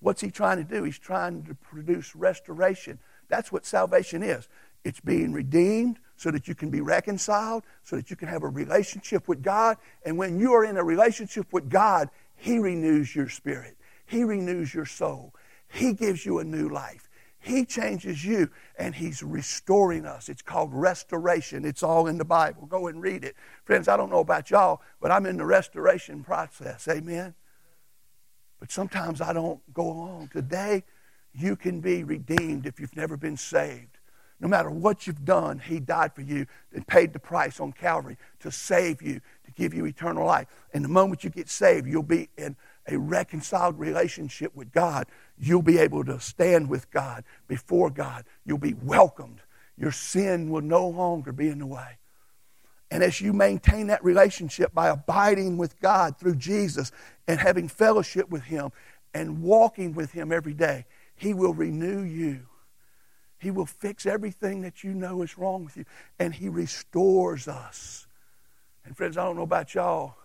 What's 0.00 0.20
He 0.20 0.30
trying 0.30 0.58
to 0.58 0.64
do? 0.64 0.82
He's 0.82 0.98
trying 0.98 1.44
to 1.44 1.54
produce 1.54 2.14
restoration. 2.14 2.98
That's 3.28 3.50
what 3.52 3.64
salvation 3.64 4.22
is. 4.22 4.48
It's 4.84 5.00
being 5.00 5.32
redeemed 5.32 5.98
so 6.18 6.32
that 6.32 6.48
you 6.48 6.54
can 6.54 6.68
be 6.68 6.80
reconciled, 6.80 7.62
so 7.84 7.96
that 7.96 8.10
you 8.10 8.16
can 8.16 8.28
have 8.28 8.42
a 8.42 8.48
relationship 8.48 9.28
with 9.28 9.40
God. 9.40 9.78
And 10.04 10.18
when 10.18 10.38
you 10.38 10.52
are 10.52 10.64
in 10.64 10.76
a 10.76 10.82
relationship 10.84 11.52
with 11.52 11.70
God, 11.70 12.10
He 12.36 12.58
renews 12.58 13.14
your 13.14 13.28
spirit, 13.28 13.76
He 14.04 14.24
renews 14.24 14.74
your 14.74 14.84
soul, 14.84 15.32
He 15.68 15.94
gives 15.94 16.26
you 16.26 16.40
a 16.40 16.44
new 16.44 16.68
life. 16.68 17.08
He 17.40 17.64
changes 17.64 18.24
you 18.24 18.50
and 18.76 18.96
He's 18.96 19.22
restoring 19.22 20.04
us. 20.04 20.28
It's 20.28 20.42
called 20.42 20.70
restoration. 20.74 21.64
It's 21.64 21.84
all 21.84 22.08
in 22.08 22.18
the 22.18 22.24
Bible. 22.24 22.66
Go 22.66 22.88
and 22.88 23.00
read 23.00 23.22
it. 23.22 23.36
Friends, 23.64 23.86
I 23.86 23.96
don't 23.96 24.10
know 24.10 24.18
about 24.18 24.50
y'all, 24.50 24.82
but 25.00 25.12
I'm 25.12 25.24
in 25.24 25.36
the 25.36 25.46
restoration 25.46 26.24
process. 26.24 26.88
Amen. 26.88 27.34
But 28.58 28.72
sometimes 28.72 29.20
I 29.20 29.32
don't 29.32 29.60
go 29.72 29.84
along. 29.84 30.30
Today, 30.32 30.82
you 31.32 31.54
can 31.54 31.80
be 31.80 32.02
redeemed 32.02 32.66
if 32.66 32.80
you've 32.80 32.96
never 32.96 33.16
been 33.16 33.36
saved. 33.36 33.97
No 34.40 34.48
matter 34.48 34.70
what 34.70 35.06
you've 35.06 35.24
done, 35.24 35.58
He 35.58 35.80
died 35.80 36.14
for 36.14 36.22
you 36.22 36.46
and 36.72 36.86
paid 36.86 37.12
the 37.12 37.18
price 37.18 37.60
on 37.60 37.72
Calvary 37.72 38.16
to 38.40 38.52
save 38.52 39.02
you, 39.02 39.20
to 39.44 39.50
give 39.56 39.74
you 39.74 39.84
eternal 39.84 40.26
life. 40.26 40.46
And 40.72 40.84
the 40.84 40.88
moment 40.88 41.24
you 41.24 41.30
get 41.30 41.48
saved, 41.48 41.88
you'll 41.88 42.02
be 42.02 42.28
in 42.38 42.56
a 42.86 42.98
reconciled 42.98 43.78
relationship 43.78 44.54
with 44.54 44.72
God. 44.72 45.06
You'll 45.38 45.62
be 45.62 45.78
able 45.78 46.04
to 46.04 46.20
stand 46.20 46.68
with 46.68 46.90
God, 46.90 47.24
before 47.48 47.90
God. 47.90 48.24
You'll 48.44 48.58
be 48.58 48.74
welcomed. 48.74 49.40
Your 49.76 49.92
sin 49.92 50.50
will 50.50 50.62
no 50.62 50.88
longer 50.88 51.32
be 51.32 51.48
in 51.48 51.58
the 51.58 51.66
way. 51.66 51.98
And 52.90 53.02
as 53.02 53.20
you 53.20 53.32
maintain 53.32 53.88
that 53.88 54.02
relationship 54.02 54.72
by 54.72 54.88
abiding 54.88 55.58
with 55.58 55.78
God 55.80 56.16
through 56.18 56.36
Jesus 56.36 56.90
and 57.26 57.38
having 57.38 57.68
fellowship 57.68 58.30
with 58.30 58.44
Him 58.44 58.70
and 59.12 59.42
walking 59.42 59.92
with 59.94 60.12
Him 60.12 60.32
every 60.32 60.54
day, 60.54 60.86
He 61.14 61.34
will 61.34 61.52
renew 61.52 62.02
you. 62.02 62.46
He 63.38 63.50
will 63.50 63.66
fix 63.66 64.04
everything 64.06 64.62
that 64.62 64.82
you 64.82 64.92
know 64.92 65.22
is 65.22 65.38
wrong 65.38 65.64
with 65.64 65.76
you. 65.76 65.84
And 66.18 66.34
He 66.34 66.48
restores 66.48 67.46
us. 67.46 68.06
And 68.84 68.96
friends, 68.96 69.16
I 69.16 69.24
don't 69.24 69.36
know 69.36 69.42
about 69.42 69.74
y'all. 69.74 70.16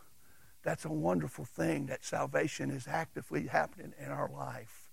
That's 0.63 0.85
a 0.85 0.89
wonderful 0.89 1.45
thing 1.45 1.87
that 1.87 2.03
salvation 2.03 2.71
is 2.71 2.87
actively 2.87 3.47
happening 3.47 3.93
in 4.03 4.11
our 4.11 4.31
life. 4.33 4.89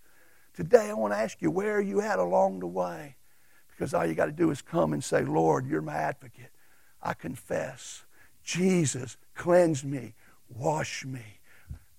Today, 0.52 0.90
I 0.90 0.94
want 0.94 1.12
to 1.12 1.18
ask 1.18 1.40
you, 1.40 1.50
where 1.50 1.76
are 1.76 1.80
you 1.80 2.00
at 2.00 2.18
along 2.18 2.60
the 2.60 2.66
way? 2.66 3.16
Because 3.70 3.94
all 3.94 4.04
you 4.04 4.14
got 4.14 4.26
to 4.26 4.32
do 4.32 4.50
is 4.50 4.60
come 4.60 4.92
and 4.92 5.02
say, 5.02 5.22
Lord, 5.22 5.66
you're 5.66 5.80
my 5.80 5.94
advocate. 5.94 6.50
I 7.02 7.14
confess. 7.14 8.04
Jesus, 8.42 9.16
cleanse 9.34 9.84
me, 9.84 10.14
wash 10.48 11.04
me. 11.04 11.24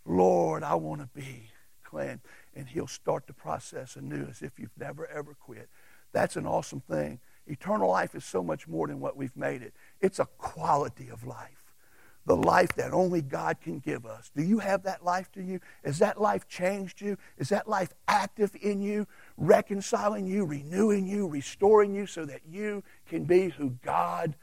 Lord, 0.06 0.64
I 0.64 0.76
want 0.76 1.02
to 1.02 1.08
be 1.08 1.50
cleansed. 1.84 2.24
And 2.54 2.68
He'll 2.68 2.88
start 2.88 3.26
the 3.26 3.34
process 3.34 3.96
anew 3.96 4.28
as 4.30 4.42
if 4.42 4.60
you've 4.60 4.78
never, 4.78 5.08
ever 5.08 5.34
quit. 5.40 5.70
That's 6.12 6.36
an 6.36 6.46
awesome 6.46 6.82
thing. 6.82 7.20
Eternal 7.48 7.90
life 7.90 8.16
is 8.16 8.24
so 8.24 8.44
much 8.44 8.68
more 8.68 8.88
than 8.88 9.00
what 9.00 9.18
we've 9.18 9.36
made 9.36 9.62
it, 9.62 9.74
it's 10.00 10.20
a 10.20 10.26
quality 10.38 11.10
of 11.10 11.26
life. 11.26 11.58
The 12.28 12.36
life 12.36 12.74
that 12.76 12.94
only 12.94 13.24
God 13.24 13.62
can 13.62 13.80
give 13.80 14.06
us. 14.06 14.30
Do 14.36 14.44
you 14.44 14.60
have 14.60 14.84
that 14.84 15.04
life 15.04 15.32
to 15.32 15.42
you? 15.42 15.60
Has 15.84 15.98
that 16.00 16.22
life 16.22 16.48
changed 16.48 17.02
you? 17.02 17.18
Is 17.40 17.50
that 17.50 17.68
life 17.68 17.94
active 18.08 18.56
in 18.62 18.80
you, 18.80 19.08
reconciling 19.38 20.28
you, 20.28 20.46
renewing 20.46 21.08
you, 21.08 21.28
restoring 21.28 21.96
you 21.96 22.06
so 22.06 22.26
that 22.26 22.42
you 22.48 22.84
can 23.10 23.24
be 23.24 23.50
who 23.50 23.72
God 23.84 24.36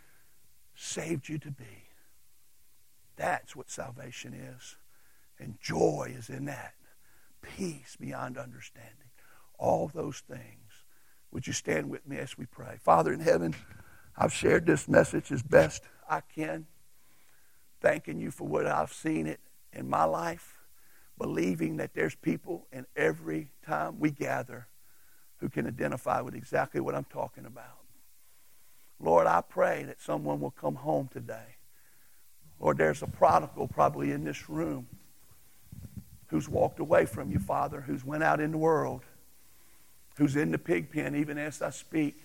saved 0.74 1.28
you 1.28 1.38
to 1.38 1.52
be. 1.52 1.88
That's 3.16 3.54
what 3.54 3.70
salvation 3.70 4.32
is. 4.32 4.76
And 5.38 5.58
joy 5.60 6.12
is 6.16 6.30
in 6.30 6.46
that. 6.46 6.74
Peace 7.42 7.96
beyond 7.98 8.38
understanding. 8.38 9.10
All 9.58 9.88
those 9.92 10.20
things. 10.20 10.67
Would 11.32 11.46
you 11.46 11.52
stand 11.52 11.90
with 11.90 12.06
me 12.06 12.18
as 12.18 12.36
we 12.38 12.46
pray? 12.46 12.78
Father 12.80 13.12
in 13.12 13.20
heaven, 13.20 13.54
I've 14.16 14.32
shared 14.32 14.66
this 14.66 14.88
message 14.88 15.30
as 15.30 15.42
best 15.42 15.82
I 16.08 16.20
can. 16.20 16.66
Thanking 17.80 18.18
you 18.18 18.30
for 18.30 18.46
what 18.46 18.66
I've 18.66 18.92
seen 18.92 19.26
it 19.26 19.40
in 19.72 19.88
my 19.88 20.04
life. 20.04 20.56
Believing 21.18 21.76
that 21.78 21.94
there's 21.94 22.14
people 22.14 22.66
in 22.72 22.86
every 22.96 23.50
time 23.66 23.98
we 23.98 24.10
gather 24.10 24.68
who 25.38 25.48
can 25.48 25.66
identify 25.66 26.20
with 26.20 26.34
exactly 26.34 26.80
what 26.80 26.94
I'm 26.94 27.04
talking 27.04 27.44
about. 27.44 27.78
Lord, 29.00 29.26
I 29.26 29.40
pray 29.40 29.84
that 29.84 30.00
someone 30.00 30.40
will 30.40 30.50
come 30.50 30.76
home 30.76 31.08
today. 31.12 31.56
Lord, 32.58 32.78
there's 32.78 33.02
a 33.02 33.06
prodigal 33.06 33.68
probably 33.68 34.10
in 34.10 34.24
this 34.24 34.48
room 34.48 34.88
who's 36.28 36.48
walked 36.48 36.80
away 36.80 37.06
from 37.06 37.30
you, 37.30 37.38
Father, 37.38 37.80
who's 37.80 38.04
went 38.04 38.24
out 38.24 38.40
in 38.40 38.50
the 38.50 38.58
world, 38.58 39.02
who's 40.18 40.36
in 40.36 40.50
the 40.50 40.58
pig 40.58 40.90
pen 40.92 41.14
even 41.14 41.38
as 41.38 41.62
I 41.62 41.70
speak. 41.70 42.20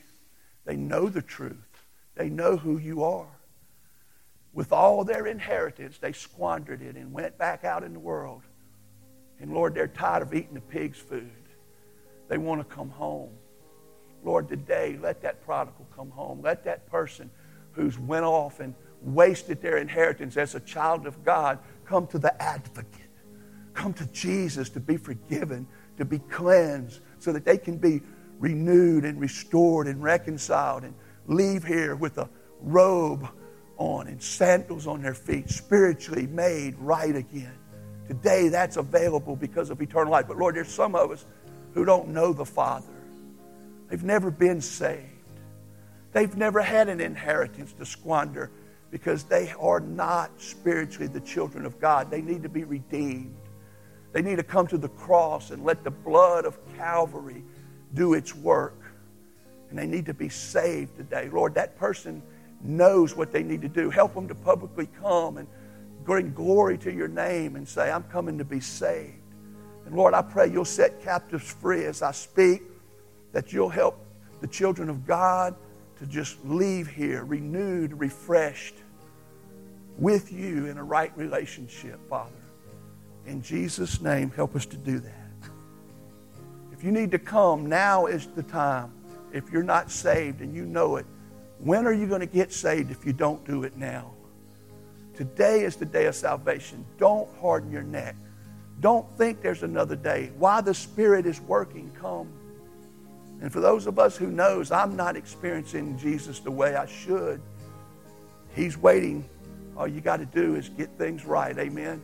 They 0.66 0.76
know 0.76 1.08
the 1.08 1.22
truth. 1.22 1.56
They 2.16 2.28
know 2.28 2.58
who 2.58 2.78
you 2.78 3.04
are. 3.04 3.39
With 4.52 4.74
all 4.74 5.04
their 5.04 5.28
inheritance, 5.28 6.00
they 6.00 6.12
squandered 6.12 6.82
it 6.82 6.96
and 6.96 7.14
went 7.14 7.38
back 7.38 7.64
out 7.64 7.84
in 7.84 7.94
the 7.94 8.00
world. 8.00 8.41
And 9.39 9.54
Lord, 9.54 9.76
they're 9.76 9.88
tired 9.88 10.24
of 10.24 10.34
eating 10.34 10.56
the 10.56 10.62
pig's 10.62 10.98
food. 10.98 11.32
They 12.30 12.38
want 12.38 12.68
to 12.68 12.76
come 12.76 12.89
home. 12.89 13.32
Lord, 14.24 14.50
today, 14.50 14.98
let 15.02 15.22
that 15.22 15.44
prodigal 15.46 15.86
come 15.96 16.10
home. 16.10 16.41
Let 16.41 16.64
that 16.66 16.88
person 16.89 17.30
who's 17.74 18.00
went 18.00 18.26
off 18.26 18.60
and 18.60 18.74
wasted 19.02 19.62
their 19.62 19.78
inheritance 19.78 20.38
as 20.38 20.56
a 20.56 20.60
child 20.62 21.06
of 21.06 21.24
God 21.24 21.60
come 21.86 22.08
to 22.08 22.18
the 22.18 22.41
advocate. 22.41 23.02
Come 23.74 23.94
to 23.94 24.06
Jesus 24.08 24.70
to 24.70 24.80
be 24.80 24.98
forgiven, 24.98 25.68
to 25.98 26.06
be 26.06 26.20
cleansed, 26.20 27.02
so 27.24 27.32
that 27.32 27.45
they 27.45 27.57
can 27.57 27.78
be 27.78 28.01
renewed 28.39 29.05
and 29.05 29.19
restored 29.19 29.88
and 29.88 30.03
reconciled 30.03 30.84
and 30.84 30.93
leave 31.28 31.63
here 31.63 31.95
with 31.95 32.17
a 32.17 32.30
robe 32.59 33.28
on 33.78 34.07
and 34.07 34.21
sandals 34.21 34.88
on 34.88 35.01
their 35.01 35.13
feet, 35.13 35.49
spiritually 35.49 36.28
made 36.28 36.78
right 36.78 37.15
again. 37.15 37.57
Today, 38.07 38.49
that's 38.49 38.76
available 38.76 39.36
because 39.36 39.69
of 39.69 39.82
eternal 39.82 40.11
life. 40.11 40.28
But 40.28 40.38
Lord, 40.38 40.55
there's 40.55 40.67
some 40.67 40.93
of 40.93 41.11
us 41.11 41.26
who 41.74 41.86
don't 41.86 42.09
know 42.09 42.34
the 42.34 42.45
Father. 42.45 42.86
They've 43.89 44.03
never 44.03 44.30
been 44.30 44.59
saved. 44.59 45.07
They've 46.11 46.36
never 46.36 46.61
had 46.61 46.89
an 46.89 46.99
inheritance 46.99 47.74
to 47.74 47.86
squander 47.86 48.51
because 48.91 49.24
they 49.24 49.53
are 49.59 49.80
not 49.80 50.30
spiritually 50.38 51.07
the 51.07 51.21
children 51.21 51.65
of 51.65 51.80
God. 51.80 52.11
They 52.11 52.21
need 52.21 52.43
to 52.43 52.49
be 52.49 52.65
redeemed. 52.65 53.36
They 54.14 54.22
need 54.22 54.38
to 54.38 54.43
come 54.43 54.68
to 54.68 54.78
the 54.78 54.89
cross 54.89 55.49
and 55.49 55.66
let 55.66 55.84
the 55.84 55.91
blood 55.91 56.45
of 56.45 56.57
Calvary 56.78 57.43
do 57.93 58.14
its 58.14 58.34
work. 58.34 58.80
And 59.70 59.78
they 59.78 59.88
need 59.88 60.05
to 60.05 60.14
be 60.14 60.30
saved 60.30 60.95
today. 60.95 61.30
Lord, 61.30 61.55
that 61.55 61.78
person 61.78 62.22
knows 62.61 63.16
what 63.16 63.32
they 63.32 63.41
need 63.41 63.64
to 63.64 63.68
do. 63.68 63.89
Help 63.89 64.14
them 64.14 64.28
to 64.28 64.36
publicly 64.36 64.88
come 65.01 65.38
and 65.38 65.47
bring 66.05 66.32
glory 66.32 66.78
to 66.78 66.93
your 66.93 67.07
name 67.07 67.55
and 67.55 67.68
say, 67.68 67.91
I'm 67.91 68.03
coming 68.03 68.38
to 68.38 68.45
be 68.45 68.59
saved. 68.59 69.18
And 69.86 69.95
Lord, 69.95 70.14
I 70.14 70.22
pray 70.22 70.49
you'll 70.49 70.64
set 70.64 71.03
captives 71.03 71.51
free 71.51 71.86
as 71.86 72.01
I 72.01 72.11
speak 72.11 72.61
that 73.32 73.51
you'll 73.51 73.70
help 73.70 73.99
the 74.41 74.47
children 74.47 74.89
of 74.89 75.07
God 75.07 75.55
to 75.97 76.05
just 76.05 76.38
leave 76.45 76.88
here 76.88 77.24
renewed, 77.24 77.99
refreshed 77.99 78.76
with 79.97 80.32
you 80.32 80.68
in 80.68 80.78
a 80.78 80.84
right 80.84 81.16
relationship, 81.18 81.99
Father. 82.09 82.43
In 83.26 83.41
Jesus' 83.41 84.01
name, 84.01 84.32
help 84.32 84.55
us 84.55 84.65
to 84.67 84.78
do 84.78 84.99
that. 84.99 85.49
If 86.71 86.84
you 86.84 86.91
need 86.91 87.11
to 87.11 87.19
come, 87.19 87.67
now 87.67 88.07
is 88.07 88.28
the 88.28 88.43
time. 88.43 88.91
If 89.32 89.51
you're 89.51 89.63
not 89.63 89.89
saved 89.89 90.41
and 90.41 90.53
you 90.53 90.65
know 90.65 90.97
it, 90.97 91.05
when 91.59 91.88
are 91.88 91.93
you 91.93 92.07
going 92.07 92.19
to 92.19 92.26
get 92.26 92.51
saved 92.51 92.91
if 92.91 93.05
you 93.05 93.13
don't 93.13 93.45
do 93.47 93.63
it 93.63 93.78
now? 93.78 94.11
Today 95.15 95.63
is 95.63 95.76
the 95.76 95.86
day 95.86 96.07
of 96.07 96.15
salvation. 96.15 96.86
Don't 96.97 97.30
harden 97.39 97.71
your 97.71 97.84
neck. 97.84 98.15
Don't 98.80 99.05
think 99.17 99.41
there's 99.41 99.63
another 99.63 99.95
day. 99.95 100.32
While 100.38 100.61
the 100.61 100.74
Spirit 100.74 101.26
is 101.26 101.39
working, 101.41 101.91
come. 101.99 102.28
And 103.41 103.51
for 103.51 103.59
those 103.59 103.88
of 103.88 103.99
us 103.99 104.17
who 104.17 104.28
knows 104.28 104.71
I'm 104.71 104.95
not 104.95 105.15
experiencing 105.15 105.97
Jesus 105.97 106.39
the 106.39 106.51
way 106.51 106.76
I 106.76 106.86
should, 106.86 107.41
he's 108.55 108.78
waiting. 108.78 109.24
All 109.78 109.88
you 109.88 110.01
got 110.01 110.17
to 110.17 110.26
do 110.26 110.55
is 110.55 110.69
get 110.69 110.89
things 110.97 111.26
right. 111.26 111.57
Amen. 111.57 112.01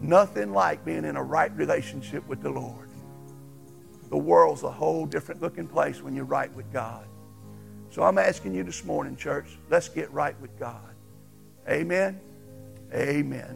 Nothing 0.00 0.52
like 0.52 0.84
being 0.84 1.04
in 1.04 1.16
a 1.16 1.22
right 1.22 1.54
relationship 1.56 2.26
with 2.28 2.42
the 2.42 2.50
Lord. 2.50 2.88
The 4.10 4.16
world's 4.16 4.62
a 4.62 4.70
whole 4.70 5.06
different 5.06 5.42
looking 5.42 5.66
place 5.66 6.02
when 6.02 6.14
you're 6.14 6.24
right 6.24 6.52
with 6.54 6.72
God. 6.72 7.06
So 7.90 8.02
I'm 8.02 8.18
asking 8.18 8.54
you 8.54 8.62
this 8.62 8.84
morning, 8.84 9.16
church, 9.16 9.58
let's 9.70 9.88
get 9.88 10.12
right 10.12 10.38
with 10.40 10.58
God. 10.58 10.94
Amen. 11.68 12.20
Amen. 12.92 13.54